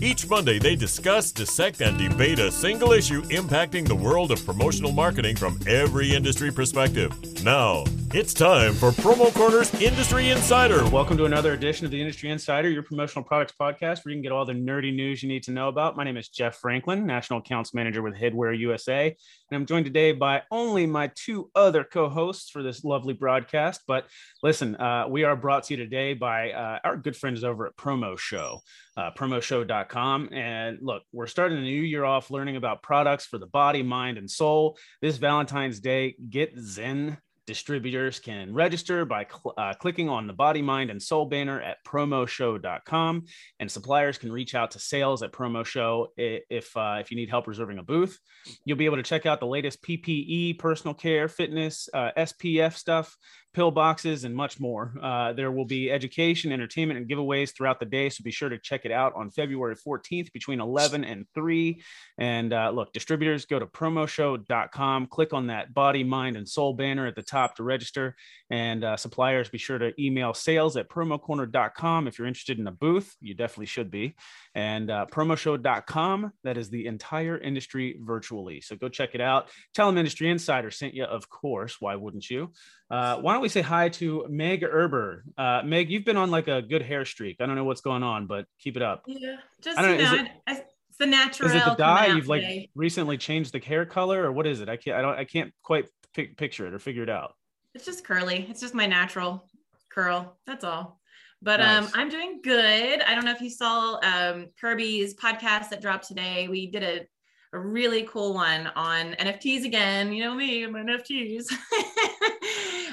Each 0.00 0.28
Monday, 0.30 0.60
they 0.60 0.76
discuss, 0.76 1.32
dissect, 1.32 1.80
and 1.80 1.98
debate 1.98 2.38
a 2.38 2.52
single 2.52 2.92
issue 2.92 3.22
impacting 3.22 3.84
the 3.84 3.96
world 3.96 4.30
of 4.30 4.44
promotional 4.46 4.92
marketing 4.92 5.34
from 5.34 5.58
every 5.66 6.14
industry 6.14 6.52
perspective. 6.52 7.12
Now, 7.42 7.82
it's 8.14 8.32
time 8.32 8.74
for 8.74 8.92
Promo 8.92 9.34
Corner's 9.34 9.74
Industry 9.82 10.30
Insider. 10.30 10.88
Welcome 10.88 11.16
to 11.16 11.24
another 11.24 11.52
edition 11.52 11.84
of 11.84 11.90
the 11.90 12.00
Industry 12.00 12.30
Insider, 12.30 12.70
your 12.70 12.84
promotional 12.84 13.24
products 13.24 13.54
podcast, 13.60 14.04
where 14.04 14.12
you 14.12 14.16
can 14.16 14.22
get 14.22 14.30
all 14.30 14.44
the 14.44 14.52
nerdy 14.52 14.94
news 14.94 15.20
you 15.20 15.28
need 15.28 15.42
to 15.42 15.50
know 15.50 15.66
about. 15.66 15.96
My 15.96 16.04
name 16.04 16.16
is 16.16 16.28
Jeff 16.28 16.56
Franklin, 16.56 17.04
National 17.04 17.40
Accounts 17.40 17.74
Manager 17.74 18.00
with 18.00 18.14
Headwear 18.14 18.56
USA, 18.56 19.06
and 19.06 19.56
I'm 19.56 19.66
joined 19.66 19.86
today 19.86 20.12
by 20.12 20.42
only 20.50 20.86
my 20.86 21.10
two 21.16 21.50
other 21.54 21.82
co-hosts 21.82 22.50
for 22.50 22.62
this 22.62 22.84
lovely 22.84 23.14
broadcast. 23.14 23.82
But 23.86 24.06
listen, 24.44 24.76
uh, 24.76 25.06
we 25.08 25.24
are 25.24 25.34
brought 25.34 25.64
to 25.64 25.74
you 25.74 25.76
today 25.76 26.14
by 26.14 26.52
uh, 26.52 26.78
our 26.84 26.96
good 26.96 27.16
friends 27.16 27.42
over 27.42 27.66
at 27.66 27.76
Promo 27.76 28.16
Show, 28.16 28.60
uh, 28.98 29.12
promoshow.com. 29.12 30.30
And 30.32 30.78
look, 30.82 31.04
we're 31.12 31.28
starting 31.28 31.58
the 31.58 31.62
new 31.62 31.82
year 31.82 32.04
off 32.04 32.30
learning 32.30 32.56
about 32.56 32.82
products 32.82 33.24
for 33.24 33.38
the 33.38 33.46
body, 33.46 33.82
mind, 33.82 34.18
and 34.18 34.28
soul. 34.28 34.76
This 35.00 35.18
Valentine's 35.18 35.78
Day, 35.78 36.16
get 36.28 36.58
Zen 36.58 37.16
Distributors 37.48 38.18
can 38.18 38.52
register 38.52 39.06
by 39.06 39.24
cl- 39.24 39.54
uh, 39.56 39.72
clicking 39.72 40.10
on 40.10 40.26
the 40.26 40.34
Body, 40.34 40.60
Mind, 40.60 40.90
and 40.90 41.02
Soul 41.02 41.24
banner 41.24 41.58
at 41.62 41.78
promoshow.com. 41.82 43.24
And 43.58 43.70
suppliers 43.70 44.18
can 44.18 44.30
reach 44.30 44.54
out 44.54 44.72
to 44.72 44.78
sales 44.78 45.22
at 45.22 45.32
PromoShow 45.32 46.08
if, 46.18 46.76
uh, 46.76 46.98
if 47.00 47.10
you 47.10 47.16
need 47.16 47.30
help 47.30 47.46
reserving 47.46 47.78
a 47.78 47.82
booth. 47.82 48.18
You'll 48.66 48.76
be 48.76 48.84
able 48.84 48.98
to 48.98 49.02
check 49.02 49.24
out 49.24 49.40
the 49.40 49.46
latest 49.46 49.82
PPE, 49.82 50.58
personal 50.58 50.92
care, 50.92 51.26
fitness, 51.26 51.88
uh, 51.94 52.10
SPF 52.18 52.76
stuff, 52.76 53.16
pill 53.58 53.70
boxes, 53.72 54.22
and 54.22 54.36
much 54.36 54.60
more. 54.60 54.94
Uh, 55.02 55.32
there 55.32 55.50
will 55.50 55.64
be 55.64 55.90
education, 55.90 56.52
entertainment, 56.52 56.96
and 56.96 57.08
giveaways 57.08 57.52
throughout 57.52 57.80
the 57.80 57.86
day. 57.86 58.08
So 58.08 58.22
be 58.22 58.30
sure 58.30 58.48
to 58.48 58.56
check 58.56 58.82
it 58.84 58.92
out 58.92 59.14
on 59.16 59.32
February 59.32 59.74
14th 59.74 60.32
between 60.32 60.60
11 60.60 61.02
and 61.02 61.26
3. 61.34 61.82
And 62.18 62.52
uh, 62.52 62.70
look, 62.70 62.92
distributors 62.92 63.46
go 63.46 63.58
to 63.58 63.66
promoshow.com, 63.66 65.08
click 65.08 65.32
on 65.32 65.48
that 65.48 65.74
body, 65.74 66.04
mind, 66.04 66.36
and 66.36 66.48
soul 66.48 66.72
banner 66.72 67.08
at 67.08 67.16
the 67.16 67.22
top 67.24 67.56
to 67.56 67.64
register. 67.64 68.14
And 68.48 68.84
uh, 68.84 68.96
suppliers, 68.96 69.48
be 69.48 69.58
sure 69.58 69.78
to 69.78 69.92
email 70.00 70.34
sales 70.34 70.76
at 70.76 70.88
promocorner.com 70.88 72.06
if 72.06 72.16
you're 72.16 72.28
interested 72.28 72.60
in 72.60 72.68
a 72.68 72.72
booth. 72.72 73.12
You 73.20 73.34
definitely 73.34 73.66
should 73.66 73.90
be. 73.90 74.14
And 74.54 74.88
uh, 74.88 75.06
promoshow.com, 75.10 76.32
that 76.44 76.56
is 76.56 76.70
the 76.70 76.86
entire 76.86 77.36
industry 77.36 77.98
virtually. 78.00 78.60
So 78.60 78.76
go 78.76 78.88
check 78.88 79.16
it 79.16 79.20
out. 79.20 79.48
Tell 79.74 79.88
them 79.88 79.98
Industry 79.98 80.30
Insider 80.30 80.70
sent 80.70 80.94
you, 80.94 81.06
of 81.06 81.28
course. 81.28 81.80
Why 81.80 81.96
wouldn't 81.96 82.30
you? 82.30 82.52
Uh, 82.90 83.16
why 83.16 83.34
don't 83.34 83.42
we 83.42 83.47
say 83.48 83.60
hi 83.60 83.88
to 83.90 84.26
Meg 84.28 84.62
Erber? 84.62 85.22
Uh, 85.36 85.62
Meg, 85.64 85.90
you've 85.90 86.04
been 86.04 86.16
on 86.16 86.30
like 86.30 86.48
a 86.48 86.62
good 86.62 86.82
hair 86.82 87.04
streak. 87.04 87.36
I 87.40 87.46
don't 87.46 87.56
know 87.56 87.64
what's 87.64 87.80
going 87.80 88.02
on, 88.02 88.26
but 88.26 88.46
keep 88.58 88.76
it 88.76 88.82
up. 88.82 89.04
Yeah, 89.06 89.36
just 89.60 89.78
I 89.78 89.82
don't 89.82 89.98
know. 89.98 90.12
know 90.12 90.22
it, 90.22 90.30
I, 90.46 90.52
it's 90.88 90.98
the 90.98 91.06
natural. 91.06 91.48
Is 91.48 91.54
it 91.54 91.64
the 91.64 91.74
dye? 91.74 92.06
You've 92.06 92.28
like 92.28 92.70
recently 92.74 93.16
changed 93.18 93.52
the 93.52 93.60
hair 93.60 93.84
color, 93.84 94.24
or 94.24 94.32
what 94.32 94.46
is 94.46 94.60
it? 94.60 94.68
I 94.68 94.76
can't. 94.76 94.96
I 94.96 95.02
don't. 95.02 95.18
I 95.18 95.24
can't 95.24 95.52
quite 95.62 95.86
pic- 96.14 96.36
picture 96.36 96.66
it 96.66 96.74
or 96.74 96.78
figure 96.78 97.02
it 97.02 97.10
out. 97.10 97.34
It's 97.74 97.84
just 97.84 98.04
curly. 98.04 98.46
It's 98.48 98.60
just 98.60 98.74
my 98.74 98.86
natural 98.86 99.48
curl. 99.90 100.36
That's 100.46 100.64
all. 100.64 101.00
But 101.40 101.60
um, 101.60 101.84
nice. 101.84 101.94
um, 101.94 102.00
I'm 102.00 102.08
doing 102.08 102.40
good. 102.42 103.02
I 103.02 103.14
don't 103.14 103.24
know 103.24 103.30
if 103.30 103.40
you 103.40 103.50
saw 103.50 104.00
um, 104.02 104.46
Kirby's 104.60 105.14
podcast 105.14 105.70
that 105.70 105.80
dropped 105.80 106.08
today. 106.08 106.48
We 106.48 106.70
did 106.70 106.82
a 106.82 107.06
a 107.52 107.58
really 107.58 108.02
cool 108.04 108.34
one 108.34 108.66
on 108.76 109.12
NFTs 109.14 109.64
again. 109.64 110.12
You 110.12 110.24
know 110.24 110.34
me, 110.34 110.64
I'm 110.64 110.74
NFTs. 110.74 111.46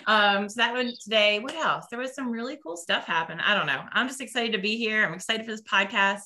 um, 0.08 0.50
so 0.50 0.62
that 0.62 0.74
was 0.74 1.00
today. 1.00 1.40
What 1.40 1.56
else? 1.56 1.86
There 1.90 2.00
was 2.00 2.14
some 2.14 2.30
really 2.30 2.58
cool 2.62 2.78
stuff 2.78 3.06
happen. 3.06 3.40
I 3.40 3.56
don't 3.56 3.68
know. 3.68 3.84
I'm 3.92 4.08
just 4.08 4.22
excited 4.22 4.52
to 4.54 4.60
be 4.60 4.78
here. 4.78 5.06
I'm 5.06 5.14
excited 5.14 5.46
for 5.46 5.52
this 5.52 5.64
podcast. 5.64 6.22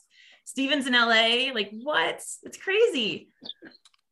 Steven's 0.45 0.87
in 0.87 0.93
LA. 0.93 1.51
Like 1.53 1.69
what? 1.71 2.21
It's 2.43 2.57
crazy. 2.57 3.29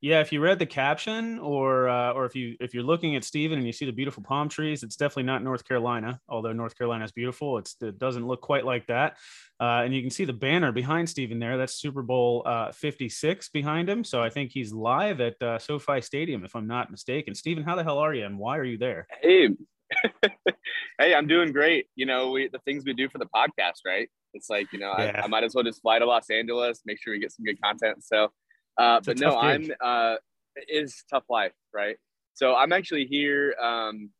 Yeah, 0.07 0.22
if 0.22 0.31
you 0.31 0.40
read 0.40 0.57
the 0.57 0.66
caption, 0.66 1.38
or 1.38 1.90
uh, 1.90 2.13
or 2.13 2.23
if 2.23 2.34
you 2.34 2.56
if 2.62 2.73
you're 2.73 2.81
looking 2.81 3.18
at 3.18 3.25
Steven 3.25 3.57
and 3.57 3.68
you 3.68 3.73
see 3.73 3.84
the 3.84 3.91
beautiful 3.91 4.23
palm 4.23 4.47
trees, 4.47 4.81
it's 4.81 4.95
definitely 4.95 5.23
not 5.23 5.44
North 5.44 5.68
Carolina. 5.68 6.22
Although 6.29 6.53
North 6.53 6.78
Carolina 6.78 7.03
is 7.03 7.12
beautiful, 7.12 7.57
it's, 7.57 7.75
it 7.81 8.00
doesn't 8.00 8.25
look 8.25 8.40
quite 8.40 8.63
like 8.63 8.88
that. 8.88 9.18
Uh, 9.59 9.84
and 9.84 9.94
you 9.94 10.01
can 10.01 10.09
see 10.09 10.23
the 10.23 10.31
banner 10.31 10.72
behind 10.72 11.09
Steven 11.09 11.40
there. 11.40 11.57
That's 11.57 11.73
Super 11.73 12.03
Bowl 12.03 12.44
uh, 12.45 12.72
56 12.72 13.50
behind 13.50 13.90
him. 13.90 14.06
So 14.06 14.23
I 14.23 14.29
think 14.29 14.51
he's 14.53 14.72
live 14.72 15.19
at 15.19 15.41
uh, 15.41 15.59
SoFi 15.59 16.00
Stadium, 16.00 16.45
if 16.45 16.56
I'm 16.56 16.68
not 16.68 16.89
mistaken. 16.89 17.35
Steven, 17.35 17.66
how 17.66 17.75
the 17.75 17.84
hell 17.84 17.97
are 17.97 18.13
you, 18.13 18.25
and 18.25 18.39
why 18.39 18.57
are 18.59 18.63
you 18.63 18.78
there? 18.78 19.07
Hey, 19.22 19.50
hey, 21.00 21.16
I'm 21.16 21.28
doing 21.28 21.51
great. 21.51 21.88
You 21.97 22.06
know, 22.06 22.31
we 22.31 22.47
the 22.47 22.59
things 22.59 22.85
we 22.85 22.94
do 22.94 23.09
for 23.09 23.18
the 23.18 23.28
podcast, 23.35 23.81
right? 23.85 24.07
It's 24.34 24.50
like 24.50 24.72
you 24.72 24.79
know, 24.79 24.94
yeah. 24.97 25.19
I, 25.22 25.25
I 25.25 25.28
might 25.28 25.44
as 25.44 25.53
well 25.53 25.66
just 25.66 25.81
fly 25.81 26.00
to 26.00 26.06
Los 26.06 26.29
Angeles, 26.29 26.84
make 26.85 26.97
sure 27.01 27.12
we 27.12 27.19
get 27.19 27.34
some 27.34 27.44
good 27.44 27.62
content. 27.62 28.06
So 28.06 28.31
uh, 28.78 29.02
but 29.06 29.20
no, 29.20 29.38
I'm 29.38 29.72
uh, 29.82 30.16
it 30.56 30.66
is 30.70 31.04
tough 31.10 31.24
life, 31.30 31.54
right? 31.74 31.98
So 32.34 32.56
I'm 32.56 32.72
actually 32.72 33.06
here. 33.06 33.56
Um, 33.62 34.12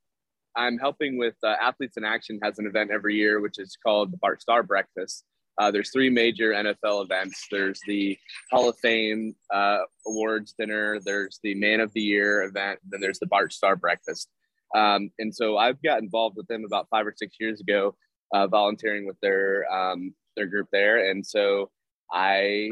I'm 0.56 0.78
helping 0.80 1.18
with 1.18 1.36
uh, 1.44 1.56
Athletes 1.62 1.98
in 1.98 2.04
Action 2.04 2.40
has 2.42 2.58
an 2.58 2.66
event 2.66 2.90
every 2.92 3.16
year, 3.16 3.40
which 3.42 3.60
is 3.60 3.78
called 3.86 4.12
the 4.12 4.18
Bart 4.18 4.42
Starr 4.42 4.64
Breakfast. 4.64 5.24
Uh, 5.60 5.72
there's 5.72 5.92
three 5.92 6.10
major 6.10 6.52
NFL 6.52 7.04
events. 7.04 7.48
There's 7.52 7.80
the 7.88 8.18
Hall 8.52 8.70
of 8.70 8.78
Fame 8.80 9.36
uh, 9.54 9.80
awards 10.06 10.54
dinner. 10.58 11.00
There's 11.04 11.40
the 11.44 11.56
Man 11.56 11.80
of 11.80 11.92
the 11.94 12.02
Year 12.02 12.44
event. 12.44 12.80
Then 12.90 13.02
there's 13.02 13.20
the 13.20 13.28
Bart 13.28 13.54
Starr 13.54 13.76
Breakfast. 13.76 14.30
Um, 14.76 15.10
and 15.18 15.34
so 15.34 15.58
I've 15.58 15.82
got 15.82 16.02
involved 16.02 16.38
with 16.38 16.48
them 16.48 16.64
about 16.66 16.88
five 16.90 17.08
or 17.08 17.14
six 17.16 17.38
years 17.40 17.62
ago, 17.62 17.96
uh, 18.34 18.48
volunteering 18.48 19.08
with 19.08 19.20
their 19.22 19.72
um, 19.72 20.14
their 20.36 20.48
group 20.48 20.68
there. 20.72 21.10
And 21.10 21.26
so 21.26 21.72
I 22.12 22.72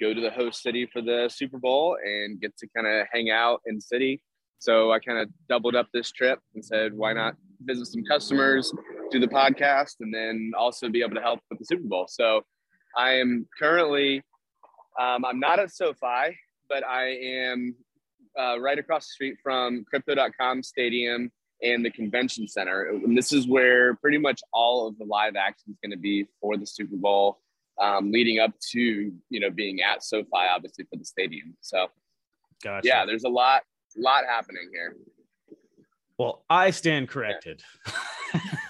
go 0.00 0.14
to 0.14 0.20
the 0.20 0.30
host 0.30 0.62
city 0.62 0.88
for 0.92 1.00
the 1.02 1.30
Super 1.32 1.58
Bowl 1.58 1.96
and 2.04 2.40
get 2.40 2.56
to 2.58 2.68
kind 2.74 2.86
of 2.86 3.06
hang 3.12 3.30
out 3.30 3.60
in 3.66 3.80
city. 3.80 4.20
So 4.58 4.92
I 4.92 4.98
kind 4.98 5.18
of 5.18 5.28
doubled 5.48 5.76
up 5.76 5.88
this 5.92 6.10
trip 6.10 6.40
and 6.54 6.64
said, 6.64 6.94
why 6.94 7.12
not 7.12 7.36
visit 7.60 7.86
some 7.86 8.04
customers, 8.04 8.72
do 9.10 9.20
the 9.20 9.28
podcast, 9.28 9.96
and 10.00 10.12
then 10.12 10.52
also 10.58 10.88
be 10.88 11.02
able 11.02 11.14
to 11.14 11.20
help 11.20 11.40
with 11.50 11.58
the 11.58 11.64
Super 11.64 11.86
Bowl. 11.86 12.06
So 12.08 12.42
I 12.96 13.12
am 13.12 13.46
currently, 13.58 14.22
um, 14.98 15.24
I'm 15.24 15.40
not 15.40 15.58
at 15.58 15.70
SoFi, 15.70 16.36
but 16.68 16.84
I 16.84 17.08
am 17.08 17.74
uh, 18.38 18.58
right 18.60 18.78
across 18.78 19.06
the 19.06 19.12
street 19.12 19.36
from 19.42 19.84
Crypto.com 19.88 20.62
Stadium 20.62 21.30
and 21.62 21.84
the 21.84 21.90
Convention 21.90 22.48
Center. 22.48 22.84
And 22.84 23.16
this 23.16 23.32
is 23.32 23.48
where 23.48 23.94
pretty 23.96 24.18
much 24.18 24.40
all 24.52 24.88
of 24.88 24.98
the 24.98 25.04
live 25.04 25.36
action 25.36 25.72
is 25.72 25.78
going 25.82 25.96
to 25.96 26.00
be 26.00 26.26
for 26.40 26.56
the 26.56 26.66
Super 26.66 26.96
Bowl 26.96 27.38
um, 27.80 28.10
leading 28.10 28.38
up 28.38 28.52
to 28.72 28.80
you 28.80 29.40
know 29.40 29.50
being 29.50 29.80
at 29.82 30.02
SoFi, 30.02 30.28
obviously 30.32 30.84
for 30.90 30.96
the 30.96 31.04
stadium. 31.04 31.56
So, 31.60 31.88
gotcha. 32.62 32.86
yeah, 32.86 33.04
there's 33.06 33.24
a 33.24 33.28
lot, 33.28 33.62
lot 33.96 34.24
happening 34.28 34.70
here. 34.72 34.96
Well, 36.18 36.44
I 36.48 36.70
stand 36.70 37.08
corrected. 37.08 37.62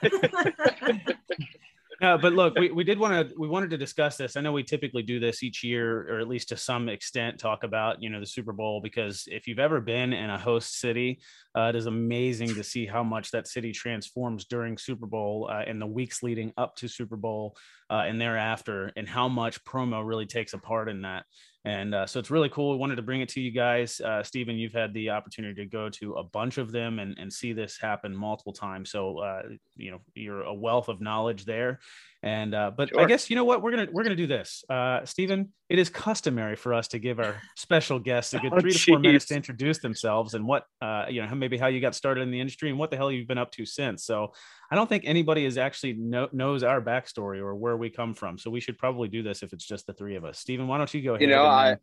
no, 2.01 2.19
but 2.19 2.33
look, 2.33 2.59
we, 2.59 2.71
we 2.71 2.85
did 2.85 2.99
want 2.99 3.29
to 3.31 3.35
we 3.39 3.49
wanted 3.49 3.71
to 3.71 3.79
discuss 3.79 4.17
this. 4.17 4.37
I 4.37 4.41
know 4.41 4.53
we 4.53 4.63
typically 4.63 5.03
do 5.03 5.19
this 5.19 5.43
each 5.43 5.65
year, 5.65 6.13
or 6.13 6.21
at 6.21 6.29
least 6.29 6.49
to 6.51 6.57
some 6.57 6.89
extent, 6.89 7.39
talk 7.39 7.65
about 7.65 8.03
you 8.03 8.11
know 8.11 8.21
the 8.21 8.27
Super 8.27 8.53
Bowl 8.53 8.81
because 8.81 9.25
if 9.29 9.47
you've 9.47 9.59
ever 9.59 9.81
been 9.81 10.13
in 10.13 10.31
a 10.31 10.39
host 10.39 10.79
city, 10.79 11.21
uh, 11.57 11.71
it 11.71 11.77
is 11.77 11.87
amazing 11.87 12.55
to 12.55 12.63
see 12.63 12.87
how 12.87 13.03
much 13.03 13.31
that 13.31 13.49
city 13.49 13.73
transforms 13.73 14.45
during 14.45 14.77
Super 14.79 15.07
Bowl 15.07 15.49
uh, 15.51 15.63
and 15.67 15.81
the 15.81 15.87
weeks 15.87 16.23
leading 16.23 16.53
up 16.57 16.77
to 16.77 16.89
Super 16.89 17.17
Bowl 17.17 17.57
uh, 17.91 18.05
and 18.07 18.21
thereafter, 18.21 18.93
and 18.97 19.09
how 19.09 19.29
much 19.29 19.63
promo 19.65 20.07
really 20.07 20.27
takes 20.27 20.53
a 20.53 20.59
part 20.59 20.89
in 20.89 21.03
that. 21.03 21.25
And 21.67 21.97
uh, 21.97 22.07
so 22.07 22.21
it's 22.21 22.31
really 22.31 22.49
cool. 22.49 22.71
We 22.71 22.77
wanted 22.77 22.95
to 22.95 23.03
bring 23.03 23.23
it 23.23 23.29
to 23.31 23.41
you 23.41 23.51
guys. 23.51 24.01
Uh, 24.01 24.23
Stephen, 24.23 24.55
you've 24.55 24.73
had 24.73 24.95
the 24.95 25.11
opportunity 25.11 25.65
to 25.65 25.69
go 25.69 25.91
to 25.91 26.15
a 26.15 26.23
bunch 26.23 26.59
of 26.59 26.71
them 26.71 27.01
and, 27.01 27.19
and 27.19 27.31
see 27.31 27.53
this 27.53 27.77
happen 27.77 28.15
multiple 28.15 28.53
times. 28.53 28.93
So, 28.93 29.19
uh, 29.19 29.43
you 29.75 29.91
know, 29.91 29.99
you're 30.15 30.43
a 30.43 30.55
wealth 30.55 30.89
of 30.89 31.01
knowledge 31.01 31.45
there. 31.45 31.81
And 32.23 32.55
uh, 32.55 32.73
but 32.77 32.89
sure. 32.89 33.01
I 33.01 33.05
guess 33.05 33.31
you 33.31 33.37
know 33.37 33.45
what 33.45 33.63
we're 33.63 33.71
gonna 33.71 33.87
we're 33.93 34.03
gonna 34.03 34.17
do 34.17 34.27
this, 34.27 34.65
uh, 34.69 35.05
Stephen. 35.05 35.53
It 35.69 35.79
is 35.79 35.91
customary 35.91 36.57
for 36.57 36.73
us 36.75 36.89
to 36.89 36.99
give 36.99 37.21
our 37.21 37.37
special 37.57 37.99
guests 37.99 38.35
a 38.35 38.39
good 38.41 38.53
oh, 38.53 38.61
three 38.61 38.73
geez. 38.73 38.85
to 38.85 38.93
four 38.93 38.99
minutes 38.99 39.27
to 39.27 39.35
introduce 39.35 39.79
themselves 39.79 40.35
and 40.35 40.47
what 40.47 40.65
uh, 40.81 41.05
you 41.09 41.25
know 41.25 41.35
maybe 41.35 41.57
how 41.57 41.67
you 41.67 41.81
got 41.81 41.95
started 41.95 42.23
in 42.23 42.31
the 42.31 42.41
industry 42.41 42.71
and 42.71 42.79
what 42.79 42.91
the 42.91 42.97
hell 42.97 43.13
you've 43.13 43.29
been 43.29 43.39
up 43.39 43.53
to 43.53 43.67
since. 43.67 44.05
So 44.05 44.33
I 44.71 44.75
don't 44.75 44.89
think 44.89 45.05
anybody 45.07 45.45
is 45.45 45.59
actually 45.59 45.93
know, 45.93 46.29
knows 46.33 46.63
our 46.65 46.81
backstory 46.81 47.39
or 47.39 47.55
where 47.55 47.77
we 47.77 47.91
come 47.91 48.15
from. 48.15 48.39
So 48.39 48.51
we 48.51 48.61
should 48.61 48.79
probably 48.79 49.09
do 49.09 49.23
this 49.23 49.43
if 49.43 49.53
it's 49.53 49.65
just 49.65 49.87
the 49.87 49.93
three 49.93 50.17
of 50.17 50.25
us. 50.25 50.39
Stephen, 50.39 50.67
why 50.67 50.79
don't 50.79 50.93
you 50.93 51.03
go 51.03 51.11
ahead? 51.11 51.23
You 51.23 51.29
know, 51.29 51.45
I 51.57 51.77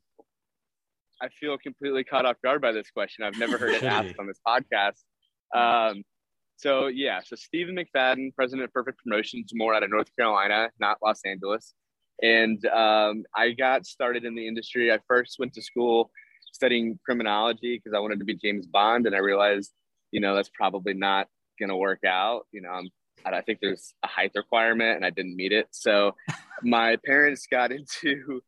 I 1.22 1.30
feel 1.40 1.58
completely 1.58 2.04
caught 2.04 2.26
off 2.26 2.36
guard 2.44 2.62
by 2.62 2.72
this 2.72 2.90
question. 2.92 3.24
I've 3.24 3.38
never 3.38 3.58
heard 3.58 3.74
it 3.76 3.84
asked 3.84 4.16
on 4.20 4.28
this 4.28 4.40
podcast. 4.46 5.00
Um, 5.56 6.04
so 6.58 6.88
yeah, 6.88 7.22
so 7.26 7.36
Stephen 7.36 7.76
McFadden, 7.76 8.36
president 8.36 8.66
of 8.66 8.74
Perfect 8.74 9.00
Promotions, 9.04 9.52
more 9.54 9.74
out 9.74 9.84
of 9.84 9.90
North 9.90 10.10
Carolina, 10.18 10.70
not 10.80 10.98
Los 11.04 11.22
Angeles. 11.26 11.74
And 12.22 12.64
um, 12.68 13.24
I 13.36 13.52
got 13.52 13.86
started 13.86 14.24
in 14.24 14.36
the 14.36 14.48
industry. 14.48 14.92
I 14.92 15.00
first 15.08 15.38
went 15.40 15.54
to 15.54 15.62
school 15.62 16.12
studying 16.54 17.00
criminology 17.06 17.78
because 17.78 17.96
I 17.96 18.00
wanted 18.00 18.20
to 18.20 18.26
be 18.26 18.36
James 18.36 18.68
Bond, 18.68 19.08
and 19.08 19.16
I 19.16 19.20
realized, 19.20 19.72
you 20.12 20.20
know, 20.20 20.36
that's 20.36 20.52
probably 20.56 20.94
not 20.94 21.28
going 21.60 21.70
to 21.70 21.76
work 21.76 22.04
out. 22.06 22.44
You 22.52 22.62
know, 22.62 22.70
I'm, 22.70 22.90
I 23.26 23.42
think 23.42 23.60
there's 23.62 23.94
a 24.04 24.08
height 24.08 24.32
requirement 24.36 24.98
and 24.98 25.06
I 25.06 25.10
didn't 25.10 25.36
meet 25.36 25.52
it. 25.52 25.68
So 25.72 26.16
my 26.64 26.98
parents 27.06 27.48
got 27.50 27.72
into, 27.72 28.42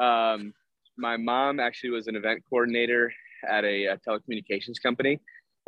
um, 0.00 0.52
my 0.96 1.16
mom 1.16 1.60
actually 1.60 1.90
was 1.90 2.06
an 2.06 2.16
event 2.16 2.42
coordinator 2.48 3.12
at 3.48 3.64
a, 3.64 3.86
a 3.86 3.98
telecommunications 3.98 4.80
company. 4.82 5.20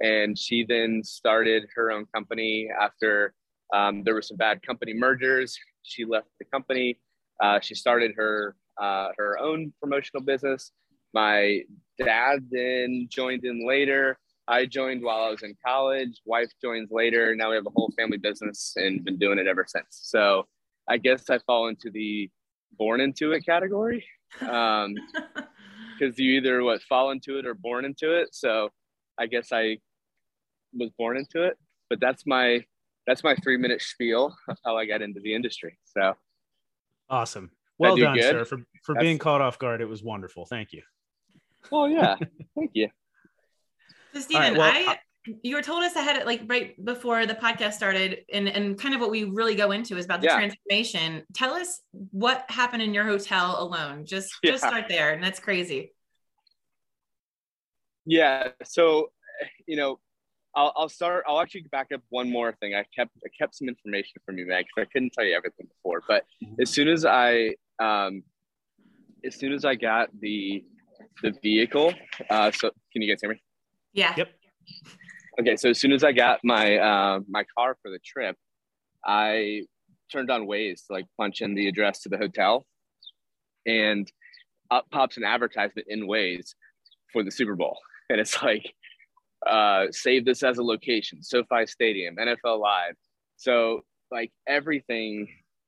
And 0.02 0.36
she 0.38 0.64
then 0.64 1.02
started 1.04 1.66
her 1.74 1.90
own 1.92 2.06
company 2.14 2.68
after 2.80 3.32
um, 3.72 4.02
there 4.04 4.14
were 4.14 4.22
some 4.22 4.36
bad 4.36 4.62
company 4.62 4.92
mergers. 4.94 5.56
She 5.82 6.04
left 6.04 6.28
the 6.38 6.44
company. 6.46 6.98
Uh, 7.42 7.60
she 7.60 7.74
started 7.74 8.12
her 8.16 8.56
uh, 8.80 9.08
her 9.16 9.38
own 9.38 9.72
promotional 9.80 10.22
business. 10.22 10.72
My 11.12 11.62
dad 11.98 12.40
then 12.50 13.06
joined 13.08 13.44
in 13.44 13.66
later. 13.66 14.18
I 14.48 14.66
joined 14.66 15.02
while 15.02 15.24
I 15.24 15.30
was 15.30 15.42
in 15.42 15.56
college. 15.64 16.20
Wife 16.26 16.50
joins 16.62 16.90
later. 16.90 17.34
Now 17.36 17.50
we 17.50 17.56
have 17.56 17.66
a 17.66 17.70
whole 17.70 17.92
family 17.96 18.18
business 18.18 18.72
and 18.76 19.04
been 19.04 19.18
doing 19.18 19.38
it 19.38 19.46
ever 19.46 19.64
since. 19.66 19.86
So 19.90 20.46
I 20.88 20.98
guess 20.98 21.30
I 21.30 21.38
fall 21.46 21.68
into 21.68 21.90
the 21.90 22.30
born 22.76 23.00
into 23.00 23.32
it 23.32 23.46
category. 23.46 24.04
Um, 24.40 24.94
because 25.98 26.18
you 26.18 26.32
either 26.32 26.62
what 26.62 26.82
fall 26.82 27.10
into 27.10 27.38
it 27.38 27.46
or 27.46 27.54
born 27.54 27.84
into 27.84 28.12
it. 28.12 28.28
So 28.32 28.70
I 29.18 29.26
guess 29.26 29.52
I 29.52 29.78
was 30.72 30.90
born 30.98 31.16
into 31.16 31.42
it. 31.44 31.56
But 31.88 32.00
that's 32.00 32.26
my 32.26 32.64
that's 33.06 33.22
my 33.22 33.34
three 33.36 33.56
minute 33.56 33.82
spiel 33.82 34.36
of 34.48 34.58
how 34.64 34.76
I 34.76 34.86
got 34.86 35.02
into 35.02 35.20
the 35.20 35.34
industry. 35.34 35.78
So 35.84 36.14
awesome. 37.08 37.50
Well 37.78 37.96
done, 37.96 38.14
good? 38.14 38.30
sir. 38.30 38.44
For 38.44 38.58
for 38.82 38.94
that's... 38.94 39.02
being 39.02 39.18
caught 39.18 39.40
off 39.40 39.58
guard, 39.58 39.80
it 39.80 39.88
was 39.88 40.02
wonderful. 40.02 40.46
Thank 40.46 40.72
you. 40.72 40.82
Oh 41.70 41.86
yeah, 41.86 42.16
thank 42.56 42.70
you. 42.74 42.88
So 44.12 44.20
Stephen, 44.20 44.54
right, 44.54 44.56
well, 44.56 44.90
I, 44.90 44.98
you 45.42 45.56
were 45.56 45.62
told 45.62 45.84
us 45.84 45.96
ahead, 45.96 46.24
like 46.26 46.42
right 46.46 46.82
before 46.84 47.26
the 47.26 47.34
podcast 47.34 47.72
started, 47.72 48.24
and 48.32 48.48
and 48.48 48.78
kind 48.78 48.94
of 48.94 49.00
what 49.00 49.10
we 49.10 49.24
really 49.24 49.54
go 49.54 49.70
into 49.70 49.96
is 49.96 50.04
about 50.04 50.20
the 50.20 50.26
yeah. 50.26 50.36
transformation. 50.36 51.22
Tell 51.32 51.54
us 51.54 51.80
what 52.10 52.44
happened 52.50 52.82
in 52.82 52.92
your 52.92 53.04
hotel 53.04 53.56
alone. 53.58 54.04
Just 54.04 54.34
yeah. 54.42 54.52
just 54.52 54.64
start 54.64 54.84
there, 54.88 55.12
and 55.12 55.22
that's 55.22 55.40
crazy. 55.40 55.92
Yeah. 58.06 58.48
So, 58.64 59.12
you 59.66 59.76
know, 59.76 59.98
I'll, 60.54 60.72
I'll 60.76 60.88
start. 60.88 61.24
I'll 61.26 61.40
actually 61.40 61.62
back 61.62 61.88
up 61.92 62.02
one 62.10 62.30
more 62.30 62.52
thing. 62.60 62.74
I 62.74 62.84
kept 62.94 63.12
I 63.24 63.28
kept 63.36 63.54
some 63.54 63.68
information 63.68 64.20
from 64.26 64.38
you, 64.38 64.46
Meg, 64.46 64.66
because 64.66 64.86
I 64.88 64.92
couldn't 64.92 65.12
tell 65.12 65.24
you 65.24 65.34
everything 65.34 65.66
before. 65.66 66.02
But 66.06 66.24
mm-hmm. 66.44 66.60
as 66.60 66.70
soon 66.70 66.88
as 66.88 67.04
I 67.04 67.54
um, 67.78 68.22
as 69.24 69.36
soon 69.36 69.52
as 69.52 69.64
I 69.64 69.74
got 69.74 70.08
the 70.20 70.64
the 71.22 71.32
vehicle, 71.42 71.94
uh, 72.30 72.50
so 72.50 72.70
can 72.92 73.02
you 73.02 73.12
guys 73.12 73.20
hear 73.20 73.30
me? 73.30 73.42
Yeah. 73.92 74.14
Yep. 74.16 74.28
Okay, 75.40 75.56
so 75.56 75.70
as 75.70 75.80
soon 75.80 75.92
as 75.92 76.04
I 76.04 76.12
got 76.12 76.40
my 76.44 76.76
uh, 76.76 77.20
my 77.28 77.44
car 77.56 77.76
for 77.82 77.90
the 77.90 77.98
trip, 78.04 78.36
I 79.04 79.62
turned 80.12 80.30
on 80.30 80.46
Waze 80.46 80.86
to 80.86 80.92
like 80.92 81.06
punch 81.18 81.40
in 81.40 81.54
the 81.54 81.66
address 81.66 82.02
to 82.02 82.08
the 82.08 82.18
hotel, 82.18 82.64
and 83.66 84.10
up 84.70 84.86
pops 84.92 85.16
an 85.16 85.24
advertisement 85.24 85.88
in 85.90 86.06
Waze 86.06 86.54
for 87.12 87.24
the 87.24 87.30
Super 87.30 87.56
Bowl, 87.56 87.78
and 88.10 88.20
it's 88.20 88.42
like, 88.42 88.72
uh, 89.46 89.86
save 89.90 90.24
this 90.24 90.42
as 90.44 90.58
a 90.58 90.62
location, 90.62 91.22
SoFi 91.22 91.66
Stadium, 91.66 92.16
NFL 92.16 92.60
Live. 92.60 92.94
So 93.36 93.80
like 94.12 94.30
everything 94.46 95.26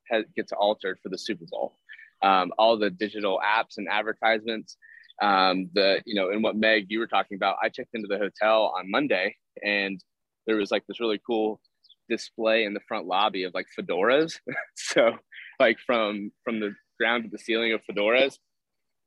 has, 0.08 0.24
gets 0.36 0.52
altered 0.52 0.98
for 1.02 1.08
the 1.08 1.18
Super 1.18 1.44
Bowl. 1.50 1.76
Um, 2.22 2.52
all 2.56 2.78
the 2.78 2.90
digital 2.90 3.40
apps 3.44 3.78
and 3.78 3.88
advertisements 3.90 4.76
um, 5.22 5.70
the 5.74 6.02
you 6.04 6.14
know 6.14 6.30
and 6.30 6.42
what 6.42 6.56
meg 6.56 6.86
you 6.88 6.98
were 6.98 7.06
talking 7.06 7.36
about 7.36 7.56
i 7.62 7.68
checked 7.68 7.94
into 7.94 8.06
the 8.06 8.18
hotel 8.18 8.74
on 8.76 8.90
monday 8.90 9.34
and 9.62 10.02
there 10.46 10.56
was 10.56 10.70
like 10.70 10.86
this 10.86 11.00
really 11.00 11.20
cool 11.26 11.60
display 12.08 12.64
in 12.64 12.74
the 12.74 12.80
front 12.86 13.06
lobby 13.06 13.44
of 13.44 13.54
like 13.54 13.66
fedoras. 13.78 14.38
So 14.76 15.16
like 15.58 15.78
from 15.84 16.30
from 16.44 16.60
the 16.60 16.74
ground 16.98 17.24
to 17.24 17.30
the 17.30 17.38
ceiling 17.38 17.72
of 17.72 17.80
fedoras. 17.90 18.38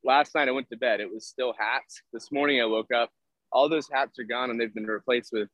Last 0.03 0.35
night 0.35 0.47
i 0.47 0.51
went 0.51 0.69
to 0.69 0.77
bed 0.77 0.99
it 0.99 1.11
was 1.11 1.27
still 1.27 1.53
hats. 1.57 2.01
This 2.13 2.31
morning 2.31 2.61
i 2.61 2.65
woke 2.65 2.91
up 2.93 3.09
all 3.51 3.69
those 3.69 3.89
hats 3.91 4.19
are 4.19 4.23
gone 4.23 4.49
and 4.49 4.59
they've 4.59 4.73
been 4.73 4.85
replaced 4.85 5.31
with 5.33 5.49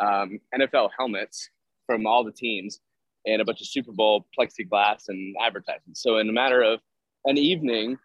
um, 0.00 0.40
nfl 0.58 0.90
helmets 0.96 1.50
from 1.86 2.06
all 2.06 2.24
the 2.24 2.32
teams 2.32 2.80
and 3.26 3.40
a 3.40 3.44
bunch 3.44 3.60
of 3.60 3.66
super 3.66 3.92
bowl 3.92 4.26
plexiglass 4.38 5.08
and 5.08 5.34
advertisements. 5.40 6.02
So 6.02 6.18
in 6.18 6.28
a 6.28 6.32
matter 6.32 6.62
of 6.62 6.80
an 7.26 7.38
evening 7.38 7.98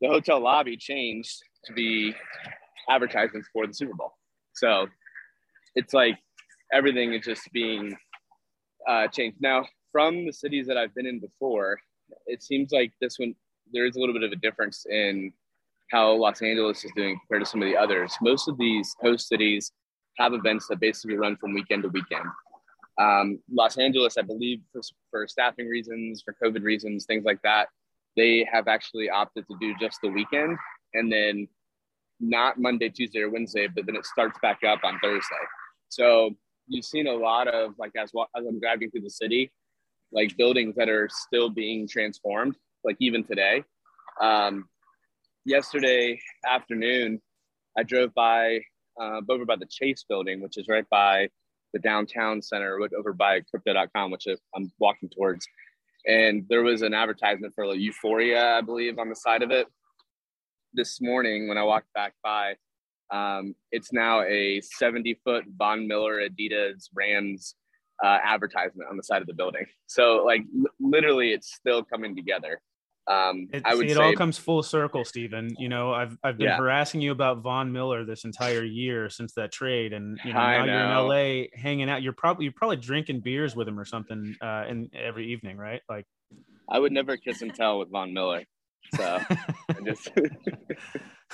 the 0.00 0.08
hotel 0.08 0.40
lobby 0.40 0.76
changed 0.76 1.42
to 1.64 1.72
be 1.72 2.14
advertisements 2.88 3.48
for 3.52 3.66
the 3.66 3.74
Super 3.74 3.94
Bowl. 3.94 4.12
So 4.54 4.86
it's 5.74 5.94
like 5.94 6.18
everything 6.72 7.14
is 7.14 7.24
just 7.24 7.50
being 7.52 7.96
uh, 8.88 9.08
changed. 9.08 9.38
Now, 9.40 9.64
from 9.92 10.26
the 10.26 10.32
cities 10.32 10.66
that 10.66 10.76
I've 10.76 10.94
been 10.94 11.06
in 11.06 11.20
before, 11.20 11.80
it 12.26 12.42
seems 12.42 12.72
like 12.72 12.92
this 13.00 13.18
one, 13.18 13.34
there 13.72 13.86
is 13.86 13.96
a 13.96 14.00
little 14.00 14.14
bit 14.14 14.22
of 14.22 14.32
a 14.32 14.36
difference 14.36 14.86
in 14.88 15.32
how 15.90 16.12
Los 16.12 16.42
Angeles 16.42 16.84
is 16.84 16.92
doing 16.94 17.18
compared 17.20 17.44
to 17.44 17.50
some 17.50 17.62
of 17.62 17.68
the 17.68 17.76
others. 17.76 18.14
Most 18.22 18.48
of 18.48 18.56
these 18.58 18.94
host 19.00 19.28
cities 19.28 19.72
have 20.18 20.34
events 20.34 20.66
that 20.68 20.80
basically 20.80 21.16
run 21.16 21.36
from 21.36 21.52
weekend 21.52 21.82
to 21.82 21.88
weekend. 21.88 22.26
Um, 23.00 23.40
Los 23.52 23.78
Angeles, 23.78 24.16
I 24.18 24.22
believe, 24.22 24.60
for, 24.72 24.82
for 25.10 25.26
staffing 25.26 25.66
reasons, 25.66 26.22
for 26.22 26.36
COVID 26.42 26.62
reasons, 26.62 27.06
things 27.06 27.24
like 27.24 27.40
that, 27.42 27.68
they 28.16 28.46
have 28.52 28.68
actually 28.68 29.08
opted 29.08 29.46
to 29.48 29.56
do 29.60 29.74
just 29.80 29.98
the 30.02 30.08
weekend 30.08 30.56
and 30.94 31.10
then 31.10 31.48
not 32.20 32.58
Monday, 32.58 32.90
Tuesday, 32.90 33.20
or 33.20 33.30
Wednesday, 33.30 33.66
but 33.66 33.86
then 33.86 33.96
it 33.96 34.04
starts 34.04 34.38
back 34.42 34.60
up 34.66 34.80
on 34.84 34.98
Thursday. 35.02 35.36
So 35.90 36.30
you've 36.66 36.84
seen 36.84 37.06
a 37.06 37.12
lot 37.12 37.46
of 37.46 37.74
like 37.78 37.92
as, 37.96 38.10
as 38.36 38.46
I'm 38.46 38.58
driving 38.58 38.90
through 38.90 39.02
the 39.02 39.10
city, 39.10 39.52
like 40.12 40.36
buildings 40.36 40.74
that 40.76 40.88
are 40.88 41.08
still 41.10 41.50
being 41.50 41.86
transformed, 41.86 42.56
like 42.84 42.96
even 42.98 43.24
today. 43.24 43.62
Um, 44.20 44.68
yesterday 45.44 46.18
afternoon, 46.46 47.20
I 47.76 47.82
drove 47.82 48.14
by 48.14 48.60
uh, 49.00 49.20
over 49.28 49.44
by 49.44 49.56
the 49.56 49.66
Chase 49.70 50.04
building, 50.08 50.40
which 50.40 50.56
is 50.56 50.66
right 50.68 50.88
by 50.90 51.28
the 51.72 51.78
downtown 51.78 52.42
center, 52.42 52.78
over 52.98 53.12
by 53.12 53.40
crypto.com, 53.42 54.10
which 54.10 54.26
I'm 54.56 54.72
walking 54.80 55.08
towards 55.08 55.46
and 56.06 56.46
there 56.48 56.62
was 56.62 56.82
an 56.82 56.94
advertisement 56.94 57.54
for 57.54 57.66
like 57.66 57.78
Euphoria, 57.78 58.56
I 58.56 58.60
believe, 58.60 58.98
on 58.98 59.08
the 59.08 59.16
side 59.16 59.42
of 59.42 59.50
it. 59.50 59.66
This 60.72 61.00
morning, 61.00 61.48
when 61.48 61.58
I 61.58 61.62
walked 61.62 61.92
back 61.94 62.14
by, 62.22 62.54
um, 63.10 63.54
it's 63.72 63.92
now 63.92 64.22
a 64.22 64.60
70 64.60 65.20
foot 65.24 65.44
Von 65.56 65.86
Miller 65.86 66.20
Adidas 66.28 66.88
Rams 66.94 67.54
uh, 68.02 68.18
advertisement 68.24 68.88
on 68.90 68.96
the 68.96 69.02
side 69.02 69.20
of 69.20 69.26
the 69.26 69.34
building. 69.34 69.66
So, 69.86 70.22
like, 70.24 70.42
l- 70.56 70.66
literally, 70.78 71.32
it's 71.32 71.54
still 71.54 71.82
coming 71.82 72.16
together. 72.16 72.60
Um, 73.10 73.48
it, 73.52 73.62
I 73.64 73.74
would 73.74 73.86
see, 73.86 73.92
it 73.92 73.96
say, 73.96 74.02
all 74.02 74.12
comes 74.14 74.38
full 74.38 74.62
circle, 74.62 75.04
Stephen. 75.04 75.54
You 75.58 75.68
know, 75.68 75.92
I've 75.92 76.16
I've 76.22 76.38
been 76.38 76.46
yeah. 76.46 76.56
harassing 76.56 77.00
you 77.00 77.10
about 77.10 77.38
Von 77.38 77.72
Miller 77.72 78.04
this 78.04 78.24
entire 78.24 78.62
year 78.62 79.10
since 79.10 79.32
that 79.34 79.50
trade, 79.50 79.92
and 79.92 80.18
you 80.24 80.32
know 80.32 80.38
now 80.38 80.64
know. 80.64 80.72
you're 80.72 81.24
in 81.24 81.44
LA 81.50 81.60
hanging 81.60 81.90
out. 81.90 82.02
You're 82.02 82.12
probably 82.12 82.44
you're 82.44 82.52
probably 82.52 82.76
drinking 82.76 83.20
beers 83.20 83.56
with 83.56 83.66
him 83.66 83.80
or 83.80 83.84
something 83.84 84.36
uh, 84.40 84.64
in 84.68 84.90
every 84.94 85.32
evening, 85.32 85.56
right? 85.56 85.80
Like, 85.88 86.06
I 86.68 86.78
would 86.78 86.92
never 86.92 87.16
kiss 87.16 87.42
and 87.42 87.52
tell 87.52 87.80
with 87.80 87.90
Von 87.90 88.14
Miller. 88.14 88.44
So, 88.94 89.20
just 89.84 90.10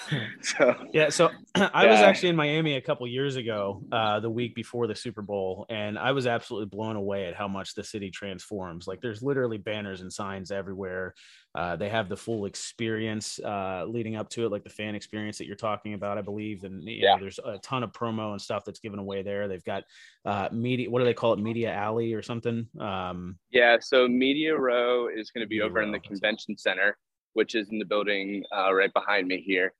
so 0.42 0.74
yeah, 0.92 1.08
so 1.08 1.30
I 1.54 1.84
yeah. 1.84 1.90
was 1.90 2.00
actually 2.00 2.30
in 2.30 2.36
Miami 2.36 2.74
a 2.74 2.80
couple 2.80 3.06
years 3.06 3.36
ago, 3.36 3.82
uh, 3.90 4.20
the 4.20 4.30
week 4.30 4.54
before 4.54 4.86
the 4.86 4.94
Super 4.94 5.22
Bowl, 5.22 5.66
and 5.68 5.98
I 5.98 6.12
was 6.12 6.26
absolutely 6.26 6.66
blown 6.66 6.96
away 6.96 7.26
at 7.26 7.34
how 7.34 7.48
much 7.48 7.74
the 7.74 7.84
city 7.84 8.10
transforms. 8.10 8.86
Like, 8.86 9.00
there's 9.00 9.22
literally 9.22 9.58
banners 9.58 10.02
and 10.02 10.12
signs 10.12 10.50
everywhere. 10.50 11.14
Uh, 11.54 11.76
they 11.76 11.88
have 11.88 12.08
the 12.08 12.16
full 12.16 12.44
experience 12.44 13.40
uh, 13.40 13.84
leading 13.88 14.16
up 14.16 14.28
to 14.30 14.44
it, 14.44 14.52
like 14.52 14.64
the 14.64 14.70
fan 14.70 14.94
experience 14.94 15.38
that 15.38 15.46
you're 15.46 15.56
talking 15.56 15.94
about, 15.94 16.18
I 16.18 16.22
believe. 16.22 16.64
And 16.64 16.82
yeah, 16.82 17.14
know, 17.14 17.20
there's 17.20 17.40
a 17.44 17.58
ton 17.58 17.82
of 17.82 17.92
promo 17.92 18.32
and 18.32 18.40
stuff 18.40 18.64
that's 18.64 18.80
given 18.80 18.98
away 18.98 19.22
there. 19.22 19.48
They've 19.48 19.64
got 19.64 19.84
uh, 20.24 20.48
media. 20.52 20.90
What 20.90 20.98
do 20.98 21.06
they 21.06 21.14
call 21.14 21.32
it? 21.32 21.38
Media 21.38 21.72
Alley 21.72 22.12
or 22.12 22.22
something? 22.22 22.66
Um, 22.78 23.38
yeah. 23.50 23.78
So 23.80 24.06
Media 24.06 24.54
Row 24.54 25.08
is 25.08 25.30
going 25.30 25.44
to 25.44 25.48
be 25.48 25.62
over 25.62 25.80
Row, 25.80 25.86
in 25.86 25.92
the 25.92 26.00
convention 26.00 26.58
center, 26.58 26.98
which 27.36 27.54
is 27.54 27.68
in 27.70 27.78
the 27.78 27.84
building 27.84 28.42
uh, 28.56 28.72
right 28.72 28.92
behind 28.94 29.28
me 29.28 29.42
here. 29.46 29.74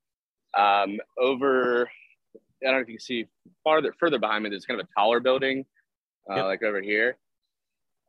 Um, 0.58 0.98
over, 1.18 1.88
I 2.62 2.66
don't 2.66 2.74
know 2.74 2.80
if 2.80 2.88
you 2.88 2.96
can 2.96 3.00
see 3.00 3.26
farther 3.64 3.94
further 3.98 4.18
behind 4.18 4.44
me. 4.44 4.50
There's 4.50 4.66
kind 4.66 4.78
of 4.78 4.86
a 4.86 5.00
taller 5.00 5.20
building, 5.20 5.64
uh, 6.30 6.36
yep. 6.36 6.44
like 6.44 6.62
over 6.62 6.82
here. 6.82 7.16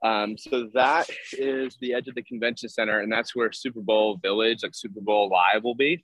Um, 0.04 0.38
so 0.38 0.70
that 0.74 1.10
is 1.32 1.77
the 1.80 1.94
edge 1.94 2.10
of 2.10 2.16
the 2.16 2.24
convention 2.24 2.68
center, 2.68 3.00
and 3.00 3.12
that's 3.12 3.34
where 3.36 3.51
Super 3.54 3.80
Bowl 3.82 4.20
Village, 4.22 4.60
like 4.63 4.75
Super 4.75 5.00
Bowl 5.01 5.30
Live, 5.30 5.63
will 5.63 5.75
be. 5.75 6.04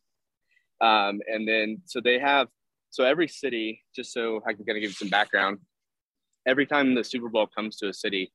Um, 0.80 1.20
and 1.28 1.46
then, 1.46 1.82
so 1.86 2.00
they 2.02 2.20
have, 2.20 2.48
so 2.92 3.04
every 3.04 3.28
city, 3.28 3.82
just 3.94 4.14
so 4.14 4.42
I 4.48 4.54
can 4.54 4.64
kind 4.66 4.78
of 4.78 4.82
give 4.82 4.92
you 4.92 4.96
some 4.96 5.10
background, 5.10 5.60
every 6.48 6.66
time 6.66 6.96
the 6.96 7.04
Super 7.04 7.28
Bowl 7.28 7.48
comes 7.48 7.76
to 7.78 7.90
a 7.90 7.94
city, 7.94 8.32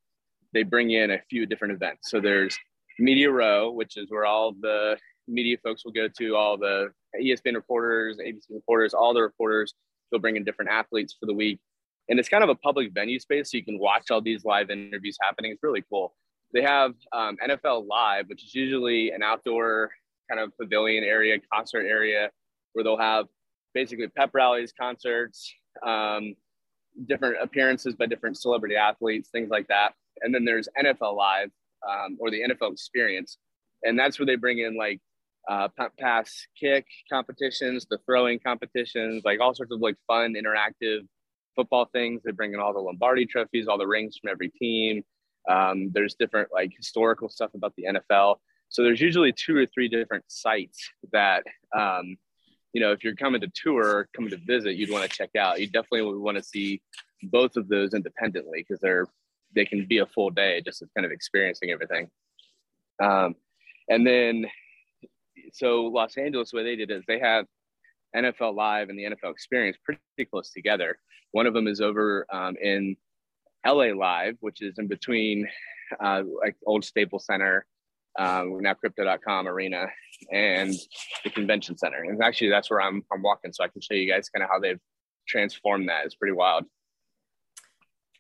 they 0.53 0.65
bring 0.65 0.91
in 0.91 1.13
a 1.13 1.21
few 1.31 1.47
different 1.47 1.75
events. 1.75 2.11
So 2.11 2.21
there's 2.21 2.57
Media 2.99 3.31
Row, 3.31 3.71
which 3.71 3.97
is 3.97 4.11
where 4.11 4.27
all 4.27 4.53
the 4.61 4.97
media 5.27 5.57
folks 5.63 5.85
will 5.85 5.93
go 5.93 6.09
to, 6.19 6.37
all 6.37 6.57
the 6.57 6.91
ESPN 7.21 7.55
reporters, 7.55 8.19
ABC 8.19 8.45
reporters, 8.51 8.95
all 8.95 9.15
the 9.15 9.23
reporters. 9.23 9.75
They'll 10.11 10.21
bring 10.21 10.37
in 10.37 10.45
different 10.45 10.71
athletes 10.71 11.17
for 11.19 11.27
the 11.27 11.35
week. 11.35 11.61
and 12.09 12.19
it's 12.19 12.29
kind 12.29 12.43
of 12.43 12.49
a 12.49 12.55
public 12.55 12.93
venue 12.93 13.19
space, 13.19 13.51
so 13.51 13.59
you 13.59 13.65
can 13.65 13.79
watch 13.79 14.11
all 14.11 14.23
these 14.23 14.43
live 14.45 14.71
interviews 14.71 15.19
happening. 15.21 15.53
It's 15.53 15.63
really 15.63 15.85
cool. 15.91 16.15
They 16.55 16.63
have 16.63 16.95
um, 17.13 17.37
NFL 17.47 17.87
Live, 17.87 18.29
which 18.29 18.43
is 18.43 18.55
usually 18.55 19.11
an 19.11 19.23
outdoor 19.23 19.91
kind 20.31 20.41
of 20.41 20.57
pavilion 20.59 21.05
area, 21.05 21.37
concert 21.53 21.85
area, 21.87 22.31
where 22.73 22.83
they'll 22.83 22.97
have 22.97 23.27
basically 23.75 24.09
pep 24.09 24.31
rallies, 24.33 24.73
concerts, 24.73 25.53
um, 25.87 26.35
different 27.07 27.37
appearances 27.43 27.95
by 27.95 28.07
different 28.07 28.39
celebrity 28.39 28.77
athletes, 28.77 29.29
things 29.29 29.51
like 29.51 29.69
that. 29.69 29.93
And 30.23 30.35
then 30.35 30.45
there's 30.45 30.69
NFL 30.83 31.15
Live 31.17 31.51
um, 31.87 32.17
or 32.21 32.31
the 32.31 32.43
NFL 32.43 32.73
Experience, 32.73 33.39
and 33.83 33.99
that's 33.99 34.19
where 34.19 34.27
they 34.27 34.37
bring 34.37 34.59
in 34.59 34.77
like 34.77 35.01
uh, 35.49 35.69
pass 35.99 36.47
kick 36.59 36.87
competitions, 37.11 37.87
the 37.91 37.99
throwing 38.05 38.39
competitions, 38.39 39.23
like 39.25 39.41
all 39.41 39.55
sorts 39.55 39.73
of 39.73 39.81
like 39.81 39.97
fun, 40.07 40.35
interactive 40.35 41.01
football 41.57 41.89
things. 41.93 42.23
They 42.25 42.33
bring 42.33 42.53
in 42.53 42.61
all 42.61 42.73
the 42.73 42.81
Lombardi 42.81 43.27
trophies, 43.27 43.67
all 43.67 43.79
the 43.79 43.87
rings 43.87 44.19
from 44.21 44.31
every 44.31 44.51
team. 44.51 45.03
Um, 45.49 45.91
there's 45.93 46.15
different 46.15 46.51
like 46.53 46.73
historical 46.77 47.29
stuff 47.29 47.51
about 47.55 47.73
the 47.77 47.85
NFL. 47.85 48.37
So 48.69 48.83
there's 48.83 49.01
usually 49.01 49.33
two 49.33 49.57
or 49.57 49.67
three 49.67 49.89
different 49.89 50.25
sites 50.29 50.91
that, 51.13 51.43
um, 51.75 52.17
you 52.75 52.83
know, 52.83 52.93
if 52.93 53.03
you're 53.03 53.15
coming 53.15 53.41
to 53.41 53.51
tour, 53.55 54.09
coming 54.15 54.31
to 54.31 54.37
visit, 54.47 54.77
you'd 54.77 54.91
want 54.91 55.11
to 55.11 55.17
check 55.17 55.31
out. 55.39 55.59
You 55.59 55.67
definitely 55.67 56.03
would 56.03 56.19
want 56.19 56.37
to 56.37 56.43
see 56.43 56.83
both 57.23 57.57
of 57.57 57.69
those 57.69 57.95
independently 57.95 58.65
because 58.67 58.81
they're 58.81 59.07
they 59.55 59.65
can 59.65 59.87
be 59.87 59.99
a 59.99 60.07
full 60.07 60.31
day 60.31 60.61
just 60.65 60.83
kind 60.95 61.05
of 61.05 61.13
experiencing 61.13 61.71
everything. 61.71 62.09
Um, 63.03 63.35
and 63.89 64.07
then, 64.07 64.47
so 65.53 65.83
Los 65.83 66.17
Angeles, 66.17 66.53
what 66.53 66.65
they 66.65 66.77
did 66.77 66.91
is 66.91 67.05
they 67.07 67.19
have 67.19 67.47
NFL 68.15 68.55
Live 68.55 68.89
and 68.89 68.99
the 68.99 69.05
NFL 69.05 69.33
Experience 69.33 69.77
pretty 69.85 70.31
close 70.31 70.51
together. 70.51 70.99
One 71.33 71.47
of 71.47 71.55
them 71.55 71.67
is 71.67 71.81
over 71.81 72.27
um, 72.33 72.57
in 72.61 72.97
LA 73.67 73.93
Live, 73.95 74.37
which 74.41 74.63
is 74.63 74.79
in 74.79 74.89
between 74.89 75.49
uh, 76.01 76.23
like 76.43 76.57
old 76.67 76.85
Staples 76.85 77.27
Center 77.27 77.67
um, 78.19 78.61
now 78.61 78.75
crypto.com 78.75 79.47
arena 79.47 79.87
and 80.33 80.75
the 81.25 81.31
convention 81.31 81.79
center. 81.79 82.03
And 82.03 82.21
actually 82.23 82.51
that's 82.51 82.69
where 82.69 82.81
I'm, 82.81 83.05
I'm 83.13 83.23
walking. 83.23 83.53
So 83.53 83.65
I 83.65 83.69
can 83.69 83.81
show 83.81 83.95
you 83.95 84.11
guys 84.11 84.29
kind 84.29 84.43
of 84.43 84.51
how 84.51 84.59
they've 84.59 84.81
transformed 85.27 85.89
that. 85.89 86.05
It's 86.05 86.17
pretty 86.17 86.35
wild. 86.35 86.65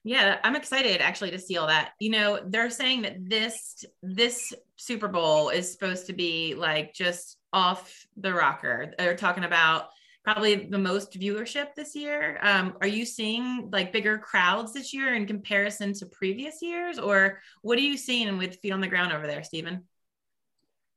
Yeah, 0.08 0.38
I'm 0.42 0.56
excited 0.56 1.02
actually 1.02 1.32
to 1.32 1.38
see 1.38 1.58
all 1.58 1.66
that. 1.66 1.90
You 2.00 2.08
know, 2.08 2.40
they're 2.42 2.70
saying 2.70 3.02
that 3.02 3.28
this 3.28 3.84
this 4.02 4.54
Super 4.76 5.06
Bowl 5.06 5.50
is 5.50 5.70
supposed 5.70 6.06
to 6.06 6.14
be 6.14 6.54
like 6.54 6.94
just 6.94 7.36
off 7.52 8.06
the 8.16 8.32
rocker. 8.32 8.94
They're 8.96 9.18
talking 9.18 9.44
about 9.44 9.90
probably 10.24 10.54
the 10.54 10.78
most 10.78 11.12
viewership 11.12 11.74
this 11.76 11.94
year. 11.94 12.38
Um, 12.40 12.72
are 12.80 12.86
you 12.86 13.04
seeing 13.04 13.68
like 13.70 13.92
bigger 13.92 14.16
crowds 14.16 14.72
this 14.72 14.94
year 14.94 15.14
in 15.14 15.26
comparison 15.26 15.92
to 15.92 16.06
previous 16.06 16.62
years, 16.62 16.98
or 16.98 17.40
what 17.60 17.76
are 17.76 17.82
you 17.82 17.98
seeing 17.98 18.38
with 18.38 18.56
feet 18.60 18.72
on 18.72 18.80
the 18.80 18.88
ground 18.88 19.12
over 19.12 19.26
there, 19.26 19.42
Stephen? 19.42 19.84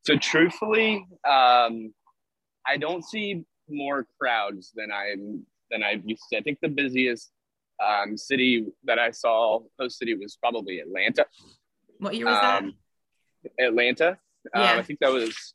So, 0.04 0.16
truthfully, 0.16 1.06
um, 1.30 1.94
I 2.66 2.78
don't 2.80 3.04
see 3.04 3.44
more 3.70 4.08
crowds 4.18 4.72
than 4.74 4.88
I'm 4.90 5.46
than 5.70 5.84
I 5.84 6.02
used 6.02 6.24
to. 6.32 6.38
I 6.38 6.42
think 6.42 6.60
the 6.62 6.70
busiest 6.70 7.34
um, 7.82 8.18
city 8.18 8.66
that 8.84 9.00
I 9.00 9.12
saw 9.12 9.60
host 9.80 9.98
city 9.98 10.16
was 10.16 10.38
probably 10.38 10.80
Atlanta. 10.80 11.26
What 12.00 12.16
year 12.16 12.26
was 12.26 12.44
um, 12.44 12.74
that? 13.44 13.68
Atlanta. 13.68 14.18
Yeah. 14.56 14.74
Um, 14.74 14.80
I 14.80 14.82
think 14.84 15.00
that 15.00 15.12
was 15.12 15.54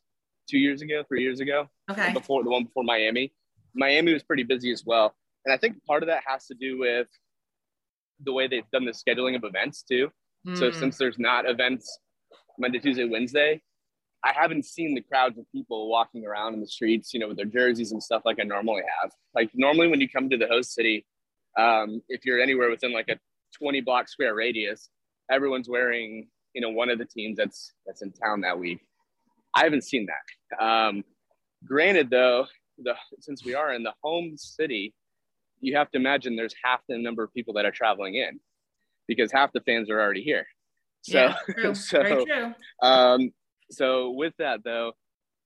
two 0.49 0.57
years 0.57 0.81
ago, 0.81 1.03
three 1.07 1.23
years 1.23 1.39
ago. 1.39 1.69
Okay. 1.89 2.13
Before 2.13 2.43
the 2.43 2.49
one 2.49 2.65
before 2.65 2.83
Miami. 2.83 3.33
Miami 3.75 4.13
was 4.13 4.23
pretty 4.23 4.43
busy 4.43 4.71
as 4.71 4.83
well. 4.85 5.15
And 5.45 5.53
I 5.53 5.57
think 5.57 5.83
part 5.85 6.03
of 6.03 6.07
that 6.07 6.23
has 6.25 6.47
to 6.47 6.55
do 6.55 6.79
with 6.79 7.07
the 8.23 8.33
way 8.33 8.47
they've 8.47 8.69
done 8.71 8.85
the 8.85 8.91
scheduling 8.91 9.35
of 9.35 9.43
events 9.43 9.83
too. 9.83 10.09
Mm. 10.47 10.57
So 10.57 10.71
hmm. 10.71 10.79
since 10.79 10.97
there's 10.97 11.19
not 11.19 11.47
events 11.47 11.99
Monday, 12.57 12.79
Tuesday, 12.79 13.05
Wednesday, 13.05 13.61
I 14.25 14.33
haven't 14.33 14.65
seen 14.65 14.95
the 14.95 15.01
crowds 15.01 15.37
of 15.37 15.45
people 15.51 15.89
walking 15.89 16.25
around 16.25 16.53
in 16.53 16.61
the 16.61 16.67
streets, 16.67 17.13
you 17.13 17.19
know, 17.19 17.27
with 17.27 17.37
their 17.37 17.45
jerseys 17.45 17.91
and 17.91 18.01
stuff 18.01 18.23
like 18.25 18.39
I 18.39 18.43
normally 18.43 18.81
have. 19.01 19.11
Like 19.35 19.51
normally 19.53 19.87
when 19.87 20.01
you 20.01 20.09
come 20.09 20.29
to 20.29 20.37
the 20.37 20.47
host 20.47 20.73
city, 20.73 21.05
um, 21.57 22.01
if 22.09 22.25
you're 22.25 22.39
anywhere 22.39 22.69
within 22.69 22.93
like 22.93 23.09
a 23.09 23.17
20 23.57 23.81
block 23.81 24.07
square 24.07 24.35
radius, 24.35 24.89
everyone's 25.31 25.69
wearing, 25.69 26.27
you 26.53 26.61
know, 26.61 26.69
one 26.69 26.89
of 26.89 26.99
the 26.99 27.05
teams 27.05 27.37
that's 27.37 27.73
that's 27.85 28.01
in 28.01 28.11
town 28.11 28.41
that 28.41 28.57
week. 28.57 28.79
I 29.55 29.63
haven't 29.63 29.83
seen 29.83 30.07
that. 30.07 30.63
Um, 30.63 31.03
granted, 31.65 32.09
though, 32.09 32.45
the 32.77 32.93
since 33.19 33.43
we 33.43 33.55
are 33.55 33.73
in 33.73 33.83
the 33.83 33.93
home 34.03 34.35
city, 34.37 34.93
you 35.59 35.75
have 35.75 35.89
to 35.91 35.97
imagine 35.97 36.35
there's 36.35 36.55
half 36.63 36.81
the 36.87 36.97
number 36.97 37.23
of 37.23 37.33
people 37.33 37.53
that 37.55 37.65
are 37.65 37.71
traveling 37.71 38.15
in 38.15 38.39
because 39.07 39.31
half 39.31 39.51
the 39.53 39.61
fans 39.61 39.89
are 39.89 39.99
already 39.99 40.21
here. 40.21 40.45
So, 41.01 41.17
yeah, 41.19 41.35
true. 41.53 41.75
so, 41.75 42.03
Very 42.03 42.25
true. 42.25 42.53
Um, 42.81 43.31
so 43.71 44.11
with 44.11 44.33
that 44.39 44.63
though, 44.63 44.93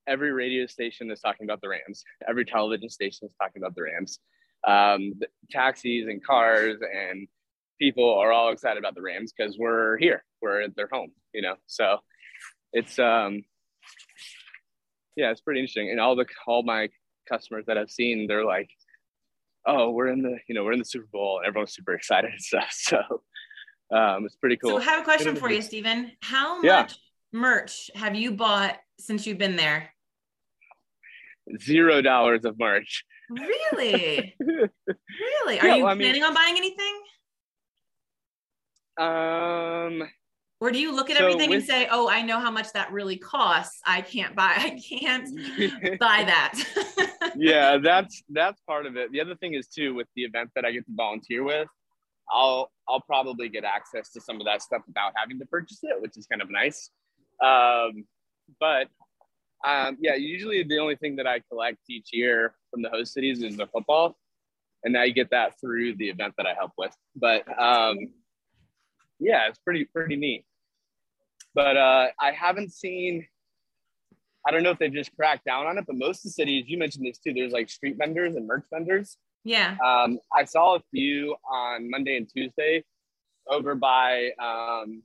every 0.07 0.31
radio 0.31 0.65
station 0.65 1.09
is 1.11 1.19
talking 1.21 1.45
about 1.45 1.61
the 1.61 1.69
Rams. 1.69 2.03
Every 2.27 2.45
television 2.45 2.89
station 2.89 3.27
is 3.27 3.35
talking 3.39 3.61
about 3.61 3.75
the 3.75 3.83
Rams. 3.83 4.19
Um, 4.67 5.13
taxis 5.49 6.07
and 6.07 6.23
cars 6.23 6.77
and 6.81 7.27
people 7.79 8.13
are 8.19 8.31
all 8.31 8.51
excited 8.51 8.77
about 8.77 8.93
the 8.93 9.01
Rams 9.01 9.33
because 9.35 9.57
we're 9.57 9.97
here. 9.97 10.23
We're 10.41 10.61
at 10.61 10.75
their 10.75 10.87
home, 10.91 11.11
you 11.33 11.41
know. 11.41 11.55
So 11.65 11.97
it's 12.73 12.99
um 12.99 13.43
yeah, 15.15 15.31
it's 15.31 15.41
pretty 15.41 15.59
interesting. 15.59 15.89
And 15.89 15.99
all 15.99 16.15
the 16.15 16.25
all 16.47 16.63
my 16.63 16.89
customers 17.27 17.65
that 17.67 17.77
I've 17.77 17.91
seen, 17.91 18.27
they're 18.27 18.45
like, 18.45 18.69
"Oh, 19.65 19.89
we're 19.89 20.07
in 20.07 20.21
the 20.21 20.37
you 20.47 20.55
know 20.55 20.63
we're 20.63 20.73
in 20.73 20.79
the 20.79 20.85
Super 20.85 21.07
Bowl," 21.11 21.39
and 21.39 21.47
everyone's 21.47 21.73
super 21.73 21.93
excited 21.93 22.31
and 22.31 22.41
stuff. 22.51 22.71
So 22.71 22.99
um, 23.91 24.25
it's 24.25 24.35
pretty 24.35 24.57
cool. 24.57 24.71
So 24.71 24.77
I 24.77 24.83
have 24.83 25.01
a 25.01 25.03
question 25.03 25.35
for 25.35 25.51
you, 25.51 25.61
Stephen. 25.61 26.11
How 26.21 26.61
yeah. 26.61 26.81
much 26.81 26.97
merch 27.33 27.89
have 27.95 28.15
you 28.15 28.31
bought 28.31 28.77
since 28.99 29.25
you've 29.25 29.37
been 29.37 29.55
there? 29.55 29.89
Zero 31.59 32.01
dollars 32.01 32.45
of 32.45 32.57
merch. 32.59 33.03
Really? 33.31 34.35
really? 34.39 35.59
Are 35.59 35.67
yeah, 35.67 35.75
you 35.75 35.85
well, 35.85 35.95
planning 35.95 36.13
mean, 36.13 36.23
on 36.23 36.33
buying 36.33 36.57
anything? 36.57 37.01
Um, 38.97 40.07
or 40.59 40.71
do 40.71 40.79
you 40.79 40.95
look 40.95 41.09
at 41.09 41.17
so 41.17 41.25
everything 41.25 41.49
with, 41.49 41.59
and 41.59 41.67
say, 41.67 41.87
"Oh, 41.89 42.09
I 42.09 42.21
know 42.21 42.39
how 42.39 42.51
much 42.51 42.71
that 42.73 42.91
really 42.91 43.17
costs. 43.17 43.79
I 43.85 44.01
can't 44.01 44.35
buy. 44.35 44.53
I 44.57 44.79
can't 44.87 45.27
buy 45.99 46.23
that." 46.23 47.31
yeah, 47.35 47.77
that's 47.77 48.23
that's 48.29 48.61
part 48.67 48.85
of 48.85 48.95
it. 48.95 49.11
The 49.11 49.21
other 49.21 49.35
thing 49.35 49.55
is 49.55 49.67
too 49.67 49.95
with 49.95 50.07
the 50.15 50.23
event 50.23 50.51
that 50.55 50.65
I 50.65 50.71
get 50.71 50.85
to 50.85 50.91
volunteer 50.95 51.43
with, 51.43 51.67
I'll 52.31 52.71
I'll 52.87 53.01
probably 53.01 53.49
get 53.49 53.63
access 53.63 54.11
to 54.11 54.21
some 54.21 54.39
of 54.39 54.45
that 54.45 54.61
stuff 54.61 54.81
without 54.85 55.13
having 55.15 55.39
to 55.39 55.45
purchase 55.45 55.79
it, 55.83 55.99
which 56.01 56.17
is 56.17 56.27
kind 56.27 56.41
of 56.41 56.49
nice. 56.51 56.91
Um, 57.43 58.05
but 58.59 58.87
um, 59.65 59.97
yeah, 59.99 60.15
usually 60.15 60.63
the 60.63 60.79
only 60.79 60.95
thing 60.95 61.15
that 61.17 61.27
I 61.27 61.41
collect 61.49 61.77
each 61.89 62.09
year 62.11 62.53
from 62.69 62.81
the 62.81 62.89
host 62.89 63.13
cities 63.13 63.43
is 63.43 63.57
the 63.57 63.67
football, 63.67 64.17
and 64.83 64.93
now 64.93 65.03
you 65.03 65.13
get 65.13 65.29
that 65.31 65.59
through 65.59 65.95
the 65.95 66.09
event 66.09 66.33
that 66.37 66.45
I 66.45 66.53
help 66.53 66.71
with. 66.77 66.95
But 67.15 67.47
um, 67.59 67.97
yeah, 69.19 69.47
it's 69.47 69.59
pretty 69.59 69.85
pretty 69.85 70.15
neat. 70.15 70.45
But 71.53 71.77
uh, 71.77 72.07
I 72.19 72.31
haven't 72.31 72.73
seen. 72.73 73.27
I 74.47 74.49
don't 74.49 74.63
know 74.63 74.71
if 74.71 74.79
they've 74.79 74.91
just 74.91 75.15
cracked 75.15 75.45
down 75.45 75.67
on 75.67 75.77
it, 75.77 75.85
but 75.85 75.95
most 75.95 76.19
of 76.19 76.23
the 76.23 76.29
cities, 76.31 76.65
you 76.67 76.79
mentioned 76.79 77.05
this 77.05 77.19
too. 77.19 77.31
There's 77.31 77.51
like 77.51 77.69
street 77.69 77.97
vendors 77.97 78.35
and 78.35 78.47
merch 78.47 78.65
vendors. 78.73 79.17
Yeah. 79.43 79.77
Um, 79.85 80.19
I 80.35 80.45
saw 80.45 80.75
a 80.77 80.81
few 80.91 81.35
on 81.51 81.89
Monday 81.89 82.17
and 82.17 82.27
Tuesday 82.27 82.83
over 83.47 83.75
by 83.75 84.31
um, 84.39 85.03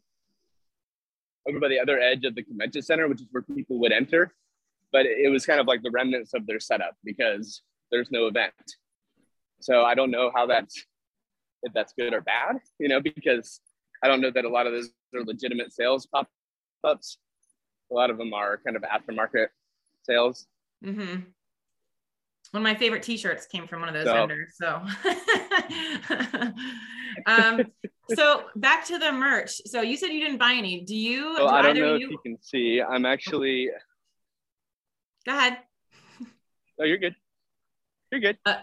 over 1.48 1.60
by 1.60 1.68
the 1.68 1.80
other 1.80 1.98
edge 1.98 2.24
of 2.24 2.34
the 2.34 2.42
convention 2.42 2.82
center, 2.82 3.08
which 3.08 3.20
is 3.20 3.26
where 3.30 3.42
people 3.42 3.78
would 3.80 3.92
enter. 3.92 4.32
But 4.92 5.06
it 5.06 5.30
was 5.30 5.44
kind 5.44 5.60
of 5.60 5.66
like 5.66 5.82
the 5.82 5.90
remnants 5.90 6.32
of 6.34 6.46
their 6.46 6.60
setup 6.60 6.94
because 7.04 7.62
there's 7.90 8.10
no 8.10 8.26
event. 8.26 8.52
So 9.60 9.84
I 9.84 9.94
don't 9.94 10.10
know 10.10 10.30
how 10.34 10.46
that's 10.46 10.84
if 11.62 11.72
that's 11.72 11.92
good 11.98 12.14
or 12.14 12.20
bad, 12.20 12.56
you 12.78 12.88
know, 12.88 13.00
because 13.00 13.60
I 14.02 14.08
don't 14.08 14.20
know 14.20 14.30
that 14.30 14.44
a 14.44 14.48
lot 14.48 14.66
of 14.66 14.72
those 14.72 14.90
are 15.14 15.24
legitimate 15.24 15.72
sales 15.72 16.06
pop 16.06 16.28
ups. 16.84 17.18
A 17.90 17.94
lot 17.94 18.10
of 18.10 18.18
them 18.18 18.32
are 18.32 18.60
kind 18.64 18.76
of 18.76 18.82
aftermarket 18.82 19.48
sales. 20.04 20.46
Mm-hmm. 20.84 21.20
One 22.52 22.62
of 22.62 22.62
my 22.62 22.74
favorite 22.74 23.02
T-shirts 23.02 23.46
came 23.46 23.66
from 23.66 23.80
one 23.80 23.88
of 23.88 23.94
those 23.94 24.06
so. 24.06 24.12
vendors. 24.14 24.54
So, 24.54 24.82
um, 27.26 27.62
so 28.14 28.44
back 28.56 28.84
to 28.86 28.98
the 28.98 29.12
merch. 29.12 29.60
So 29.66 29.80
you 29.80 29.96
said 29.96 30.08
you 30.08 30.20
didn't 30.20 30.38
buy 30.38 30.52
any. 30.52 30.82
Do 30.82 30.94
you? 30.94 31.34
Well, 31.34 31.48
do 31.48 31.54
I 31.54 31.62
don't 31.62 31.78
know 31.78 31.96
you... 31.96 32.06
if 32.06 32.12
you 32.12 32.18
can 32.24 32.38
see. 32.40 32.80
I'm 32.80 33.04
actually. 33.04 33.70
Go 35.26 35.32
ahead. 35.32 35.58
Oh, 36.80 36.84
you're 36.84 36.98
good. 36.98 37.16
You're 38.12 38.20
good. 38.20 38.38
Uh, 38.46 38.56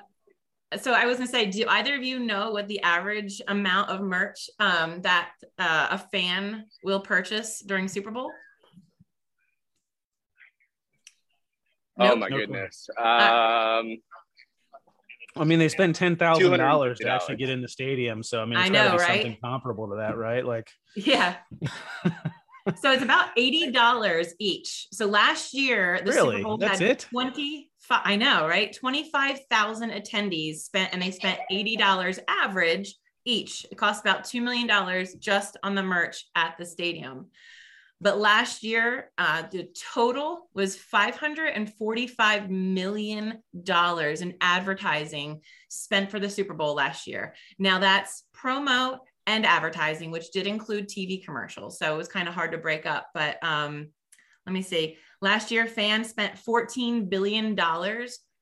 so 0.79 0.93
I 0.93 1.05
was 1.05 1.17
gonna 1.17 1.29
say, 1.29 1.45
do 1.47 1.65
either 1.67 1.95
of 1.95 2.03
you 2.03 2.19
know 2.19 2.51
what 2.51 2.67
the 2.67 2.81
average 2.81 3.41
amount 3.47 3.89
of 3.89 4.01
merch 4.01 4.49
um, 4.59 5.01
that 5.01 5.31
uh, 5.59 5.87
a 5.91 5.97
fan 5.97 6.65
will 6.83 7.01
purchase 7.01 7.61
during 7.65 7.87
Super 7.87 8.11
Bowl? 8.11 8.31
Oh 11.99 12.07
nope. 12.07 12.19
my 12.19 12.29
goodness. 12.29 12.89
Um, 12.97 13.97
I 15.35 15.43
mean, 15.43 15.59
they 15.59 15.69
spend 15.69 15.95
ten 15.95 16.15
thousand 16.15 16.57
dollars 16.57 16.99
to 16.99 17.09
actually 17.09 17.35
get 17.35 17.49
in 17.49 17.61
the 17.61 17.67
stadium. 17.67 18.23
So 18.23 18.41
I 18.41 18.45
mean, 18.45 18.57
it's 18.57 18.69
I 18.69 18.71
know, 18.71 18.95
right? 18.95 19.21
Something 19.21 19.37
comparable 19.43 19.89
to 19.89 19.95
that, 19.97 20.17
right? 20.17 20.45
Like, 20.45 20.69
yeah. 20.95 21.35
so 22.81 22.91
it's 22.91 23.03
about 23.03 23.29
eighty 23.37 23.71
dollars 23.71 24.33
each. 24.39 24.87
So 24.91 25.05
last 25.05 25.53
year, 25.53 25.99
the 26.03 26.11
really? 26.11 26.37
Super 26.37 26.43
Bowl 26.43 26.57
That's 26.57 26.79
had 26.79 26.89
it? 26.89 27.07
twenty. 27.11 27.69
I 27.89 28.15
know, 28.15 28.47
right? 28.47 28.73
Twenty 28.73 29.09
five 29.11 29.39
thousand 29.49 29.91
attendees 29.91 30.57
spent, 30.57 30.93
and 30.93 31.01
they 31.01 31.11
spent 31.11 31.39
eighty 31.51 31.75
dollars 31.75 32.19
average 32.27 32.95
each. 33.25 33.65
It 33.71 33.77
costs 33.77 34.01
about 34.01 34.25
two 34.25 34.41
million 34.41 34.67
dollars 34.67 35.13
just 35.15 35.57
on 35.63 35.75
the 35.75 35.83
merch 35.83 36.25
at 36.35 36.55
the 36.57 36.65
stadium. 36.65 37.27
But 38.03 38.19
last 38.19 38.63
year, 38.63 39.11
uh, 39.17 39.43
the 39.49 39.69
total 39.93 40.49
was 40.53 40.77
$545 40.77 42.49
million 42.49 43.41
in 43.53 44.33
advertising 44.41 45.41
spent 45.69 46.11
for 46.11 46.19
the 46.19 46.29
Super 46.29 46.53
Bowl 46.53 46.75
last 46.75 47.07
year. 47.07 47.33
Now, 47.57 47.79
that's 47.79 48.23
promo 48.35 48.97
and 49.27 49.45
advertising, 49.45 50.11
which 50.11 50.31
did 50.31 50.47
include 50.47 50.87
TV 50.87 51.23
commercials. 51.23 51.79
So 51.79 51.93
it 51.93 51.97
was 51.97 52.07
kind 52.07 52.27
of 52.27 52.33
hard 52.33 52.51
to 52.51 52.57
break 52.57 52.85
up. 52.85 53.07
But 53.13 53.37
um, 53.43 53.89
let 54.45 54.53
me 54.53 54.61
see. 54.61 54.97
Last 55.21 55.51
year, 55.51 55.65
fans 55.67 56.09
spent 56.09 56.35
$14 56.35 57.09
billion 57.09 57.57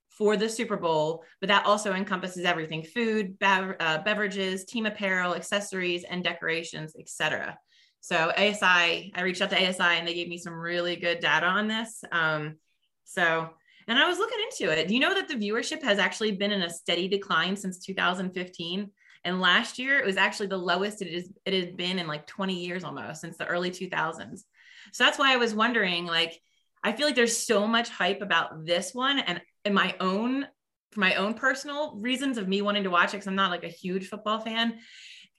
for 0.10 0.36
the 0.36 0.50
Super 0.50 0.78
Bowl, 0.78 1.24
but 1.40 1.48
that 1.48 1.66
also 1.66 1.94
encompasses 1.94 2.44
everything 2.44 2.84
food, 2.84 3.38
uh, 3.42 4.02
beverages, 4.04 4.66
team 4.66 4.86
apparel, 4.86 5.36
accessories, 5.36 6.04
and 6.04 6.24
decorations, 6.24 6.96
etc. 7.00 7.58
So 8.02 8.32
ASI, 8.36 9.14
I 9.16 9.22
reached 9.22 9.42
out 9.42 9.52
to 9.52 9.56
ASI 9.56 9.82
and 9.82 10.08
they 10.08 10.16
gave 10.16 10.28
me 10.28 10.40
some 10.40 10.54
really 10.54 10.96
good 10.96 11.20
data 11.20 11.46
on 11.46 11.68
this. 11.68 12.04
Um, 12.12 12.56
so, 13.04 13.50
and 13.88 14.00
I 14.00 14.08
was 14.08 14.18
looking 14.18 14.40
into 14.50 14.72
it. 14.74 14.88
Do 14.88 14.94
you 14.96 15.00
know 15.00 15.14
that 15.14 15.28
the 15.28 15.36
viewership 15.36 15.84
has 15.84 16.00
actually 16.00 16.32
been 16.32 16.52
in 16.52 16.64
a 16.64 16.70
steady 16.70 17.08
decline 17.08 17.56
since 17.56 17.80
2015? 17.86 18.90
And 19.24 19.40
last 19.40 19.78
year 19.80 20.00
it 20.00 20.06
was 20.06 20.18
actually 20.18 20.48
the 20.48 20.58
lowest 20.58 21.02
it 21.02 21.08
is 21.08 21.30
it 21.46 21.54
had 21.54 21.78
been 21.78 22.00
in 22.00 22.08
like 22.08 22.26
20 22.28 22.66
years 22.66 22.84
almost 22.84 23.22
since 23.22 23.38
the 23.38 23.46
early 23.46 23.70
2000s. 23.70 24.46
So 24.94 25.04
that's 25.04 25.20
why 25.20 25.34
I 25.34 25.38
was 25.38 25.54
wondering, 25.54 26.06
like, 26.06 26.40
I 26.84 26.92
feel 26.92 27.06
like 27.06 27.16
there's 27.16 27.38
so 27.38 27.68
much 27.68 27.90
hype 27.90 28.22
about 28.22 28.66
this 28.66 28.94
one, 28.94 29.20
and 29.20 29.42
in 29.66 29.74
my 29.74 29.96
own 30.00 30.48
for 30.92 31.00
my 31.00 31.16
own 31.16 31.34
personal 31.36 31.96
reasons 31.96 32.38
of 32.38 32.50
me 32.50 32.62
wanting 32.62 32.84
to 32.84 32.90
watch 32.90 33.10
it 33.10 33.18
because 33.18 33.28
I'm 33.28 33.36
not 33.36 33.52
like 33.52 33.64
a 33.64 33.70
huge 33.70 34.10
football 34.10 34.42
fan, 34.42 34.80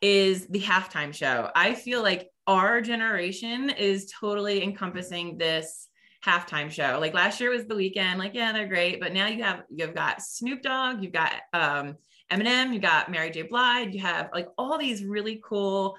is 0.01 0.47
the 0.47 0.61
halftime 0.61 1.13
show. 1.13 1.51
I 1.55 1.75
feel 1.75 2.03
like 2.03 2.29
our 2.47 2.81
generation 2.81 3.69
is 3.71 4.13
totally 4.19 4.63
encompassing 4.63 5.37
this 5.37 5.89
halftime 6.25 6.71
show. 6.71 6.99
Like 7.01 7.15
last 7.15 7.41
year 7.41 7.51
was 7.51 7.67
the 7.67 7.75
Weeknd, 7.75 8.17
like, 8.17 8.35
yeah, 8.35 8.53
they're 8.53 8.69
great. 8.69 9.01
But 9.01 9.13
now 9.13 9.27
you 9.27 9.43
have 9.43 9.63
you've 9.69 9.95
got 9.95 10.23
Snoop 10.23 10.63
Dogg, 10.63 11.03
you've 11.03 11.13
got 11.13 11.33
um 11.53 11.97
Eminem, 12.33 12.73
you 12.73 12.81
got 12.81 13.11
Mary 13.11 13.31
J. 13.31 13.43
Blige, 13.43 13.95
you 13.95 14.01
have 14.01 14.31
like 14.33 14.49
all 14.57 14.79
these 14.79 15.05
really 15.05 15.41
cool 15.45 15.97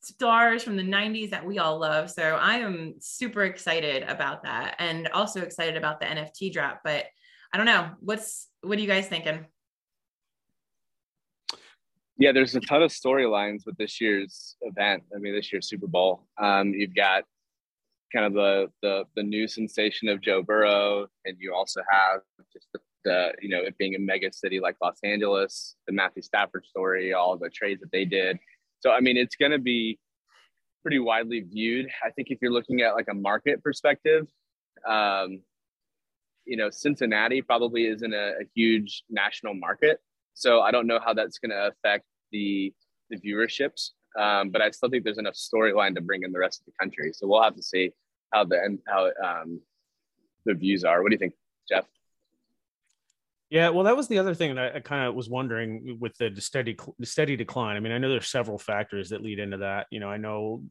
stars 0.00 0.62
from 0.62 0.76
the 0.76 0.82
90s 0.82 1.30
that 1.30 1.44
we 1.44 1.58
all 1.58 1.78
love. 1.78 2.10
So 2.10 2.22
I 2.22 2.56
am 2.56 2.94
super 3.00 3.44
excited 3.44 4.02
about 4.04 4.42
that 4.44 4.76
and 4.78 5.08
also 5.08 5.42
excited 5.42 5.76
about 5.76 6.00
the 6.00 6.06
NFT 6.06 6.52
drop. 6.52 6.80
But 6.84 7.06
I 7.52 7.56
don't 7.56 7.66
know. 7.66 7.90
What's 8.00 8.48
what 8.62 8.78
are 8.78 8.80
you 8.80 8.88
guys 8.88 9.06
thinking? 9.06 9.46
Yeah, 12.18 12.32
there's 12.32 12.54
a 12.54 12.60
ton 12.60 12.82
of 12.82 12.90
storylines 12.90 13.66
with 13.66 13.76
this 13.76 14.00
year's 14.00 14.56
event. 14.62 15.02
I 15.14 15.18
mean, 15.18 15.34
this 15.34 15.52
year's 15.52 15.68
Super 15.68 15.86
Bowl. 15.86 16.26
Um, 16.38 16.72
you've 16.72 16.94
got 16.94 17.24
kind 18.12 18.26
of 18.26 18.34
the, 18.34 18.68
the 18.82 19.04
the 19.16 19.22
new 19.22 19.48
sensation 19.48 20.08
of 20.08 20.20
Joe 20.20 20.42
Burrow, 20.42 21.06
and 21.24 21.36
you 21.38 21.54
also 21.54 21.80
have 21.90 22.20
just 22.52 22.68
the, 22.72 22.80
the 23.04 23.32
you 23.40 23.48
know 23.48 23.62
it 23.62 23.76
being 23.78 23.94
a 23.94 23.98
mega 23.98 24.32
city 24.32 24.60
like 24.60 24.76
Los 24.82 24.98
Angeles, 25.02 25.76
the 25.86 25.92
Matthew 25.92 26.22
Stafford 26.22 26.64
story, 26.66 27.12
all 27.12 27.36
the 27.36 27.50
trades 27.50 27.80
that 27.80 27.92
they 27.92 28.04
did. 28.04 28.38
So 28.80 28.90
I 28.90 29.00
mean, 29.00 29.16
it's 29.16 29.36
going 29.36 29.52
to 29.52 29.58
be 29.58 29.98
pretty 30.82 30.98
widely 30.98 31.40
viewed. 31.40 31.88
I 32.04 32.10
think 32.10 32.28
if 32.30 32.38
you're 32.42 32.52
looking 32.52 32.82
at 32.82 32.94
like 32.94 33.06
a 33.10 33.14
market 33.14 33.62
perspective, 33.62 34.26
um, 34.86 35.40
you 36.44 36.56
know, 36.56 36.70
Cincinnati 36.70 37.40
probably 37.40 37.86
isn't 37.86 38.12
a, 38.12 38.32
a 38.40 38.44
huge 38.54 39.04
national 39.08 39.54
market. 39.54 40.00
So 40.34 40.60
I 40.60 40.70
don't 40.70 40.86
know 40.86 40.98
how 41.04 41.14
that's 41.14 41.38
going 41.38 41.50
to 41.50 41.68
affect 41.68 42.04
the 42.32 42.72
the 43.10 43.18
viewerships. 43.18 43.90
Um, 44.18 44.50
but 44.50 44.60
I 44.60 44.70
still 44.70 44.90
think 44.90 45.04
there's 45.04 45.18
enough 45.18 45.34
storyline 45.34 45.94
to 45.94 46.00
bring 46.00 46.22
in 46.22 46.32
the 46.32 46.38
rest 46.38 46.60
of 46.60 46.66
the 46.66 46.72
country. 46.78 47.12
So 47.14 47.26
we'll 47.26 47.42
have 47.42 47.56
to 47.56 47.62
see 47.62 47.92
how 48.32 48.44
the 48.44 48.60
and 48.62 48.78
how 48.86 49.10
um, 49.24 49.60
the 50.44 50.54
views 50.54 50.84
are. 50.84 51.02
What 51.02 51.10
do 51.10 51.14
you 51.14 51.18
think, 51.18 51.34
Jeff? 51.68 51.86
Yeah, 53.52 53.68
well, 53.68 53.84
that 53.84 53.94
was 53.94 54.08
the 54.08 54.18
other 54.18 54.34
thing 54.34 54.54
that 54.54 54.76
I, 54.76 54.80
kind 54.80 55.06
of 55.06 55.14
was 55.14 55.28
wondering 55.28 55.98
with 56.00 56.16
the 56.16 56.32
steady 56.40 56.74
the 56.98 57.04
steady 57.04 57.36
decline. 57.36 57.76
I 57.76 57.80
mean, 57.80 57.92
I 57.92 57.98
know 57.98 58.08
there's 58.08 58.28
several 58.28 58.56
factors 58.56 59.10
that 59.10 59.20
lead 59.20 59.38
into 59.38 59.58
that. 59.58 59.88
You 59.90 60.00
know, 60.00 60.08
I 60.08 60.16
know 60.16 60.62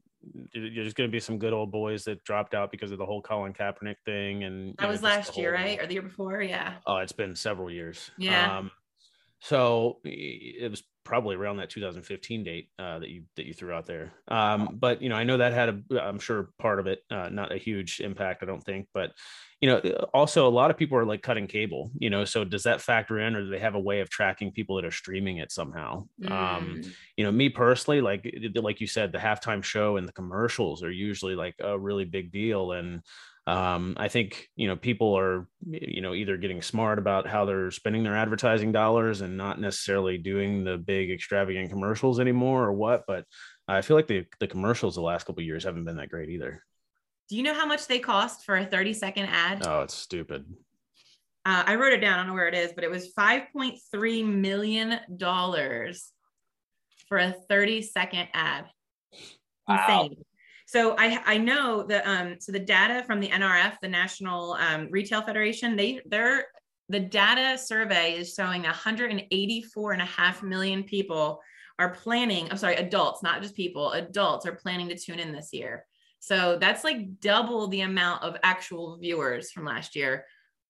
there's 0.51 0.95
going 0.95 1.07
to 1.07 1.11
be 1.11 1.19
some 1.19 1.37
good 1.37 1.53
old 1.53 1.71
boys 1.71 2.05
that 2.05 2.23
dropped 2.23 2.55
out 2.55 2.71
because 2.71 2.91
of 2.91 2.97
the 2.97 3.05
whole 3.05 3.21
Colin 3.21 3.53
Kaepernick 3.53 3.97
thing, 4.03 4.45
and 4.45 4.73
that 4.79 4.89
was 4.89 5.03
last 5.03 5.37
year, 5.37 5.53
right, 5.53 5.79
or 5.79 5.85
the 5.85 5.93
year 5.93 6.01
before? 6.01 6.41
Yeah. 6.41 6.73
Oh, 6.87 6.97
it's 6.97 7.11
been 7.11 7.35
several 7.35 7.69
years. 7.69 8.09
Yeah. 8.17 8.57
Um, 8.57 8.71
so 9.41 9.99
it 10.03 10.71
was 10.71 10.81
probably 11.03 11.35
around 11.35 11.57
that 11.57 11.69
2015 11.69 12.43
date 12.43 12.69
uh, 12.79 12.99
that 12.99 13.09
you 13.09 13.23
that 13.35 13.45
you 13.45 13.53
threw 13.53 13.73
out 13.73 13.85
there. 13.85 14.13
Um, 14.27 14.77
but 14.79 15.01
you 15.01 15.09
know, 15.09 15.15
I 15.15 15.23
know 15.23 15.37
that 15.37 15.53
had 15.53 15.83
a, 15.91 16.01
I'm 16.01 16.19
sure 16.19 16.49
part 16.59 16.79
of 16.79 16.87
it, 16.87 16.99
uh, 17.09 17.29
not 17.29 17.51
a 17.51 17.57
huge 17.57 17.99
impact, 17.99 18.43
I 18.43 18.45
don't 18.45 18.63
think, 18.63 18.87
but 18.93 19.11
you 19.59 19.69
know, 19.69 19.79
also 20.13 20.47
a 20.47 20.49
lot 20.49 20.71
of 20.71 20.77
people 20.77 20.97
are 20.97 21.05
like 21.05 21.21
cutting 21.21 21.47
cable. 21.47 21.91
You 21.97 22.09
know, 22.09 22.25
so 22.25 22.43
does 22.43 22.63
that 22.63 22.81
factor 22.81 23.19
in, 23.19 23.35
or 23.35 23.43
do 23.43 23.49
they 23.49 23.59
have 23.59 23.75
a 23.75 23.79
way 23.79 23.99
of 24.01 24.09
tracking 24.09 24.51
people 24.51 24.75
that 24.75 24.85
are 24.85 24.91
streaming 24.91 25.37
it 25.37 25.51
somehow? 25.51 26.07
Um, 26.25 26.31
mm. 26.31 26.31
Um, 26.31 26.81
you 27.15 27.23
know, 27.23 27.31
me 27.31 27.49
personally, 27.49 28.01
like 28.01 28.27
like 28.55 28.81
you 28.81 28.87
said, 28.87 29.11
the 29.11 29.19
halftime 29.19 29.63
show 29.63 29.97
and 29.97 30.07
the 30.07 30.13
commercials 30.13 30.83
are 30.83 30.91
usually 30.91 31.35
like 31.35 31.55
a 31.59 31.77
really 31.77 32.05
big 32.05 32.31
deal, 32.31 32.71
and 32.71 33.01
um, 33.51 33.95
I 33.97 34.07
think 34.07 34.47
you 34.55 34.69
know 34.69 34.77
people 34.77 35.13
are 35.17 35.45
you 35.65 36.01
know 36.01 36.13
either 36.13 36.37
getting 36.37 36.61
smart 36.61 36.99
about 36.99 37.27
how 37.27 37.43
they're 37.43 37.69
spending 37.69 38.01
their 38.01 38.15
advertising 38.15 38.71
dollars 38.71 39.19
and 39.19 39.35
not 39.35 39.59
necessarily 39.59 40.17
doing 40.17 40.63
the 40.63 40.77
big 40.77 41.11
extravagant 41.11 41.69
commercials 41.69 42.21
anymore 42.21 42.63
or 42.63 42.71
what. 42.71 43.03
But 43.05 43.25
I 43.67 43.81
feel 43.81 43.97
like 43.97 44.07
the 44.07 44.25
the 44.39 44.47
commercials 44.47 44.95
the 44.95 45.01
last 45.01 45.25
couple 45.25 45.43
years 45.43 45.65
haven't 45.65 45.83
been 45.83 45.97
that 45.97 46.09
great 46.09 46.29
either. 46.29 46.63
Do 47.27 47.35
you 47.35 47.43
know 47.43 47.53
how 47.53 47.65
much 47.65 47.87
they 47.87 47.99
cost 47.99 48.45
for 48.45 48.55
a 48.55 48.65
30 48.65 48.93
second 48.93 49.25
ad? 49.25 49.67
Oh, 49.67 49.81
it's 49.81 49.95
stupid. 49.95 50.45
Uh, 51.45 51.63
I 51.65 51.75
wrote 51.75 51.91
it 51.91 51.99
down. 51.99 52.13
I 52.13 52.17
don't 52.17 52.27
know 52.27 52.33
where 52.35 52.47
it 52.47 52.55
is, 52.55 52.71
but 52.71 52.85
it 52.85 52.91
was 52.91 53.13
5.3 53.13 54.25
million 54.25 54.97
dollars 55.17 56.11
for 57.09 57.17
a 57.17 57.35
30 57.49 57.81
second 57.81 58.29
ad. 58.33 58.67
Wow. 59.67 60.03
Insane. 60.03 60.23
So 60.71 60.95
I, 60.97 61.19
I 61.25 61.37
know 61.37 61.83
that 61.83 62.07
um, 62.07 62.37
so 62.39 62.53
the 62.53 62.59
data 62.59 63.03
from 63.03 63.19
the 63.19 63.27
NRF, 63.27 63.81
the 63.81 63.89
National 63.89 64.53
um, 64.53 64.87
Retail 64.89 65.21
Federation, 65.21 65.75
they 65.75 65.99
they're 66.05 66.45
the 66.87 66.99
data 67.01 67.57
survey 67.57 68.13
is 68.13 68.33
showing 68.33 68.63
184 68.63 69.91
and 69.91 70.01
a 70.01 70.05
half 70.05 70.41
million 70.41 70.83
people 70.83 71.41
are 71.77 71.93
planning. 71.95 72.47
I'm 72.49 72.55
sorry, 72.55 72.75
adults, 72.75 73.21
not 73.21 73.41
just 73.41 73.53
people. 73.53 73.91
Adults 73.91 74.45
are 74.45 74.53
planning 74.53 74.87
to 74.87 74.97
tune 74.97 75.19
in 75.19 75.33
this 75.33 75.49
year. 75.51 75.85
So 76.21 76.57
that's 76.57 76.85
like 76.85 77.19
double 77.19 77.67
the 77.67 77.81
amount 77.81 78.23
of 78.23 78.37
actual 78.41 78.97
viewers 78.97 79.51
from 79.51 79.65
last 79.65 79.93
year. 79.93 80.23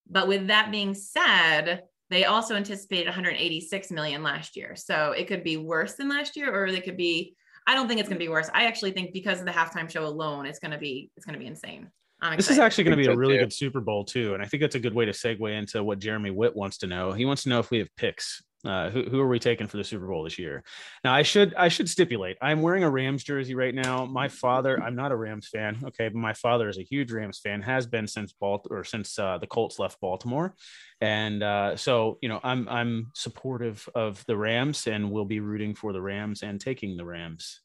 But 0.09 0.27
with 0.27 0.47
that 0.47 0.71
being 0.71 0.95
said, 0.95 1.83
they 2.09 2.25
also 2.25 2.55
anticipated 2.55 3.05
186 3.05 3.91
million 3.91 4.23
last 4.23 4.57
year. 4.57 4.75
So 4.75 5.11
it 5.11 5.27
could 5.27 5.43
be 5.43 5.57
worse 5.57 5.93
than 5.93 6.09
last 6.09 6.35
year, 6.35 6.51
or 6.51 6.71
they 6.71 6.81
could 6.81 6.97
be 6.97 7.35
I 7.67 7.76
don't 7.76 7.88
think 7.88 8.00
it's 8.00 8.10
going 8.10 8.19
to 8.19 8.24
be 8.24 8.30
worse. 8.30 8.50
I 8.54 8.65
actually 8.65 8.91
think 8.91 9.13
because 9.13 9.39
of 9.39 9.45
the 9.45 9.52
halftime 9.52 9.89
show 9.89 10.06
alone, 10.06 10.45
it's 10.45 10.60
going 10.60 10.71
to 10.71 10.78
be 10.78 11.12
it's 11.15 11.26
going 11.26 11.34
to 11.34 11.39
be 11.39 11.47
insane. 11.47 11.89
This 12.36 12.52
is 12.52 12.60
actually 12.60 12.84
going 12.84 12.97
to 12.97 13.04
be 13.04 13.10
a 13.10 13.15
really 13.15 13.39
good 13.39 13.52
Super 13.52 13.82
Bowl 13.82 14.06
too, 14.06 14.36
and 14.36 14.43
I 14.43 14.45
think 14.45 14.62
that's 14.62 14.76
a 14.76 14.80
good 14.80 14.93
way 14.93 15.06
to 15.06 15.12
segue 15.12 15.58
into 15.58 15.84
what 15.84 15.97
Jeremy 15.97 16.30
Witt 16.30 16.56
wants 16.56 16.78
to 16.80 16.88
know. 16.88 17.12
He 17.12 17.26
wants 17.26 17.43
to 17.43 17.50
know 17.50 17.58
if 17.58 17.71
we 17.71 17.80
have 17.80 17.88
picks 17.97 18.43
uh, 18.63 18.89
who, 18.89 19.04
who 19.04 19.19
are 19.19 19.28
we 19.28 19.39
taking 19.39 19.67
for 19.67 19.78
the 19.78 19.84
Super 19.84 20.08
Bowl 20.08 20.24
this 20.24 20.38
year? 20.38 20.63
Now, 21.04 21.13
I 21.13 21.24
should 21.24 21.54
I 21.56 21.67
should 21.67 21.89
stipulate 21.89 22.38
I'm 22.41 22.62
wearing 22.62 22.84
a 22.84 22.89
Rams 22.89 23.24
jersey 23.24 23.56
right 23.56 23.74
now. 23.74 24.06
My 24.06 24.28
father, 24.28 24.82
I'm 24.82 24.95
not 24.95 25.12
a 25.12 25.15
Rams 25.15 25.47
fan, 25.47 25.80
okay, 25.86 26.10
but 26.10 26.15
my 26.15 26.34
father 26.34 26.69
is 26.69 26.78
a 26.78 26.84
huge 26.84 27.12
Rams 27.12 27.39
fan, 27.39 27.62
has 27.62 27.86
been 27.86 28.08
since 28.08 28.34
Balt 28.34 28.67
or 28.69 28.84
since 28.84 29.17
uh, 29.17 29.38
the 29.39 29.47
Colts 29.47 29.80
left 29.80 30.00
Baltimore, 30.00 30.56
and 31.00 31.41
uh, 31.41 31.76
so 31.76 32.17
you 32.21 32.30
know 32.30 32.39
I'm 32.43 32.67
I'm 32.69 33.12
supportive 33.15 33.88
of 33.95 34.24
the 34.26 34.38
Rams 34.38 34.88
and 34.88 35.12
will 35.12 35.26
be 35.26 35.39
rooting 35.39 35.76
for 35.76 35.93
the 35.93 36.02
Rams 36.02 36.43
and 36.43 36.60
taking 36.60 36.97
the 36.97 37.06
Rams. 37.06 37.62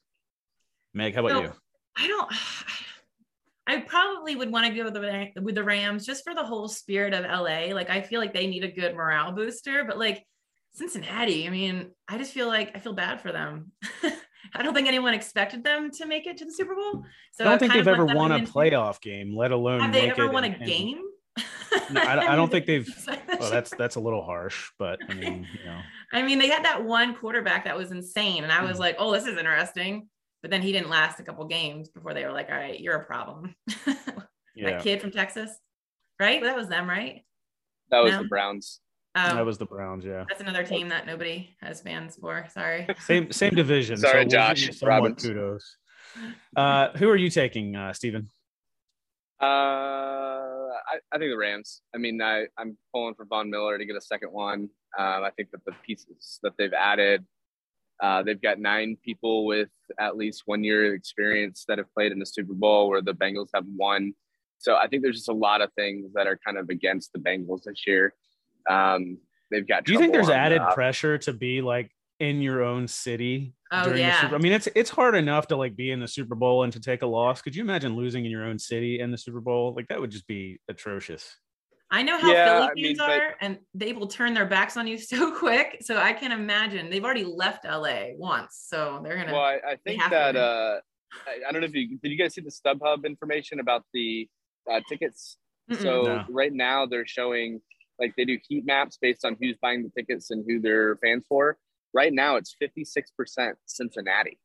Meg, 0.95 1.15
how 1.15 1.27
about 1.27 1.33
so, 1.33 1.43
you? 1.43 1.53
I 1.97 2.07
don't. 2.07 2.33
I 3.69 3.81
probably 3.81 4.37
would 4.37 4.53
want 4.53 4.67
to 4.67 4.73
go 4.73 4.85
with 4.85 4.95
the 4.95 5.41
with 5.43 5.57
the 5.57 5.65
Rams 5.65 6.07
just 6.07 6.23
for 6.23 6.35
the 6.35 6.45
whole 6.45 6.69
spirit 6.69 7.13
of 7.13 7.25
LA. 7.25 7.75
Like 7.75 7.91
I 7.91 8.01
feel 8.01 8.21
like 8.21 8.33
they 8.33 8.47
need 8.47 8.63
a 8.63 8.71
good 8.71 8.95
morale 8.95 9.33
booster, 9.33 9.85
but 9.85 9.99
like 9.99 10.25
Cincinnati, 10.77 11.47
I 11.47 11.51
mean, 11.51 11.91
I 12.07 12.19
just 12.19 12.33
feel 12.33 12.49
like 12.49 12.73
I 12.75 12.81
feel 12.81 12.93
bad 12.93 13.21
for 13.21 13.33
them. 13.33 13.73
I 14.55 14.63
don't 14.63 14.75
think 14.75 14.89
anyone 14.89 15.15
expected 15.15 15.65
them 15.65 15.91
to 15.93 16.07
make 16.07 16.27
it 16.27 16.37
to 16.37 16.45
the 16.45 16.53
Super 16.53 16.75
Bowl. 16.75 17.03
So 17.33 17.45
I 17.45 17.49
don't 17.49 17.59
think 17.59 17.73
they've 17.73 17.89
ever 17.89 18.05
won 18.05 18.33
a 18.33 18.41
playoff 18.41 19.01
game, 19.03 19.35
let 19.35 19.53
alone 19.53 19.81
have 19.81 19.93
they 19.93 20.11
ever 20.11 20.31
won 20.31 20.45
a 20.45 20.51
game? 20.51 21.01
no, 21.91 22.01
I, 22.01 22.33
I, 22.33 22.37
don't 22.37 22.51
think 22.51 22.67
they've. 22.67 22.89
well, 23.41 23.51
that's 23.51 23.75
that's 23.77 23.97
a 23.97 24.01
little 24.01 24.23
harsh, 24.23 24.71
but 24.79 24.99
I 25.09 25.15
mean, 25.15 25.47
you 25.59 25.65
know. 25.65 25.81
I 26.13 26.23
mean, 26.23 26.39
they 26.39 26.49
had 26.49 26.65
that 26.65 26.85
one 26.85 27.17
quarterback 27.17 27.65
that 27.65 27.77
was 27.77 27.91
insane, 27.91 28.45
and 28.45 28.53
I 28.53 28.63
was 28.63 28.77
mm. 28.77 28.81
like, 28.81 28.97
"Oh, 28.99 29.13
this 29.13 29.27
is 29.27 29.39
interesting." 29.39 30.09
But 30.43 30.51
then 30.51 30.61
he 30.61 30.73
didn't 30.73 30.91
last 30.91 31.19
a 31.21 31.23
couple 31.23 31.45
games 31.47 31.89
before 31.89 32.13
they 32.13 32.25
were 32.25 32.33
like, 32.33 32.51
"All 32.51 32.57
right, 32.57 32.79
you're 32.79 32.97
a 32.97 33.05
problem." 33.05 33.55
yeah. 33.87 33.97
That 34.71 34.83
kid 34.83 35.01
from 35.01 35.11
Texas, 35.11 35.51
right? 36.21 36.43
That 36.43 36.57
was 36.57 36.69
them, 36.69 36.89
right? 36.89 37.23
That 37.91 38.01
was 38.03 38.13
no? 38.13 38.23
the 38.23 38.29
Browns. 38.29 38.81
Oh, 39.17 39.35
that 39.35 39.47
was 39.47 39.57
the 39.57 39.65
Browns. 39.65 40.05
Yeah, 40.05 40.25
that's 40.29 40.43
another 40.43 40.63
team 40.63 40.89
that 40.91 41.07
nobody 41.07 41.57
has 41.63 41.81
fans 41.81 42.17
for. 42.17 42.47
Sorry. 42.53 42.87
Same 43.01 43.33
same 43.33 43.55
division. 43.55 43.97
Sorry, 43.97 44.25
so 44.25 44.29
Josh. 44.29 44.83
Robbins. 44.83 45.23
Kudos. 45.23 45.77
Uh, 46.57 46.89
who 46.97 47.09
are 47.09 47.17
you 47.17 47.31
taking, 47.31 47.77
uh, 47.77 47.93
Stephen? 47.93 48.29
Uh, 49.41 49.45
I, 49.45 50.99
I 51.13 51.19
think 51.19 51.31
the 51.31 51.37
Rams. 51.37 51.83
I 51.95 51.99
mean, 51.99 52.21
I, 52.23 52.47
I'm 52.59 52.77
pulling 52.93 53.15
for 53.15 53.25
Von 53.27 53.51
Miller 53.51 53.79
to 53.79 53.85
get 53.85 53.97
a 53.97 54.01
second 54.01 54.33
one. 54.33 54.69
Um, 54.99 55.25
I 55.25 55.31
think 55.37 55.51
that 55.51 55.65
the 55.67 55.73
pieces 55.85 56.39
that 56.43 56.53
they've 56.59 56.73
added, 56.73 57.25
uh, 58.03 58.23
they've 58.23 58.41
got 58.41 58.59
nine 58.59 58.97
people 59.05 59.45
with 59.45 59.71
at 59.99 60.17
least 60.17 60.43
one 60.47 60.65
year 60.65 60.95
experience 60.95 61.65
that 61.69 61.79
have 61.79 61.93
played 61.93 62.13
in 62.13 62.19
the 62.19 62.27
Super 62.27 62.55
Bowl, 62.55 62.89
where 62.89 63.03
the 63.03 63.15
Bengals 63.15 63.49
have 63.55 63.65
one. 63.77 64.15
So 64.59 64.77
I 64.77 64.89
think 64.89 65.03
there's 65.03 65.17
just 65.17 65.29
a 65.29 65.35
lot 65.35 65.61
of 65.61 65.71
things 65.75 66.13
that 66.15 66.27
are 66.27 66.39
kind 66.45 66.57
of 66.57 66.71
against 66.71 67.13
the 67.13 67.19
Bengals 67.19 67.65
this 67.65 67.87
year. 67.87 68.15
Um, 68.69 69.19
they've 69.51 69.67
got. 69.67 69.85
Do 69.85 69.93
you 69.93 69.99
think 69.99 70.13
there's 70.13 70.31
added 70.31 70.61
the, 70.61 70.75
pressure 70.75 71.19
to 71.19 71.33
be 71.33 71.61
like 71.63 71.91
in 72.19 72.41
your 72.41 72.63
own 72.63 72.89
city 72.89 73.55
oh, 73.73 73.95
yeah. 73.95 74.23
Super, 74.23 74.35
I 74.35 74.39
mean, 74.39 74.53
it's 74.53 74.69
it's 74.75 74.91
hard 74.91 75.15
enough 75.15 75.49
to 75.49 75.57
like 75.57 75.77
be 75.77 75.91
in 75.91 76.01
the 76.01 76.09
Super 76.09 76.35
Bowl 76.35 76.63
and 76.63 76.73
to 76.73 76.81
take 76.81 77.03
a 77.03 77.07
loss. 77.07 77.43
Could 77.43 77.55
you 77.55 77.63
imagine 77.63 77.97
losing 77.97 78.25
in 78.25 78.31
your 78.31 78.45
own 78.45 78.59
city 78.59 79.01
in 79.01 79.11
the 79.11 79.19
Super 79.19 79.41
Bowl? 79.41 79.75
Like 79.75 79.89
that 79.89 80.01
would 80.01 80.11
just 80.11 80.27
be 80.27 80.59
atrocious. 80.69 81.37
I 81.91 82.03
know 82.03 82.19
how 82.19 82.33
yeah, 82.33 82.67
Philly 82.67 82.83
fans 82.83 83.01
I 83.01 83.09
mean, 83.09 83.21
are, 83.21 83.29
but... 83.29 83.47
and 83.47 83.59
they 83.75 83.93
will 83.93 84.09
turn 84.09 84.35
their 84.35 84.47
backs 84.47 84.77
on 84.77 84.87
you 84.87 84.99
so 84.99 85.37
quick. 85.37 85.79
So 85.83 85.97
I 85.97 86.13
can 86.13 86.33
imagine 86.33 86.91
they've 86.91 87.05
already 87.05 87.25
left 87.25 87.65
LA 87.65 88.09
once, 88.17 88.65
so 88.67 89.01
they're 89.03 89.17
gonna. 89.17 89.33
Well, 89.33 89.43
I, 89.43 89.59
I 89.73 89.77
think 89.85 90.03
that 90.11 90.37
uh, 90.37 90.81
I, 91.27 91.49
I, 91.49 91.53
don't 91.53 91.61
know 91.61 91.67
if 91.67 91.75
you 91.75 91.99
did. 91.99 92.11
You 92.11 92.19
guys 92.19 92.35
see 92.35 92.41
the 92.41 92.51
StubHub 92.51 93.05
information 93.05 93.61
about 93.61 93.85
the 93.93 94.29
uh, 94.71 94.81
tickets? 94.89 95.39
Mm-mm. 95.71 95.83
So 95.83 96.03
no. 96.03 96.25
right 96.31 96.53
now 96.53 96.87
they're 96.87 97.07
showing 97.07 97.61
like 97.99 98.15
they 98.17 98.25
do 98.25 98.39
heat 98.49 98.65
maps 98.67 98.99
based 99.01 99.25
on 99.25 99.37
who's 99.41 99.57
buying 99.61 99.83
the 99.83 99.91
tickets 99.91 100.31
and 100.31 100.45
who 100.47 100.61
they're 100.61 100.97
fans 100.97 101.25
for. 101.29 101.57
Right 101.95 102.13
now, 102.13 102.37
it's 102.37 102.55
56% 102.63 103.53
Cincinnati, 103.65 104.39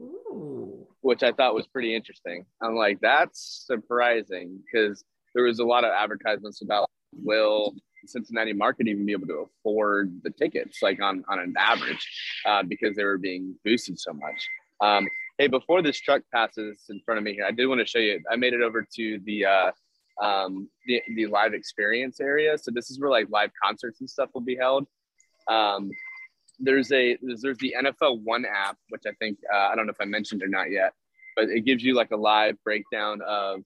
Ooh. 0.00 0.86
which 1.00 1.22
I 1.22 1.32
thought 1.32 1.54
was 1.54 1.66
pretty 1.66 1.94
interesting. 1.94 2.44
I'm 2.62 2.74
like, 2.74 2.98
that's 3.00 3.64
surprising 3.66 4.60
because 4.64 5.04
there 5.34 5.44
was 5.44 5.60
a 5.60 5.64
lot 5.64 5.84
of 5.84 5.92
advertisements 5.92 6.62
about 6.62 6.90
will 7.12 7.74
Cincinnati 8.06 8.52
market 8.52 8.88
even 8.88 9.06
be 9.06 9.12
able 9.12 9.26
to 9.28 9.46
afford 9.46 10.20
the 10.22 10.30
tickets, 10.30 10.78
like 10.82 11.00
on, 11.00 11.24
on 11.28 11.38
an 11.38 11.54
average, 11.58 12.06
uh, 12.46 12.62
because 12.62 12.96
they 12.96 13.04
were 13.04 13.18
being 13.18 13.54
boosted 13.64 13.98
so 13.98 14.12
much. 14.12 14.48
Um, 14.80 15.08
hey, 15.38 15.46
before 15.46 15.82
this 15.82 15.98
truck 15.98 16.22
passes 16.32 16.84
in 16.88 17.00
front 17.04 17.18
of 17.18 17.24
me 17.24 17.34
here, 17.34 17.44
I 17.44 17.50
did 17.50 17.66
want 17.66 17.80
to 17.80 17.86
show 17.86 17.98
you. 17.98 18.20
I 18.30 18.36
made 18.36 18.54
it 18.54 18.62
over 18.62 18.86
to 18.96 19.20
the 19.24 19.44
uh, 19.44 19.70
um, 20.22 20.68
the, 20.86 21.00
the 21.14 21.26
live 21.26 21.54
experience 21.54 22.20
area. 22.20 22.56
So 22.58 22.70
this 22.70 22.90
is 22.90 23.00
where 23.00 23.10
like 23.10 23.28
live 23.30 23.50
concerts 23.62 24.00
and 24.00 24.10
stuff 24.10 24.30
will 24.34 24.40
be 24.40 24.56
held. 24.56 24.86
Um, 25.48 25.90
there's 26.58 26.90
a 26.92 27.16
there's, 27.22 27.42
there's 27.42 27.58
the 27.58 27.74
NFL 27.78 28.22
One 28.24 28.44
app, 28.44 28.76
which 28.88 29.02
I 29.06 29.12
think 29.20 29.38
uh, 29.52 29.56
I 29.56 29.76
don't 29.76 29.86
know 29.86 29.92
if 29.92 30.00
I 30.00 30.06
mentioned 30.06 30.42
or 30.42 30.48
not 30.48 30.70
yet, 30.70 30.92
but 31.36 31.48
it 31.48 31.64
gives 31.64 31.82
you 31.82 31.94
like 31.94 32.10
a 32.10 32.16
live 32.16 32.56
breakdown 32.64 33.20
of 33.26 33.60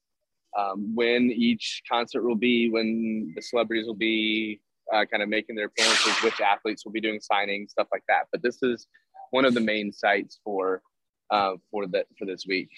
um, 0.59 0.95
when 0.95 1.31
each 1.31 1.83
concert 1.91 2.23
will 2.23 2.37
be, 2.37 2.69
when 2.69 3.33
the 3.35 3.41
celebrities 3.41 3.87
will 3.87 3.95
be 3.95 4.61
uh, 4.93 5.07
kind 5.11 5.23
of 5.23 5.31
making 5.31 5.57
their 5.57 5.67
appearances, 5.67 6.23
which 6.23 6.41
athletes 6.41 6.85
will 6.85 6.93
be 6.93 7.01
doing 7.01 7.21
signings, 7.21 7.71
stuff 7.71 7.89
like 7.91 8.03
that. 8.09 8.25
But 8.31 8.43
this 8.43 8.63
is 8.63 8.87
one 9.31 9.47
of 9.47 9.55
the 9.55 9.61
main 9.61 9.93
sites 9.93 10.39
for 10.45 10.83
uh, 11.31 11.55
for 11.71 11.87
that 11.89 12.07
for 12.19 12.27
this 12.27 12.45
week. 12.47 12.69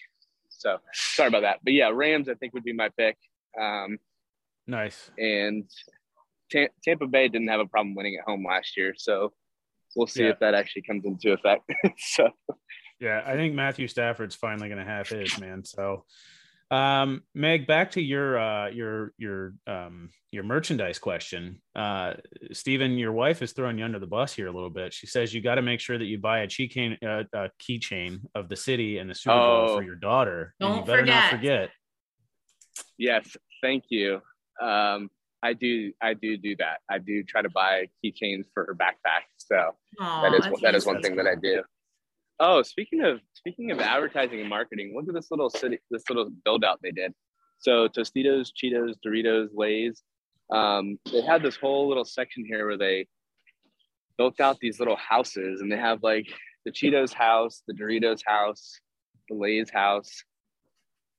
So 0.49 0.79
sorry 0.93 1.29
about 1.29 1.43
that, 1.43 1.59
but 1.65 1.73
yeah, 1.73 1.91
Rams 1.93 2.29
I 2.29 2.35
think 2.35 2.55
would 2.55 2.65
be 2.65 2.73
my 2.73 2.89
pick. 2.97 3.17
Um, 3.61 3.99
nice. 4.67 5.11
And 5.19 5.64
T- 6.51 6.69
Tampa 6.83 7.07
Bay 7.07 7.29
didn't 7.29 7.49
have 7.49 7.61
a 7.61 7.67
problem 7.67 7.95
winning 7.95 8.17
at 8.17 8.29
home 8.29 8.45
last 8.47 8.77
year, 8.77 8.95
so 8.97 9.33
we'll 9.97 10.07
see 10.07 10.25
yeah. 10.25 10.31
if 10.31 10.38
that 10.40 10.55
actually 10.55 10.83
comes 10.83 11.05
into 11.05 11.33
effect. 11.33 11.71
so, 11.99 12.29
yeah, 13.01 13.23
I 13.27 13.35
think 13.35 13.55
Matthew 13.55 13.88
Stafford's 13.88 14.35
finally 14.35 14.69
going 14.69 14.85
to 14.85 14.90
have 14.90 15.09
his 15.09 15.38
man. 15.38 15.64
So, 15.64 16.05
um, 16.71 17.23
Meg, 17.35 17.67
back 17.67 17.93
to 17.93 18.01
your 18.01 18.38
uh, 18.38 18.69
your 18.69 19.12
your 19.19 19.55
um, 19.67 20.11
your 20.31 20.45
merchandise 20.45 20.99
question. 20.99 21.61
Uh, 21.77 22.14
Stephen, 22.53 22.99
your 22.99 23.12
wife 23.12 23.43
is 23.43 23.53
throwing 23.53 23.79
you 23.79 23.85
under 23.85 23.99
the 23.99 24.07
bus 24.07 24.33
here 24.33 24.49
a 24.49 24.53
little 24.53 24.71
bit. 24.71 24.93
She 24.93 25.07
says 25.07 25.35
you 25.35 25.40
got 25.40 25.57
to 25.57 25.62
make 25.62 25.81
sure 25.81 25.99
that 25.99 26.07
you 26.07 26.19
buy 26.19 26.40
a 26.40 26.47
keychain 26.47 26.97
uh, 27.03 27.25
a 27.33 27.51
keychain 27.61 28.21
of 28.35 28.49
the 28.49 28.57
city 28.57 28.99
and 28.99 29.09
the 29.09 29.14
Super 29.14 29.37
Bowl 29.37 29.67
oh, 29.69 29.77
for 29.77 29.83
your 29.83 29.97
daughter. 29.97 30.55
Don't 30.59 30.79
you 30.79 30.85
better 30.85 31.03
forget. 31.03 31.14
not 31.14 31.31
forget. 31.31 31.71
Yes, 32.98 33.37
thank 33.62 33.85
you. 33.88 34.20
Um, 34.61 35.11
I 35.42 35.52
do 35.52 35.92
I 36.00 36.14
do 36.14 36.37
do 36.38 36.57
that. 36.57 36.78
I 36.90 36.98
do 36.98 37.22
try 37.22 37.42
to 37.42 37.50
buy 37.50 37.88
keychains 38.02 38.46
for 38.54 38.64
her 38.64 38.74
backpack. 38.74 39.24
So 39.37 39.74
Aww, 40.00 40.22
that 40.22 40.35
is 40.35 40.61
that 40.62 40.74
is 40.74 40.87
one 40.87 41.02
thing 41.02 41.16
that 41.16 41.26
I 41.26 41.35
do. 41.35 41.62
Oh, 42.40 42.62
speaking 42.62 43.04
of 43.04 43.20
speaking 43.35 43.70
of 43.70 43.78
advertising 43.78 44.40
and 44.40 44.48
marketing, 44.48 44.94
look 44.96 45.07
at 45.07 45.14
this 45.14 45.30
little 45.30 45.50
city 45.50 45.78
this 45.90 46.04
little 46.09 46.30
build 46.44 46.64
out 46.64 46.80
they 46.83 46.92
did. 46.92 47.12
So 47.59 47.88
Tostitos, 47.88 48.50
Cheetos, 48.52 48.94
Doritos, 49.07 49.48
Lay's. 49.54 50.02
Um, 50.50 50.98
they 51.12 51.22
had 51.22 51.42
this 51.42 51.57
whole 51.57 51.88
little 51.88 52.04
section 52.04 52.44
here 52.46 52.66
where 52.66 52.78
they 52.78 53.07
built 54.16 54.40
out 54.40 54.59
these 54.61 54.78
little 54.78 54.96
houses 54.96 55.61
and 55.61 55.70
they 55.70 55.76
have 55.76 56.02
like 56.02 56.26
the 56.64 56.70
Cheetos 56.70 57.12
house, 57.12 57.62
the 57.66 57.74
Doritos 57.74 58.20
house, 58.26 58.80
the 59.28 59.35
Lay's 59.35 59.70
house, 59.70 60.11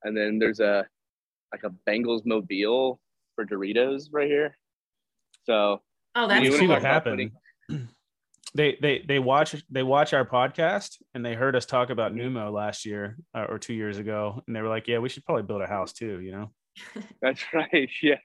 and 0.04 0.16
then 0.18 0.40
there's 0.40 0.60
a 0.60 0.86
like 1.56 1.72
a 1.72 1.90
Bengals 1.90 2.26
mobile 2.26 3.00
for 3.36 3.46
Doritos 3.46 4.08
right 4.12 4.28
here. 4.28 4.58
So 5.46 5.82
oh, 6.16 6.28
that's 6.28 6.44
you 6.44 6.52
see 6.58 6.68
what 6.68 6.82
happened. 6.82 7.32
They 8.54 8.78
they 8.82 9.04
they 9.06 9.20
watch 9.20 9.54
they 9.70 9.84
watch 9.84 10.14
our 10.14 10.24
podcast 10.24 11.02
and 11.14 11.26
they 11.26 11.34
heard 11.34 11.58
us 11.58 11.66
talk 11.66 11.90
about 11.90 12.14
Numo 12.14 12.54
last 12.54 12.86
year 12.86 13.18
uh, 13.34 13.48
or 13.50 13.60
two 13.60 13.74
years 13.74 13.98
ago, 13.98 14.42
and 14.48 14.56
they 14.56 14.62
were 14.62 14.70
like, 14.70 14.88
"Yeah, 14.88 15.00
we 15.00 15.10
should 15.10 15.26
probably 15.26 15.44
build 15.44 15.62
a 15.62 15.68
house 15.68 15.92
too," 15.92 16.22
you 16.22 16.32
know. 16.32 16.52
That's 17.22 17.44
right. 17.54 17.90
Yeah. 18.02 18.16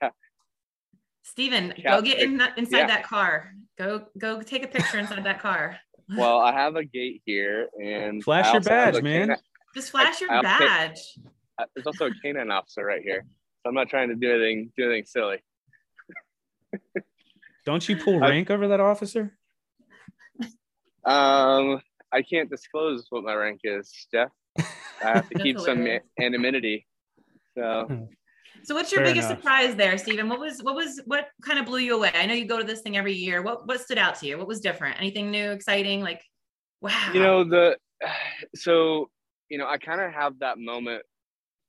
Steven, 1.23 1.73
yeah. 1.75 1.97
go 1.97 2.01
get 2.01 2.19
in 2.19 2.37
that, 2.37 2.57
inside 2.57 2.77
yeah. 2.77 2.87
that 2.87 3.03
car. 3.03 3.51
Go 3.77 4.05
go 4.17 4.41
take 4.41 4.63
a 4.63 4.69
picture 4.69 4.99
inside 4.99 5.25
that 5.25 5.41
car. 5.41 5.77
Well, 6.17 6.39
I 6.39 6.53
have 6.53 6.77
a 6.77 6.85
gate 6.85 7.21
here, 7.25 7.67
and 7.81 8.23
flash 8.23 8.53
your 8.53 8.61
badge, 8.61 9.01
man. 9.01 9.35
Just 9.75 9.91
flash 9.91 10.21
your 10.21 10.31
I, 10.31 10.41
badge. 10.41 10.99
Uh, 11.17 11.29
there's 11.75 11.87
also 11.87 12.07
a 12.07 12.11
canine 12.23 12.51
officer 12.51 12.85
right 12.85 13.01
here. 13.01 13.25
So 13.63 13.69
I'm 13.69 13.75
not 13.75 13.89
trying 13.89 14.09
to 14.09 14.15
do 14.15 14.31
anything 14.31 14.71
do 14.77 14.85
anything 14.85 15.05
silly. 15.05 15.37
Don't 17.65 17.87
you 17.87 17.95
pull 17.95 18.19
rank 18.19 18.49
I, 18.49 18.53
over 18.55 18.67
that 18.69 18.79
officer? 18.79 19.37
Um, 21.05 21.81
I 22.11 22.21
can't 22.21 22.49
disclose 22.49 23.05
what 23.09 23.23
my 23.23 23.33
rank 23.33 23.61
is, 23.63 23.91
Jeff. 24.11 24.29
I 24.57 24.63
have 25.01 25.29
to 25.29 25.39
keep 25.39 25.59
some 25.59 25.87
anonymity. 26.19 26.87
So. 27.55 28.07
So 28.63 28.75
what's 28.75 28.91
your 28.91 28.99
Fair 28.99 29.13
biggest 29.13 29.27
enough. 29.27 29.39
surprise 29.39 29.75
there, 29.75 29.97
Stephen? 29.97 30.29
What 30.29 30.39
was 30.39 30.61
what 30.61 30.75
was 30.75 31.01
what 31.05 31.29
kind 31.43 31.57
of 31.57 31.65
blew 31.65 31.79
you 31.79 31.95
away? 31.95 32.11
I 32.13 32.27
know 32.27 32.35
you 32.35 32.45
go 32.45 32.59
to 32.59 32.63
this 32.63 32.81
thing 32.81 32.95
every 32.95 33.13
year. 33.13 33.41
What 33.41 33.65
what 33.65 33.81
stood 33.81 33.97
out 33.97 34.13
to 34.19 34.27
you? 34.27 34.37
What 34.37 34.47
was 34.47 34.59
different? 34.59 34.99
Anything 34.99 35.31
new, 35.31 35.49
exciting? 35.49 36.01
Like, 36.01 36.21
wow. 36.79 37.09
You 37.11 37.21
know 37.21 37.43
the 37.43 37.77
so 38.55 39.09
you 39.49 39.57
know 39.57 39.67
I 39.67 39.77
kind 39.77 39.99
of 39.99 40.13
have 40.13 40.37
that 40.39 40.59
moment 40.59 41.03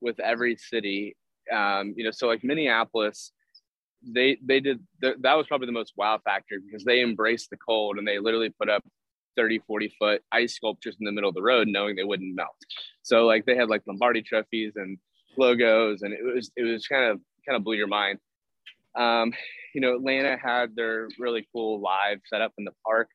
with 0.02 0.20
every 0.20 0.56
city. 0.56 1.16
Um, 1.52 1.94
you 1.96 2.04
know, 2.04 2.10
so 2.10 2.26
like 2.26 2.44
Minneapolis, 2.44 3.32
they 4.06 4.38
they 4.44 4.60
did 4.60 4.80
that 5.00 5.36
was 5.36 5.46
probably 5.46 5.66
the 5.66 5.72
most 5.72 5.92
wow 5.96 6.18
factor 6.24 6.60
because 6.64 6.84
they 6.84 7.02
embraced 7.02 7.50
the 7.50 7.56
cold 7.56 7.98
and 7.98 8.06
they 8.06 8.18
literally 8.18 8.50
put 8.50 8.68
up 8.68 8.82
30 9.36 9.60
40 9.66 9.94
foot 9.98 10.22
ice 10.32 10.56
sculptures 10.56 10.96
in 11.00 11.06
the 11.06 11.12
middle 11.12 11.28
of 11.28 11.34
the 11.34 11.42
road 11.42 11.68
knowing 11.68 11.96
they 11.96 12.04
wouldn't 12.04 12.34
melt. 12.34 12.56
So 13.02 13.26
like 13.26 13.46
they 13.46 13.56
had 13.56 13.68
like 13.68 13.82
lombardi 13.86 14.22
trophies 14.22 14.72
and 14.76 14.98
logos 15.36 16.02
and 16.02 16.12
it 16.12 16.22
was 16.22 16.50
it 16.56 16.64
was 16.64 16.86
kind 16.86 17.04
of 17.04 17.20
kind 17.46 17.56
of 17.56 17.64
blew 17.64 17.76
your 17.76 17.86
mind. 17.86 18.18
Um 18.98 19.32
you 19.74 19.80
know 19.80 19.94
atlanta 19.94 20.36
had 20.36 20.74
their 20.74 21.08
really 21.18 21.46
cool 21.52 21.80
live 21.80 22.20
set 22.26 22.40
up 22.40 22.52
in 22.58 22.64
the 22.64 22.74
park. 22.84 23.08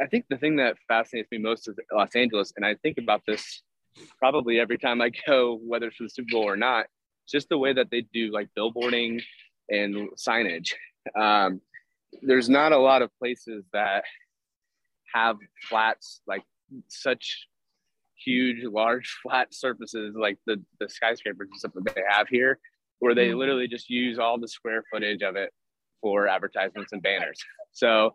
I 0.00 0.06
think 0.06 0.26
the 0.30 0.38
thing 0.38 0.56
that 0.56 0.76
fascinates 0.86 1.28
me 1.30 1.38
most 1.38 1.68
is 1.68 1.76
los 1.92 2.14
angeles 2.14 2.52
and 2.56 2.64
i 2.64 2.74
think 2.76 2.98
about 2.98 3.22
this 3.26 3.62
probably 4.18 4.58
every 4.58 4.78
time 4.78 5.00
i 5.00 5.10
go 5.26 5.58
whether 5.64 5.86
it's 5.86 5.96
for 5.96 6.04
the 6.04 6.10
super 6.10 6.28
bowl 6.32 6.48
or 6.48 6.56
not 6.56 6.86
just 7.28 7.48
the 7.48 7.58
way 7.58 7.72
that 7.72 7.90
they 7.90 8.02
do 8.12 8.32
like 8.32 8.48
billboarding 8.56 9.20
and 9.68 10.08
signage. 10.16 10.72
Um, 11.18 11.60
there's 12.22 12.48
not 12.48 12.72
a 12.72 12.78
lot 12.78 13.02
of 13.02 13.10
places 13.18 13.64
that 13.72 14.04
have 15.14 15.36
flats 15.68 16.20
like 16.26 16.42
such 16.88 17.46
huge, 18.24 18.64
large 18.64 19.18
flat 19.22 19.52
surfaces 19.52 20.14
like 20.18 20.38
the 20.46 20.62
the 20.80 20.88
skyscrapers 20.88 21.48
and 21.50 21.58
stuff 21.58 21.72
that 21.74 21.94
they 21.94 22.02
have 22.08 22.28
here, 22.28 22.58
where 22.98 23.14
they 23.14 23.28
mm-hmm. 23.28 23.38
literally 23.38 23.68
just 23.68 23.90
use 23.90 24.18
all 24.18 24.38
the 24.38 24.48
square 24.48 24.82
footage 24.90 25.22
of 25.22 25.36
it 25.36 25.52
for 26.00 26.28
advertisements 26.28 26.92
and 26.92 27.02
banners. 27.02 27.38
So, 27.72 28.12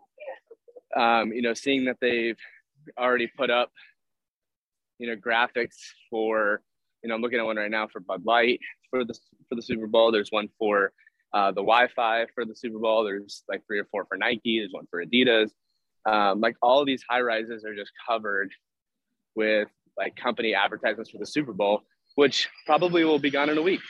um, 0.96 1.32
you 1.32 1.42
know, 1.42 1.54
seeing 1.54 1.84
that 1.84 1.98
they've 2.00 2.38
already 2.98 3.28
put 3.36 3.50
up, 3.50 3.70
you 4.98 5.08
know, 5.08 5.16
graphics 5.16 5.76
for, 6.10 6.62
you 7.02 7.08
know, 7.08 7.14
I'm 7.14 7.22
looking 7.22 7.38
at 7.38 7.44
one 7.44 7.56
right 7.56 7.70
now 7.70 7.88
for 7.88 8.00
Bud 8.00 8.24
Light 8.24 8.60
for 8.90 9.04
the 9.04 9.14
for 9.48 9.54
the 9.54 9.62
Super 9.62 9.86
Bowl. 9.86 10.12
There's 10.12 10.30
one 10.30 10.48
for 10.58 10.92
uh, 11.32 11.50
the 11.50 11.62
Wi-Fi 11.62 12.26
for 12.34 12.44
the 12.44 12.54
Super 12.54 12.78
Bowl. 12.78 13.04
There's 13.04 13.42
like 13.48 13.62
three 13.66 13.78
or 13.78 13.86
four 13.90 14.06
for 14.06 14.16
Nike. 14.16 14.60
There's 14.60 14.72
one 14.72 14.86
for 14.90 15.04
Adidas. 15.04 15.50
Um, 16.06 16.40
like 16.40 16.56
all 16.62 16.84
these 16.84 17.02
high 17.08 17.20
rises 17.20 17.64
are 17.64 17.74
just 17.74 17.90
covered 18.06 18.52
with 19.34 19.68
like 19.96 20.16
company 20.16 20.54
advertisements 20.54 21.10
for 21.10 21.18
the 21.18 21.26
Super 21.26 21.52
Bowl, 21.52 21.82
which 22.14 22.48
probably 22.66 23.04
will 23.04 23.18
be 23.18 23.30
gone 23.30 23.50
in 23.50 23.58
a 23.58 23.62
week. 23.62 23.80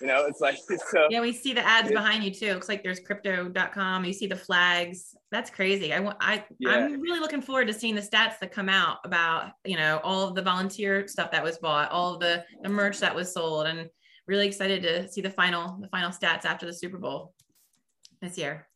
You 0.00 0.06
know, 0.06 0.26
it's 0.26 0.40
like 0.40 0.58
so. 0.90 1.08
Yeah, 1.10 1.20
we 1.20 1.32
see 1.32 1.52
the 1.52 1.66
ads 1.66 1.90
behind 1.90 2.24
you 2.24 2.32
too. 2.32 2.54
Looks 2.54 2.68
like 2.68 2.82
there's 2.82 3.00
crypto.com. 3.00 4.04
You 4.04 4.12
see 4.12 4.26
the 4.26 4.36
flags. 4.36 5.14
That's 5.30 5.50
crazy. 5.50 5.92
I 5.92 6.00
want. 6.00 6.16
I 6.20 6.44
yeah. 6.58 6.70
I'm 6.70 7.00
really 7.00 7.20
looking 7.20 7.42
forward 7.42 7.66
to 7.68 7.74
seeing 7.74 7.94
the 7.94 8.00
stats 8.00 8.38
that 8.40 8.52
come 8.52 8.68
out 8.68 8.98
about 9.04 9.52
you 9.64 9.76
know 9.76 10.00
all 10.02 10.28
of 10.28 10.34
the 10.34 10.42
volunteer 10.42 11.06
stuff 11.08 11.30
that 11.32 11.42
was 11.42 11.58
bought, 11.58 11.90
all 11.90 12.14
of 12.14 12.20
the 12.20 12.44
the 12.62 12.68
merch 12.68 13.00
that 13.00 13.14
was 13.14 13.32
sold, 13.32 13.66
and 13.66 13.88
really 14.26 14.46
excited 14.46 14.82
to 14.82 15.08
see 15.08 15.20
the 15.20 15.30
final 15.30 15.78
the 15.80 15.88
final 15.88 16.10
stats 16.10 16.44
after 16.44 16.66
the 16.66 16.72
Super 16.72 16.98
Bowl 16.98 17.34
this 18.20 18.38
year. 18.38 18.68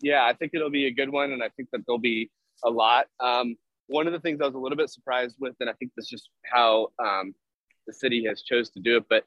Yeah, 0.00 0.24
I 0.24 0.32
think 0.32 0.52
it'll 0.54 0.70
be 0.70 0.86
a 0.86 0.92
good 0.92 1.10
one, 1.10 1.32
and 1.32 1.42
I 1.42 1.48
think 1.50 1.68
that 1.72 1.82
there'll 1.86 1.98
be 1.98 2.30
a 2.64 2.70
lot. 2.70 3.06
Um, 3.20 3.56
one 3.86 4.06
of 4.06 4.12
the 4.12 4.20
things 4.20 4.40
I 4.40 4.46
was 4.46 4.54
a 4.54 4.58
little 4.58 4.76
bit 4.76 4.90
surprised 4.90 5.36
with, 5.38 5.54
and 5.60 5.68
I 5.68 5.74
think 5.74 5.92
that's 5.96 6.08
just 6.08 6.28
how 6.44 6.88
um, 6.98 7.34
the 7.86 7.92
city 7.92 8.24
has 8.26 8.42
chose 8.42 8.70
to 8.70 8.80
do 8.80 8.96
it, 8.96 9.04
but 9.08 9.24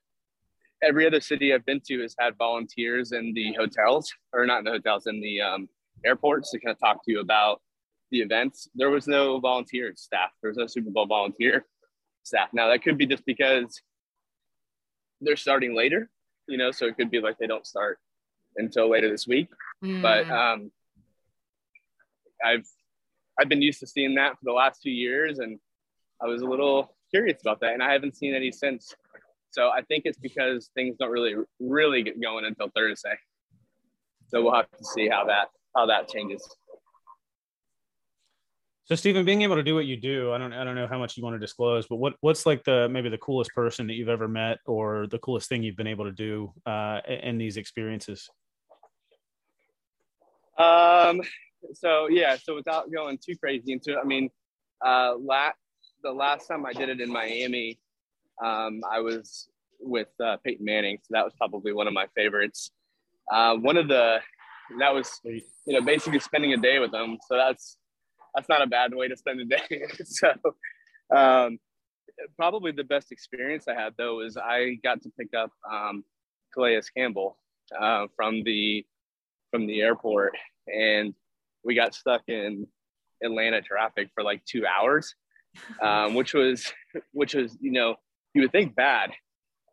every 0.85 1.07
other 1.07 1.19
city 1.19 1.53
I've 1.53 1.65
been 1.65 1.81
to 1.87 2.01
has 2.01 2.15
had 2.19 2.37
volunteers 2.37 3.11
in 3.11 3.33
the 3.33 3.53
hotels, 3.53 4.13
or 4.33 4.45
not 4.45 4.59
in 4.59 4.65
the 4.65 4.71
hotels, 4.71 5.07
in 5.07 5.19
the 5.21 5.41
um, 5.41 5.69
airports 6.05 6.51
to 6.51 6.59
kind 6.59 6.73
of 6.73 6.79
talk 6.79 7.03
to 7.05 7.11
you 7.11 7.19
about 7.19 7.61
the 8.11 8.21
events. 8.21 8.69
There 8.75 8.89
was 8.89 9.07
no 9.07 9.39
volunteer 9.39 9.93
staff. 9.95 10.29
There 10.41 10.49
was 10.49 10.57
no 10.57 10.67
Super 10.67 10.91
Bowl 10.91 11.07
volunteer 11.07 11.65
staff. 12.23 12.49
Now 12.53 12.69
that 12.69 12.83
could 12.83 12.97
be 12.97 13.05
just 13.05 13.25
because 13.25 13.81
they're 15.21 15.35
starting 15.35 15.75
later, 15.75 16.09
you 16.47 16.57
know, 16.57 16.71
so 16.71 16.85
it 16.85 16.97
could 16.97 17.09
be 17.09 17.19
like 17.19 17.37
they 17.37 17.47
don't 17.47 17.65
start 17.65 17.99
until 18.57 18.89
later 18.89 19.09
this 19.09 19.27
week. 19.27 19.47
Mm. 19.83 20.01
But 20.01 20.29
um, 20.29 20.71
I've 22.43 22.67
I've 23.39 23.49
been 23.49 23.61
used 23.61 23.79
to 23.81 23.87
seeing 23.87 24.15
that 24.15 24.31
for 24.31 24.45
the 24.45 24.53
last 24.53 24.81
few 24.81 24.93
years, 24.93 25.39
and 25.39 25.59
I 26.21 26.27
was 26.27 26.41
a 26.41 26.45
little 26.45 26.95
curious 27.11 27.41
about 27.41 27.59
that, 27.61 27.73
and 27.73 27.83
I 27.83 27.91
haven't 27.91 28.15
seen 28.15 28.33
any 28.33 28.51
since. 28.51 28.95
So 29.55 29.69
I 29.69 29.83
think 29.83 30.03
it's 30.03 30.17
because 30.17 30.69
things 30.75 30.97
don't 30.99 31.11
really 31.11 31.35
really 31.61 32.03
get 32.03 32.21
going 32.21 32.43
until 32.43 32.67
Thursday. 32.75 33.15
So 34.27 34.43
we'll 34.43 34.53
have 34.53 34.69
to 34.69 34.83
see 34.83 35.07
how 35.07 35.23
that 35.27 35.47
how 35.73 35.85
that 35.85 36.09
changes. 36.09 36.45
So 38.83 38.95
Stephen, 38.95 39.23
being 39.23 39.43
able 39.43 39.55
to 39.55 39.63
do 39.63 39.73
what 39.73 39.85
you 39.85 39.95
do, 39.95 40.33
I 40.33 40.37
don't 40.37 40.51
I 40.51 40.65
don't 40.65 40.75
know 40.75 40.87
how 40.87 40.99
much 40.99 41.15
you 41.15 41.23
want 41.23 41.35
to 41.35 41.39
disclose, 41.39 41.87
but 41.87 41.95
what 41.95 42.15
what's 42.19 42.45
like 42.45 42.65
the 42.65 42.89
maybe 42.89 43.07
the 43.07 43.17
coolest 43.17 43.51
person 43.55 43.87
that 43.87 43.93
you've 43.93 44.09
ever 44.09 44.27
met 44.27 44.57
or 44.65 45.07
the 45.07 45.19
coolest 45.19 45.47
thing 45.47 45.63
you've 45.63 45.77
been 45.77 45.87
able 45.87 46.03
to 46.03 46.11
do 46.11 46.51
uh, 46.65 46.99
in 47.07 47.37
these 47.37 47.55
experiences? 47.55 48.29
Um 50.57 51.21
so 51.73 52.09
yeah, 52.09 52.35
so 52.35 52.55
without 52.55 52.91
going 52.91 53.19
too 53.25 53.37
crazy 53.37 53.71
into 53.71 53.93
it, 53.93 53.99
I 54.03 54.05
mean 54.05 54.29
uh 54.85 55.13
lat 55.17 55.55
the 56.03 56.11
last 56.11 56.49
time 56.49 56.65
I 56.65 56.73
did 56.73 56.89
it 56.89 56.99
in 56.99 57.09
Miami, 57.09 57.79
um, 58.43 58.81
I 58.89 58.99
was 58.99 59.49
with 59.79 60.07
uh, 60.23 60.37
Peyton 60.43 60.65
Manning, 60.65 60.97
so 61.01 61.09
that 61.11 61.23
was 61.23 61.33
probably 61.37 61.73
one 61.73 61.87
of 61.87 61.93
my 61.93 62.07
favorites. 62.15 62.71
Uh, 63.31 63.55
one 63.55 63.77
of 63.77 63.87
the 63.87 64.19
that 64.79 64.93
was 64.93 65.19
you 65.23 65.41
know 65.67 65.81
basically 65.81 66.19
spending 66.19 66.53
a 66.53 66.57
day 66.57 66.79
with 66.79 66.91
them, 66.91 67.17
so 67.27 67.35
that's 67.35 67.77
that's 68.33 68.49
not 68.49 68.61
a 68.61 68.67
bad 68.67 68.93
way 68.93 69.07
to 69.07 69.15
spend 69.15 69.39
a 69.41 69.45
day. 69.45 69.83
so, 70.03 70.33
um, 71.15 71.57
probably 72.35 72.71
the 72.71 72.83
best 72.83 73.11
experience 73.11 73.67
I 73.67 73.73
had 73.73 73.93
though 73.97 74.21
is 74.21 74.37
I 74.37 74.77
got 74.83 75.01
to 75.03 75.11
pick 75.17 75.29
up 75.37 75.51
um, 75.71 76.03
Calais 76.53 76.81
Campbell 76.95 77.37
uh, 77.79 78.07
from 78.15 78.43
the 78.43 78.85
from 79.51 79.67
the 79.67 79.81
airport, 79.81 80.33
and 80.67 81.13
we 81.63 81.75
got 81.75 81.95
stuck 81.95 82.23
in 82.27 82.67
Atlanta 83.23 83.61
traffic 83.61 84.09
for 84.13 84.23
like 84.23 84.43
two 84.45 84.65
hours, 84.65 85.15
um, 85.81 86.13
which 86.13 86.33
was 86.33 86.71
which 87.11 87.33
was 87.33 87.57
you 87.61 87.71
know 87.71 87.95
you 88.35 88.41
would 88.41 88.51
think 88.51 88.75
bad, 88.75 89.11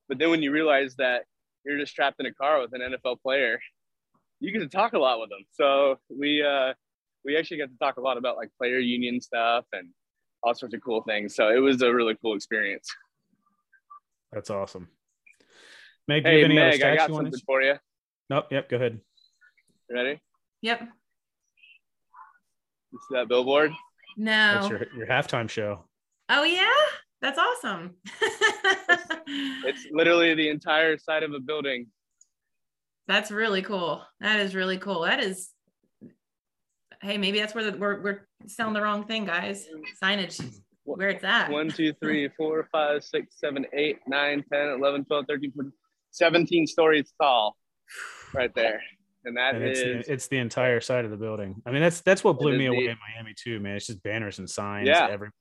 but 0.09 0.19
then 0.19 0.31
when 0.31 0.43
you 0.43 0.53
realize 0.53 0.95
that 0.97 1.25
you're 1.65 1.79
just 1.79 1.95
trapped 1.95 2.21
in 2.21 2.27
a 2.27 2.33
car 2.33 2.61
with 2.61 2.73
an 2.73 2.81
NFL 2.81 3.21
player, 3.21 3.61
you 4.41 4.53
get 4.53 4.61
to 4.61 4.69
talk 4.69 4.93
a 4.95 4.99
lot 4.99 5.21
with 5.21 5.31
them. 5.31 5.45
So 5.51 5.99
we 6.09 6.43
uh, 6.43 6.73
we 7.25 7.37
actually 7.37 7.59
got 7.59 7.71
to 7.71 7.79
talk 7.79 7.97
a 7.97 8.01
lot 8.01 8.17
about 8.17 8.37
like 8.37 8.51
player 8.57 8.79
union 8.79 9.21
stuff 9.21 9.65
and 9.73 9.89
all 10.43 10.55
sorts 10.55 10.75
of 10.75 10.81
cool 10.83 11.03
things. 11.03 11.35
So 11.35 11.49
it 11.49 11.59
was 11.59 11.83
a 11.83 11.93
really 11.93 12.17
cool 12.23 12.35
experience. 12.35 12.89
That's 14.33 14.49
awesome. 14.49 14.89
Meg, 16.09 16.25
hey, 16.25 16.47
Meg, 16.49 16.83
I 16.83 16.97
got 16.97 17.11
something 17.11 17.33
to... 17.33 17.43
for 17.45 17.63
you. 17.63 17.75
Nope. 18.31 18.47
Yep. 18.51 18.69
Go 18.69 18.77
ahead. 18.77 19.01
You 19.91 19.97
ready? 19.97 20.21
Yep. 20.63 20.89
You 22.93 22.99
see 23.09 23.15
that 23.15 23.29
billboard? 23.29 23.73
No. 24.17 24.55
That's 24.55 24.69
your, 24.69 24.87
your 24.97 25.07
halftime 25.07 25.49
show. 25.49 25.85
Oh 26.29 26.45
yeah, 26.45 26.69
that's 27.23 27.39
awesome. 27.39 27.95
it's, 28.21 29.65
it's 29.65 29.87
literally 29.93 30.35
the 30.35 30.49
entire 30.49 30.99
side 30.99 31.23
of 31.23 31.33
a 31.33 31.41
building. 31.41 31.87
That's 33.09 33.31
really 33.31 33.63
cool. 33.63 34.03
That 34.21 34.41
is 34.41 34.55
really 34.55 34.79
cool. 34.79 35.03
That 35.03 35.21
is 35.21 35.51
hey, 37.03 37.19
maybe 37.19 37.41
that's 37.41 37.55
where 37.55 37.71
the, 37.71 37.77
we're, 37.77 38.01
we're 38.01 38.29
selling 38.47 38.75
the 38.75 38.81
wrong 38.81 39.05
thing, 39.05 39.25
guys. 39.25 39.67
Signage, 40.03 40.43
where 40.85 41.09
it's 41.09 41.25
at. 41.25 41.51
1, 41.51 41.71
2, 41.71 41.93
3, 41.95 42.29
4, 42.37 42.69
5, 42.71 43.05
6, 43.05 43.35
7, 43.39 43.67
8, 43.73 43.99
9, 44.07 44.45
10, 44.53 44.69
11, 44.69 45.05
12, 45.05 45.25
13, 45.29 45.53
14, 45.53 45.73
17 46.13 46.67
stories 46.67 47.13
tall 47.21 47.57
right 48.35 48.55
there. 48.55 48.81
And 49.25 49.37
that 49.37 49.55
and 49.55 49.65
it's, 49.65 49.81
is, 49.81 50.07
the, 50.07 50.13
it's 50.13 50.27
the 50.29 50.39
entire 50.39 50.81
side 50.81 51.05
of 51.05 51.11
the 51.11 51.17
building. 51.17 51.63
I 51.65 51.71
mean, 51.71 51.83
that's 51.83 52.01
that's 52.01 52.25
what 52.25 52.41
blew 52.41 52.59
me 52.59 52.67
away 52.67 52.87
in 52.87 52.97
Miami 53.15 53.35
too, 53.37 53.61
man. 53.61 53.77
It's 53.77 53.87
just 53.87 54.03
banners 54.03 54.41
and 54.41 54.51
signs 54.51 54.89
yeah. 54.89 55.05
everywhere. 55.05 55.33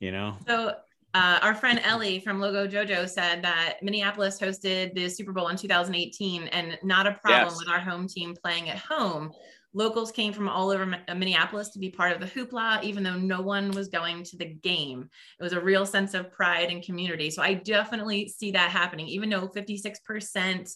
You 0.00 0.12
know. 0.12 0.36
So 0.46 0.74
uh, 1.14 1.38
our 1.40 1.54
friend 1.54 1.80
Ellie 1.82 2.20
from 2.20 2.40
Logo 2.40 2.66
Jojo 2.66 3.08
said 3.08 3.42
that 3.42 3.78
Minneapolis 3.82 4.38
hosted 4.38 4.94
the 4.94 5.08
Super 5.08 5.32
Bowl 5.32 5.48
in 5.48 5.56
2018 5.56 6.48
and 6.48 6.78
not 6.82 7.06
a 7.06 7.12
problem 7.12 7.48
yes. 7.48 7.58
with 7.58 7.68
our 7.70 7.80
home 7.80 8.06
team 8.06 8.34
playing 8.34 8.68
at 8.68 8.76
home. 8.76 9.32
Locals 9.72 10.12
came 10.12 10.34
from 10.34 10.46
all 10.48 10.70
over 10.70 10.84
Minneapolis 11.14 11.70
to 11.70 11.78
be 11.78 11.90
part 11.90 12.12
of 12.12 12.20
the 12.20 12.26
hoopla, 12.26 12.82
even 12.82 13.02
though 13.02 13.16
no 13.16 13.40
one 13.40 13.70
was 13.70 13.88
going 13.88 14.24
to 14.24 14.36
the 14.36 14.46
game. 14.46 15.08
It 15.40 15.42
was 15.42 15.54
a 15.54 15.60
real 15.60 15.86
sense 15.86 16.12
of 16.12 16.30
pride 16.32 16.70
and 16.70 16.82
community. 16.82 17.30
So 17.30 17.42
I 17.42 17.54
definitely 17.54 18.28
see 18.28 18.50
that 18.50 18.70
happening, 18.70 19.06
even 19.08 19.30
though 19.30 19.48
56% 19.48 20.74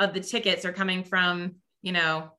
of 0.00 0.14
the 0.14 0.20
tickets 0.20 0.64
are 0.64 0.72
coming 0.72 1.04
from, 1.04 1.56
you 1.82 1.92
know, 1.92 2.30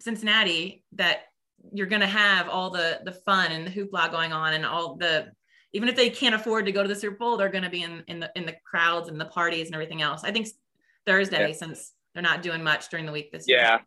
Cincinnati, 0.00 0.84
that 0.92 1.24
you're 1.72 1.86
going 1.86 2.00
to 2.00 2.06
have 2.06 2.48
all 2.48 2.70
the 2.70 3.00
the 3.04 3.12
fun 3.12 3.52
and 3.52 3.66
the 3.66 3.70
hoopla 3.70 4.10
going 4.10 4.32
on 4.32 4.54
and 4.54 4.66
all 4.66 4.96
the 4.96 5.32
even 5.72 5.88
if 5.88 5.96
they 5.96 6.10
can't 6.10 6.34
afford 6.34 6.66
to 6.66 6.72
go 6.72 6.82
to 6.82 6.88
the 6.88 6.94
Super 6.94 7.16
Bowl, 7.16 7.36
they're 7.36 7.48
going 7.48 7.64
to 7.64 7.70
be 7.70 7.82
in 7.82 8.02
in 8.06 8.20
the 8.20 8.30
in 8.36 8.46
the 8.46 8.54
crowds 8.64 9.08
and 9.08 9.20
the 9.20 9.26
parties 9.26 9.66
and 9.66 9.74
everything 9.74 10.02
else. 10.02 10.22
I 10.24 10.32
think 10.32 10.48
Thursday, 11.06 11.48
yeah. 11.48 11.54
since 11.54 11.92
they're 12.14 12.22
not 12.22 12.42
doing 12.42 12.62
much 12.62 12.88
during 12.88 13.06
the 13.06 13.12
week 13.12 13.32
this 13.32 13.44
yeah. 13.48 13.56
year. 13.56 13.80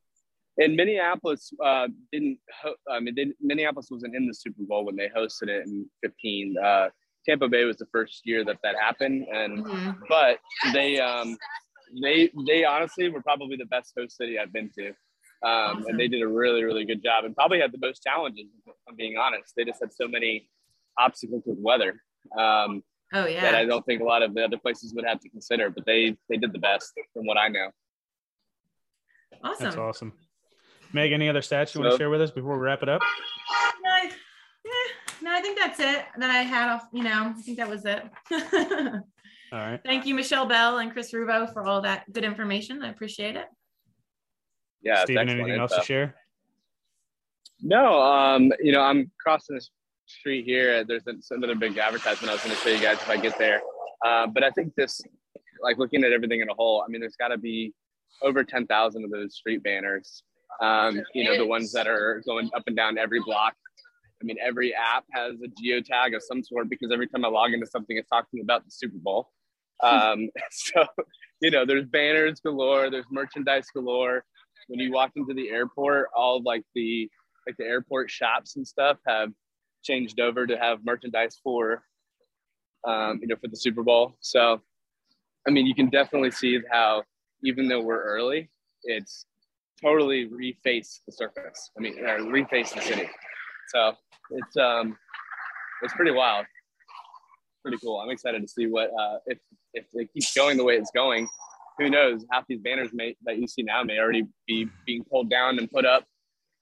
Yeah, 0.58 0.66
and 0.66 0.76
Minneapolis 0.76 1.52
uh, 1.64 1.88
didn't. 2.12 2.40
Ho- 2.62 2.76
I 2.90 3.00
mean, 3.00 3.16
didn't, 3.16 3.36
Minneapolis 3.42 3.88
wasn't 3.92 4.16
in 4.16 4.28
the 4.28 4.34
Super 4.34 4.64
Bowl 4.64 4.86
when 4.86 4.96
they 4.96 5.10
hosted 5.10 5.50
it 5.50 5.68
in 5.68 5.86
15. 6.04 6.56
Uh, 6.58 6.90
Tampa 7.28 7.48
Bay 7.48 7.66
was 7.66 7.78
the 7.78 7.88
first 7.92 8.22
year 8.26 8.44
that 8.46 8.58
that 8.64 8.76
happened, 8.80 9.26
and 9.32 9.66
mm-hmm. 9.66 9.92
but 10.08 10.40
they 10.74 11.00
um, 11.00 11.38
they 12.02 12.32
they 12.48 12.64
honestly 12.64 13.10
were 13.10 13.22
probably 13.22 13.58
the 13.58 13.66
best 13.66 13.94
host 13.98 14.18
city 14.18 14.40
I've 14.40 14.54
been 14.54 14.70
to, 14.78 14.88
um, 14.90 14.96
awesome. 15.44 15.86
and 15.88 16.00
they 16.00 16.08
did 16.08 16.22
a 16.22 16.28
really 16.28 16.64
really 16.64 16.86
good 16.86 17.04
job, 17.04 17.26
and 17.26 17.36
probably 17.36 17.60
had 17.60 17.72
the 17.72 17.80
most 17.80 18.04
challenges. 18.04 18.46
If 18.66 18.74
I'm 18.88 18.96
being 18.96 19.18
honest, 19.18 19.54
they 19.56 19.66
just 19.66 19.82
had 19.82 19.94
so 19.94 20.08
many 20.08 20.50
obstacles 20.98 21.44
with 21.46 21.58
weather. 21.60 22.02
Um, 22.38 22.84
oh 23.14 23.26
yeah, 23.26 23.42
that 23.42 23.56
I 23.56 23.66
don't 23.66 23.86
think 23.86 24.02
a 24.02 24.06
lot 24.06 24.24
of 24.24 24.34
the 24.34 24.44
other 24.44 24.58
places 24.58 24.94
would 24.94 25.06
have 25.06 25.20
to 25.22 25.30
consider, 25.30 25.70
but 25.70 25.86
they 25.86 26.16
they 26.30 26.38
did 26.38 26.54
the 26.54 26.60
best 26.60 26.94
from 27.14 27.26
what 27.26 27.38
I 27.38 27.48
know. 27.48 27.70
Awesome. 29.44 29.64
That's 29.64 29.78
awesome. 29.78 30.14
Meg, 30.94 31.12
any 31.12 31.30
other 31.30 31.42
stats 31.42 31.68
you 31.68 31.68
so, 31.68 31.80
want 31.82 31.92
to 31.92 31.98
share 31.98 32.10
with 32.10 32.22
us 32.22 32.32
before 32.32 32.58
we 32.58 32.66
wrap 32.66 32.82
it 32.82 32.90
up? 32.90 33.02
No, 33.84 33.90
I, 33.90 34.12
yeah, 34.64 35.22
no, 35.22 35.32
I 35.34 35.42
think 35.42 35.60
that's 35.60 35.80
it 35.80 36.06
that 36.18 36.30
I 36.30 36.42
had. 36.42 36.80
You 36.94 37.04
know, 37.04 37.34
I 37.38 37.42
think 37.42 37.58
that 37.58 37.70
was 37.70 37.86
it. 37.86 38.04
all 38.32 39.60
right. 39.60 39.80
Thank 39.84 40.06
you, 40.06 40.16
Michelle 40.16 40.46
Bell 40.46 40.80
and 40.80 40.92
Chris 40.92 41.12
Ruvo, 41.12 41.52
for 41.52 41.66
all 41.66 41.82
that 41.82 42.12
good 42.12 42.24
information. 42.24 42.82
I 42.82 42.90
appreciate 42.90 43.36
it. 43.36 43.46
Yeah, 44.82 45.04
Stephen, 45.04 45.30
anything 45.30 45.50
info. 45.50 45.62
else 45.62 45.76
to 45.76 45.84
share? 45.84 46.16
No, 47.62 48.02
um, 48.02 48.52
you 48.60 48.72
know, 48.72 48.82
I'm 48.82 49.12
crossing 49.20 49.56
the 49.56 49.62
street 50.06 50.46
here. 50.46 50.84
There's 50.84 51.04
another 51.32 51.56
big 51.56 51.78
advertisement 51.78 52.30
I 52.30 52.34
was 52.34 52.44
going 52.44 52.56
to 52.56 52.62
show 52.62 52.70
you 52.70 52.82
guys 52.82 52.98
if 52.98 53.10
I 53.10 53.18
get 53.18 53.38
there. 53.38 53.62
Uh, 54.06 54.28
but 54.28 54.44
I 54.44 54.52
think 54.52 54.76
this, 54.76 55.02
like 55.62 55.78
looking 55.78 56.04
at 56.04 56.12
everything 56.12 56.42
in 56.42 56.50
a 56.50 56.54
whole, 56.54 56.84
I 56.86 56.90
mean, 56.90 57.02
there's 57.02 57.16
got 57.16 57.30
to 57.30 57.38
be 57.38 57.74
over 58.22 58.44
10,000 58.44 59.04
of 59.04 59.12
those 59.12 59.36
street 59.36 59.64
banners. 59.64 60.24
Um, 60.62 61.02
you 61.14 61.26
know, 61.26 61.38
the 61.38 61.46
ones 61.46 61.72
that 61.74 61.88
are 61.88 62.22
going 62.26 62.50
up 62.56 62.64
and 62.68 62.76
down 62.76 62.98
every 62.98 63.20
block. 63.20 63.54
I 64.22 64.26
mean, 64.26 64.38
every 64.42 64.74
app 64.74 65.04
has 65.12 65.34
a 65.44 65.50
geotag 65.62 66.16
of 66.16 66.24
some 66.24 66.42
sort 66.44 66.70
because 66.70 66.92
every 66.92 67.08
time 67.08 67.26
I 67.26 67.28
log 67.28 67.52
into 67.52 67.68
something, 67.68 67.98
it's 67.98 68.10
talking 68.10 68.42
about 68.42 68.64
the 68.64 68.72
Super 68.72 68.98
Bowl. 68.98 69.30
Um, 69.84 70.30
so, 70.52 70.86
you 71.42 71.52
know, 71.52 71.66
there's 71.66 71.86
banners 71.86 72.40
galore, 72.40 72.90
there's 72.90 73.06
merchandise 73.12 73.68
galore. 73.74 74.24
When 74.68 74.80
you 74.80 74.92
walk 74.92 75.12
into 75.16 75.34
the 75.34 75.50
airport, 75.50 76.08
all 76.16 76.42
like 76.44 76.64
the 76.74 77.10
like 77.46 77.58
the 77.58 77.66
airport 77.66 78.10
shops 78.10 78.56
and 78.56 78.68
stuff 78.68 78.98
have 79.06 79.30
changed 79.86 80.20
over 80.20 80.46
to 80.48 80.58
have 80.58 80.84
merchandise 80.84 81.40
for, 81.44 81.84
um, 82.86 83.20
you 83.22 83.28
know, 83.28 83.36
for 83.36 83.48
the 83.48 83.56
Super 83.56 83.84
Bowl. 83.84 84.16
So, 84.20 84.62
I 85.48 85.52
mean, 85.52 85.66
you 85.66 85.76
can 85.76 85.90
definitely 85.90 86.32
see 86.32 86.60
how 86.72 87.04
even 87.44 87.68
though 87.68 87.82
we're 87.82 88.04
early, 88.04 88.50
it's 88.84 89.26
totally 89.82 90.28
reface 90.28 91.00
the 91.06 91.12
surface. 91.12 91.72
I 91.78 91.82
mean, 91.82 91.96
uh, 92.04 92.18
reface 92.20 92.74
the 92.74 92.82
city. 92.82 93.08
So 93.74 93.94
it's 94.32 94.58
um, 94.58 94.98
it's 95.82 95.94
pretty 95.94 96.12
wild, 96.12 96.46
pretty 97.62 97.78
cool. 97.84 98.00
I'm 98.00 98.10
excited 98.10 98.42
to 98.42 98.48
see 98.48 98.68
what 98.68 98.90
uh, 99.00 99.18
if 99.28 99.38
if 99.74 99.86
it 99.94 100.10
keeps 100.14 100.34
going 100.34 100.58
the 100.58 100.64
way 100.64 100.76
it's 100.76 100.92
going. 100.94 101.28
Who 101.78 101.90
knows? 101.90 102.26
Half 102.32 102.46
these 102.48 102.62
banners 102.62 102.90
may 102.94 103.16
that 103.26 103.38
you 103.38 103.48
see 103.48 103.62
now 103.62 103.84
may 103.84 104.00
already 104.00 104.24
be 104.48 104.68
being 104.86 105.04
pulled 105.04 105.30
down 105.30 105.60
and 105.60 105.70
put 105.70 105.86
up 105.86 106.06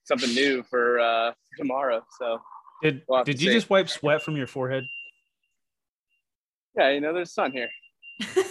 something 0.06 0.34
new 0.34 0.64
for 0.64 1.00
uh, 1.00 1.32
tomorrow. 1.58 2.04
So 2.20 2.40
did 2.82 3.04
we'll 3.08 3.24
did 3.24 3.42
you 3.42 3.50
see. 3.50 3.56
just 3.56 3.70
wipe 3.70 3.90
sweat 3.90 4.22
from 4.22 4.36
your 4.36 4.48
forehead? 4.48 4.86
Yeah, 6.78 6.92
you 6.92 7.02
know, 7.02 7.14
there's 7.14 7.34
sun 7.34 7.52
here. 7.52 7.70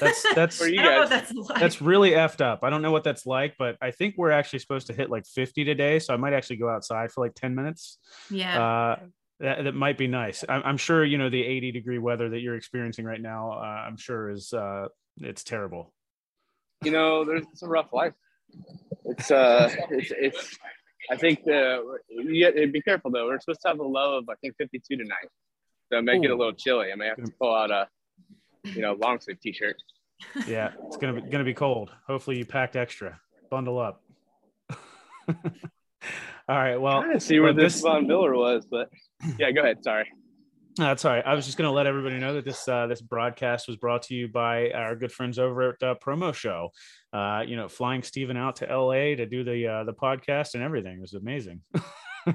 That's 0.01 0.25
that's 0.35 0.57
for 0.59 0.69
you 0.69 0.79
guys. 0.79 1.09
That's, 1.09 1.33
like. 1.33 1.61
that's 1.61 1.81
really 1.83 2.13
effed 2.13 2.41
up. 2.41 2.61
I 2.63 2.71
don't 2.71 2.83
know 2.83 2.93
what 2.93 3.05
that's 3.05 3.27
like, 3.27 3.55
but 3.59 3.77
I 3.81 3.91
think 3.91 4.17
we're 4.17 4.31
actually 4.31 4.59
supposed 4.61 4.87
to 4.89 4.93
hit 4.93 5.11
like 5.11 5.27
50 5.27 5.65
today, 5.65 5.99
so 5.99 6.15
I 6.15 6.17
might 6.17 6.33
actually 6.33 6.57
go 6.57 6.69
outside 6.69 7.11
for 7.13 7.25
like 7.25 7.35
10 7.35 7.55
minutes. 7.55 7.99
Yeah. 8.31 8.63
Uh, 8.63 8.97
that, 9.41 9.65
that 9.65 9.75
might 9.75 9.99
be 9.99 10.07
nice. 10.07 10.45
I'm, 10.49 10.63
I'm, 10.65 10.77
sure 10.77 11.05
you 11.05 11.19
know 11.19 11.29
the 11.29 11.43
80 11.43 11.73
degree 11.73 11.99
weather 11.99 12.29
that 12.31 12.41
you're 12.41 12.55
experiencing 12.55 13.05
right 13.05 13.21
now. 13.21 13.53
Uh, 13.53 13.85
I'm 13.87 13.97
sure 13.97 14.31
is 14.31 14.53
uh, 14.53 14.87
it's 15.21 15.43
terrible. 15.43 15.93
You 16.85 16.93
know, 16.93 17.25
there's 17.25 17.45
it's 17.53 17.63
a 17.63 17.69
rough 17.69 17.93
life. 17.93 18.15
It's 19.05 19.31
uh, 19.31 19.75
it's 19.91 20.13
it's. 20.17 20.59
I 21.11 21.17
think 21.17 21.45
the 21.45 21.99
you 22.09 22.39
get, 22.39 22.73
be 22.73 22.81
careful 22.81 23.11
though. 23.11 23.27
We're 23.27 23.41
supposed 23.41 23.63
to 23.63 23.69
have 23.69 23.81
a 23.81 23.87
low 23.87 24.19
of 24.19 24.29
I 24.29 24.35
think 24.41 24.57
52 24.57 24.97
tonight, 24.97 25.29
so 25.91 25.99
it 25.99 26.03
may 26.03 26.17
Ooh. 26.17 26.23
get 26.23 26.31
a 26.31 26.37
little 26.37 26.53
chilly. 26.53 26.93
I 26.93 26.95
may 26.95 27.07
have 27.07 27.17
to 27.17 27.33
pull 27.41 27.55
out 27.55 27.71
a 27.71 27.89
you 28.65 28.83
know, 28.83 28.95
long 28.95 29.21
sleeve 29.21 29.41
t-shirt. 29.41 29.77
Yeah, 30.47 30.73
it's 30.87 30.97
gonna 30.97 31.21
be 31.21 31.29
gonna 31.29 31.45
be 31.45 31.55
cold. 31.55 31.91
Hopefully, 32.07 32.39
you 32.39 32.45
packed 32.45 32.77
extra. 32.77 33.21
Bundle 33.51 33.79
up. 33.79 34.03
All 35.29 35.37
right. 36.49 36.77
Well, 36.77 37.05
I 37.05 37.19
see 37.19 37.41
where 37.41 37.53
this, 37.53 37.75
this 37.75 37.83
Von 37.83 38.07
Miller 38.07 38.35
was, 38.35 38.67
but 38.71 38.89
yeah, 39.39 39.51
go 39.51 39.63
ahead. 39.63 39.83
Sorry. 39.83 40.09
That's 40.77 41.05
all 41.05 41.13
right. 41.13 41.27
I 41.27 41.35
was 41.35 41.45
just 41.45 41.59
going 41.59 41.69
to 41.69 41.75
let 41.75 41.87
everybody 41.87 42.19
know 42.19 42.35
that 42.35 42.47
this 42.47 42.67
uh, 42.67 42.87
this 42.87 43.03
broadcast 43.03 43.69
was 43.69 43.77
brought 43.77 44.03
to 44.05 44.15
you 44.15 44.29
by 44.29 44.71
our 44.71 44.97
good 44.97 45.13
friends 45.13 45.39
over 45.39 45.71
at 45.71 45.83
uh, 45.83 45.95
Promo 46.03 46.33
Show. 46.33 46.71
Uh, 47.13 47.43
you 47.47 47.57
know, 47.57 47.69
flying 47.69 48.03
Steven 48.03 48.39
out 48.39 48.57
to 48.57 48.65
LA 48.65 49.15
to 49.17 49.27
do 49.27 49.45
the 49.45 49.67
uh, 49.67 49.85
the 49.85 49.93
podcast 49.93 50.55
and 50.55 50.63
everything 50.63 50.97
it 50.97 51.01
was 51.01 51.13
amazing. 51.13 51.61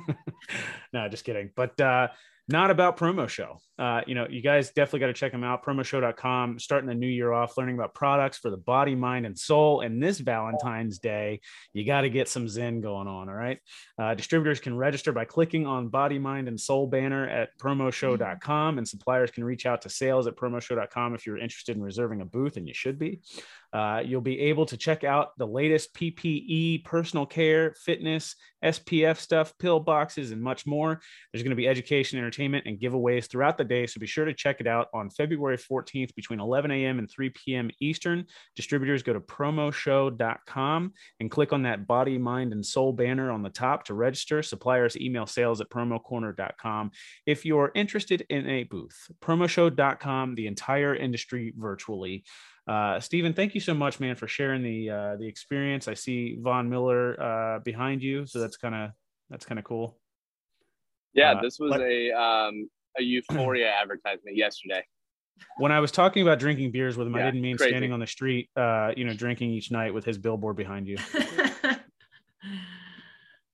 no, 0.93 1.10
just 1.10 1.23
kidding. 1.23 1.50
But 1.56 1.80
uh, 1.82 2.10
not 2.47 2.69
about 2.69 2.97
promo 2.97 3.28
show 3.28 3.60
uh, 3.79 4.01
you 4.07 4.15
know 4.15 4.27
you 4.29 4.41
guys 4.41 4.71
definitely 4.71 4.99
got 5.01 5.07
to 5.07 5.13
check 5.13 5.31
them 5.31 5.43
out 5.43 5.63
promoshow.com 5.63 6.59
starting 6.59 6.87
the 6.87 6.95
new 6.95 7.07
year 7.07 7.31
off 7.31 7.57
learning 7.57 7.75
about 7.75 7.93
products 7.93 8.37
for 8.37 8.49
the 8.49 8.57
body 8.57 8.95
mind 8.95 9.25
and 9.25 9.37
soul. 9.37 9.81
And 9.81 10.01
this 10.01 10.19
valentine's 10.19 10.99
day 10.99 11.41
you 11.73 11.85
got 11.85 12.01
to 12.01 12.09
get 12.09 12.27
some 12.27 12.47
zen 12.47 12.81
going 12.81 13.07
on 13.07 13.29
all 13.29 13.35
right? 13.35 13.59
Uh, 13.99 14.13
distributors 14.15 14.59
can 14.59 14.75
register 14.75 15.11
by 15.11 15.25
clicking 15.25 15.65
on 15.65 15.89
body 15.89 16.19
mind 16.19 16.47
and 16.47 16.59
soul 16.59 16.87
banner 16.87 17.27
at 17.27 17.57
promoshow.com 17.59 18.77
and 18.77 18.87
suppliers 18.87 19.31
can 19.31 19.43
reach 19.43 19.65
out 19.65 19.81
to 19.83 19.89
sales 19.89 20.27
at 20.27 20.35
promoshow.com 20.35 21.13
if 21.13 21.25
you're 21.25 21.37
interested 21.37 21.75
in 21.75 21.83
reserving 21.83 22.21
a 22.21 22.25
booth 22.25 22.57
and 22.57 22.67
you 22.67 22.73
should 22.73 22.97
be. 22.97 23.19
Uh, 23.73 24.01
you'll 24.03 24.21
be 24.21 24.39
able 24.39 24.65
to 24.65 24.77
check 24.77 25.03
out 25.03 25.37
the 25.37 25.45
latest 25.45 25.93
PPE, 25.93 26.85
personal 26.85 27.25
care, 27.25 27.73
fitness, 27.73 28.35
SPF 28.63 29.17
stuff, 29.17 29.53
pill 29.59 29.79
boxes, 29.79 30.31
and 30.31 30.41
much 30.41 30.65
more. 30.65 30.99
There's 31.31 31.43
going 31.43 31.51
to 31.51 31.55
be 31.55 31.67
education, 31.67 32.17
entertainment, 32.17 32.65
and 32.65 32.79
giveaways 32.79 33.29
throughout 33.29 33.57
the 33.57 33.65
day. 33.67 33.86
So 33.86 33.99
be 33.99 34.08
sure 34.08 34.25
to 34.25 34.34
check 34.34 34.58
it 34.60 34.67
out 34.67 34.88
on 34.93 35.10
February 35.10 35.58
14th 35.58 36.15
between 36.15 36.39
11 36.39 36.71
a.m. 36.71 36.99
and 36.99 37.10
3 37.10 37.30
p.m. 37.30 37.69
Eastern. 37.80 38.25
Distributors 38.56 39.03
go 39.03 39.13
to 39.13 39.19
promoshow.com 39.19 40.93
and 41.19 41.32
click 41.32 41.53
on 41.53 41.63
that 41.63 41.88
body, 41.88 42.17
mind, 42.17 42.53
and 42.53 42.65
soul 42.65 42.93
banner 42.93 43.32
on 43.32 43.43
the 43.43 43.49
top 43.49 43.84
to 43.86 43.93
register. 43.93 44.41
Suppliers 44.41 44.97
email 44.97 45.25
sales 45.25 45.62
at 45.62 45.69
promocorner.com. 45.69 46.91
If 47.25 47.45
you're 47.45 47.71
interested 47.75 48.25
in 48.30 48.47
a 48.49 48.63
booth, 48.63 48.97
promoshow.com, 49.21 50.36
the 50.36 50.47
entire 50.47 50.95
industry 50.95 51.53
virtually. 51.58 52.23
Uh, 52.67 52.99
Steven, 52.99 53.34
thank 53.34 53.56
you 53.56 53.62
so 53.62 53.73
much, 53.73 53.99
man, 53.99 54.15
for 54.15 54.27
sharing 54.27 54.62
the 54.62 54.89
uh, 54.89 55.15
the 55.15 55.25
experience. 55.25 55.88
I 55.88 55.93
see 55.93 56.38
Von 56.41 56.69
Miller 56.69 57.21
uh, 57.21 57.60
behind 57.60 58.03
you, 58.03 58.25
so 58.25 58.39
that's 58.39 58.58
kind 58.58 58.75
of 58.75 58.91
that's 59.30 59.45
kind 59.45 59.58
of 59.58 59.63
cool. 59.63 59.97
Yeah, 61.13 61.32
uh, 61.32 61.41
this 61.41 61.60
was 61.60 61.73
a 61.80 62.12
um, 62.12 62.69
a 62.99 63.03
Euphoria 63.03 63.71
advertisement 63.71 64.36
yesterday. 64.36 64.83
When 65.57 65.71
I 65.71 65.79
was 65.79 65.91
talking 65.91 66.23
about 66.23 66.39
drinking 66.39 66.71
beers 66.71 66.97
with 66.97 67.07
him, 67.07 67.15
yeah, 67.15 67.21
I 67.21 67.25
didn't 67.25 67.41
mean 67.41 67.57
crazy. 67.57 67.71
standing 67.71 67.91
on 67.91 67.99
the 67.99 68.07
street, 68.07 68.49
uh, 68.55 68.93
you 68.97 69.05
know, 69.05 69.13
drinking 69.13 69.51
each 69.51 69.71
night 69.71 69.93
with 69.93 70.03
his 70.03 70.17
billboard 70.17 70.55
behind 70.55 70.88
you. 70.88 70.97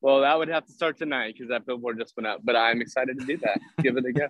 well, 0.02 0.22
that 0.22 0.38
would 0.38 0.48
have 0.48 0.66
to 0.66 0.72
start 0.72 0.98
tonight 0.98 1.34
because 1.34 1.50
that 1.50 1.66
billboard 1.66 2.00
just 2.00 2.16
went 2.16 2.28
up. 2.28 2.40
But 2.44 2.56
I'm 2.56 2.82
excited 2.82 3.20
to 3.20 3.26
do 3.26 3.38
that. 3.38 3.60
Give 3.82 3.98
it 3.98 4.06
a 4.06 4.14
go. 4.14 4.28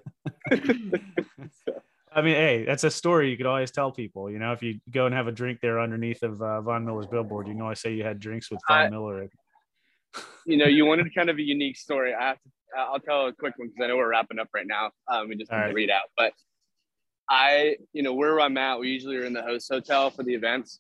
so. 1.68 1.82
I 2.16 2.22
mean, 2.22 2.36
hey, 2.36 2.64
that's 2.64 2.84
a 2.84 2.92
story 2.92 3.32
you 3.32 3.38
could 3.38 3.48
always 3.48 3.72
tell 3.72 3.92
people. 3.92 4.30
You 4.30 4.38
know, 4.38 4.52
if 4.52 4.62
you 4.62 4.80
go 4.92 5.08
and 5.08 5.16
have 5.16 5.28
a 5.28 5.32
drink 5.32 5.60
there 5.62 5.80
underneath 5.80 6.22
of 6.22 6.40
uh, 6.42 6.62
Von 6.62 6.86
Miller's 6.86 7.08
billboard, 7.08 7.48
you 7.48 7.54
can 7.54 7.62
always 7.64 7.80
say 7.80 7.94
you 7.94 8.04
had 8.04 8.20
drinks 8.20 8.52
with 8.52 8.60
Von 8.68 8.78
I, 8.78 8.90
Miller. 8.90 9.30
You 10.46 10.58
know, 10.58 10.66
you 10.66 10.86
wanted 10.86 11.14
kind 11.16 11.30
of 11.30 11.38
a 11.38 11.42
unique 11.42 11.78
story. 11.78 12.14
I 12.14 12.30
have 12.30 12.42
to, 12.42 12.50
I'll 12.78 13.00
tell 13.00 13.28
a 13.28 13.34
quick 13.34 13.54
one 13.58 13.70
because 13.70 13.84
I 13.84 13.88
know 13.88 13.98
we're 13.98 14.10
wrapping 14.10 14.40
up 14.40 14.50
right 14.54 14.68
now. 14.68 14.92
Um, 15.08 15.30
we 15.30 15.36
just 15.36 15.52
need 15.52 15.58
right. 15.58 15.68
to 15.68 15.74
read 15.74 15.90
out, 15.90 16.10
but 16.18 16.34
I, 17.30 17.78
you 17.94 18.04
know, 18.04 18.14
where 18.14 18.40
I'm 18.40 18.58
at, 18.58 18.80
we 18.80 18.90
usually 18.90 19.18
are 19.18 19.26
in 19.26 19.34
the 19.34 19.42
host 19.42 19.70
hotel 19.72 20.10
for 20.10 20.24
the 20.24 20.34
events, 20.34 20.80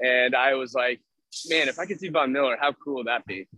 and 0.00 0.34
I 0.34 0.54
was 0.54 0.74
like, 0.74 1.00
man, 1.48 1.68
if 1.68 1.78
I 1.78 1.86
could 1.86 2.00
see 2.00 2.08
Von 2.08 2.32
Miller, 2.32 2.56
how 2.60 2.72
cool 2.72 2.96
would 2.96 3.06
that 3.06 3.24
be? 3.26 3.48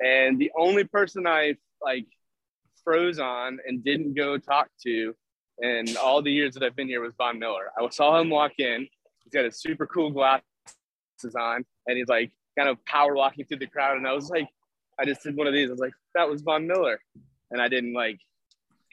And 0.00 0.38
the 0.38 0.50
only 0.58 0.84
person 0.84 1.26
I 1.26 1.56
like 1.82 2.06
froze 2.84 3.18
on 3.18 3.58
and 3.66 3.84
didn't 3.84 4.14
go 4.14 4.38
talk 4.38 4.68
to 4.84 5.14
in 5.62 5.96
all 5.96 6.22
the 6.22 6.32
years 6.32 6.54
that 6.54 6.62
I've 6.62 6.76
been 6.76 6.88
here 6.88 7.00
was 7.00 7.14
Von 7.16 7.38
Miller. 7.38 7.70
I 7.78 7.88
saw 7.88 8.20
him 8.20 8.30
walk 8.30 8.52
in. 8.58 8.86
He's 9.24 9.32
got 9.32 9.44
a 9.44 9.52
super 9.52 9.86
cool 9.86 10.10
glasses 10.10 10.42
on, 11.38 11.64
and 11.86 11.98
he's 11.98 12.08
like 12.08 12.30
kind 12.56 12.68
of 12.68 12.82
power 12.84 13.14
walking 13.14 13.44
through 13.44 13.58
the 13.58 13.66
crowd. 13.66 13.96
And 13.96 14.06
I 14.06 14.12
was 14.12 14.30
like, 14.30 14.46
I 14.98 15.04
just 15.04 15.22
did 15.22 15.36
one 15.36 15.46
of 15.46 15.52
these. 15.52 15.68
I 15.68 15.72
was 15.72 15.80
like, 15.80 15.92
that 16.14 16.28
was 16.28 16.42
Von 16.42 16.66
Miller, 16.66 16.98
and 17.50 17.60
I 17.60 17.68
didn't 17.68 17.92
like 17.92 18.18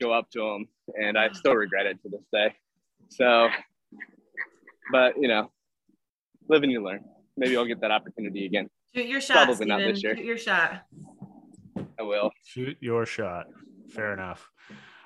go 0.02 0.12
up 0.12 0.30
to 0.32 0.42
him, 0.42 0.68
and 0.96 1.18
I 1.18 1.32
still 1.32 1.54
regret 1.54 1.86
it 1.86 2.02
to 2.04 2.10
this 2.10 2.26
day. 2.32 2.54
So, 3.10 3.50
but 4.92 5.16
you 5.20 5.28
know, 5.28 5.52
live 6.50 6.64
and 6.64 6.72
you 6.72 6.84
learn. 6.84 7.04
Maybe 7.38 7.58
I'll 7.58 7.66
get 7.66 7.82
that 7.82 7.92
opportunity 7.92 8.46
again. 8.46 8.70
Shoot 8.96 9.08
your 9.08 9.22
shot. 9.22 9.36
Probably 9.36 9.56
Steven. 9.56 9.68
not 9.70 9.80
this 9.80 10.04
year. 10.04 10.16
Shoot 10.16 10.26
your 10.26 10.38
shot. 10.38 10.84
I 12.00 12.04
will. 12.04 12.32
Shoot 12.44 12.78
your 12.80 13.06
shot. 13.06 13.48
Fair 13.90 14.14
enough. 14.14 14.50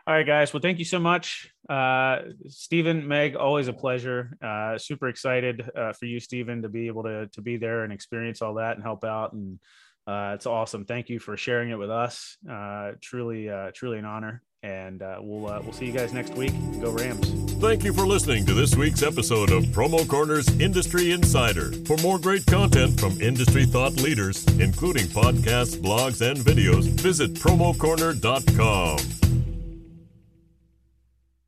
All 0.08 0.14
right, 0.14 0.26
guys. 0.26 0.54
Well, 0.54 0.62
thank 0.62 0.80
you 0.80 0.86
so 0.86 1.00
much. 1.00 1.52
Uh, 1.70 2.20
Steven, 2.48 3.08
Meg, 3.08 3.36
always 3.36 3.68
a 3.68 3.74
pleasure. 3.74 4.38
Uh, 4.42 4.78
super 4.78 5.10
excited 5.10 5.70
uh, 5.76 5.92
for 5.92 6.06
you, 6.06 6.22
Stephen, 6.22 6.62
to 6.62 6.70
be 6.70 6.88
able 6.88 7.04
to, 7.04 7.28
to 7.28 7.42
be 7.42 7.58
there 7.58 7.84
and 7.84 7.92
experience 7.92 8.42
all 8.42 8.54
that 8.54 8.76
and 8.76 8.84
help 8.84 9.04
out. 9.04 9.34
And 9.34 9.60
uh, 10.08 10.32
it's 10.36 10.46
awesome. 10.46 10.86
Thank 10.86 11.10
you 11.10 11.20
for 11.20 11.36
sharing 11.36 11.70
it 11.70 11.78
with 11.78 11.92
us. 11.92 12.38
Uh, 12.50 12.94
truly, 13.02 13.50
uh, 13.50 13.72
truly 13.74 14.00
an 14.00 14.06
honor. 14.06 14.42
And 14.64 15.04
uh, 15.04 15.20
we'll 15.22 15.52
uh, 15.52 15.62
we'll 15.62 15.72
see 15.72 15.86
you 15.86 15.92
guys 15.92 16.14
next 16.14 16.34
week. 16.34 16.52
Go 16.82 16.92
Rams! 16.92 17.30
Thank 17.62 17.84
you 17.84 17.94
for 17.94 18.08
listening 18.08 18.44
to 18.48 18.54
this 18.54 18.76
week's 18.76 19.04
episode 19.04 19.52
of 19.52 19.66
Promo 19.66 20.08
Corner's 20.08 20.48
Industry 20.60 21.12
Insider. 21.12 21.72
For 21.86 21.96
more 21.98 22.18
great 22.18 22.46
content 22.48 23.00
from 23.00 23.22
industry 23.22 23.66
thought 23.66 23.94
leaders, 24.02 24.46
including 24.60 25.06
podcasts, 25.06 25.78
blogs, 25.78 26.28
and 26.28 26.40
videos, 26.40 26.86
visit 26.86 27.36
promocorner.com. 27.36 29.27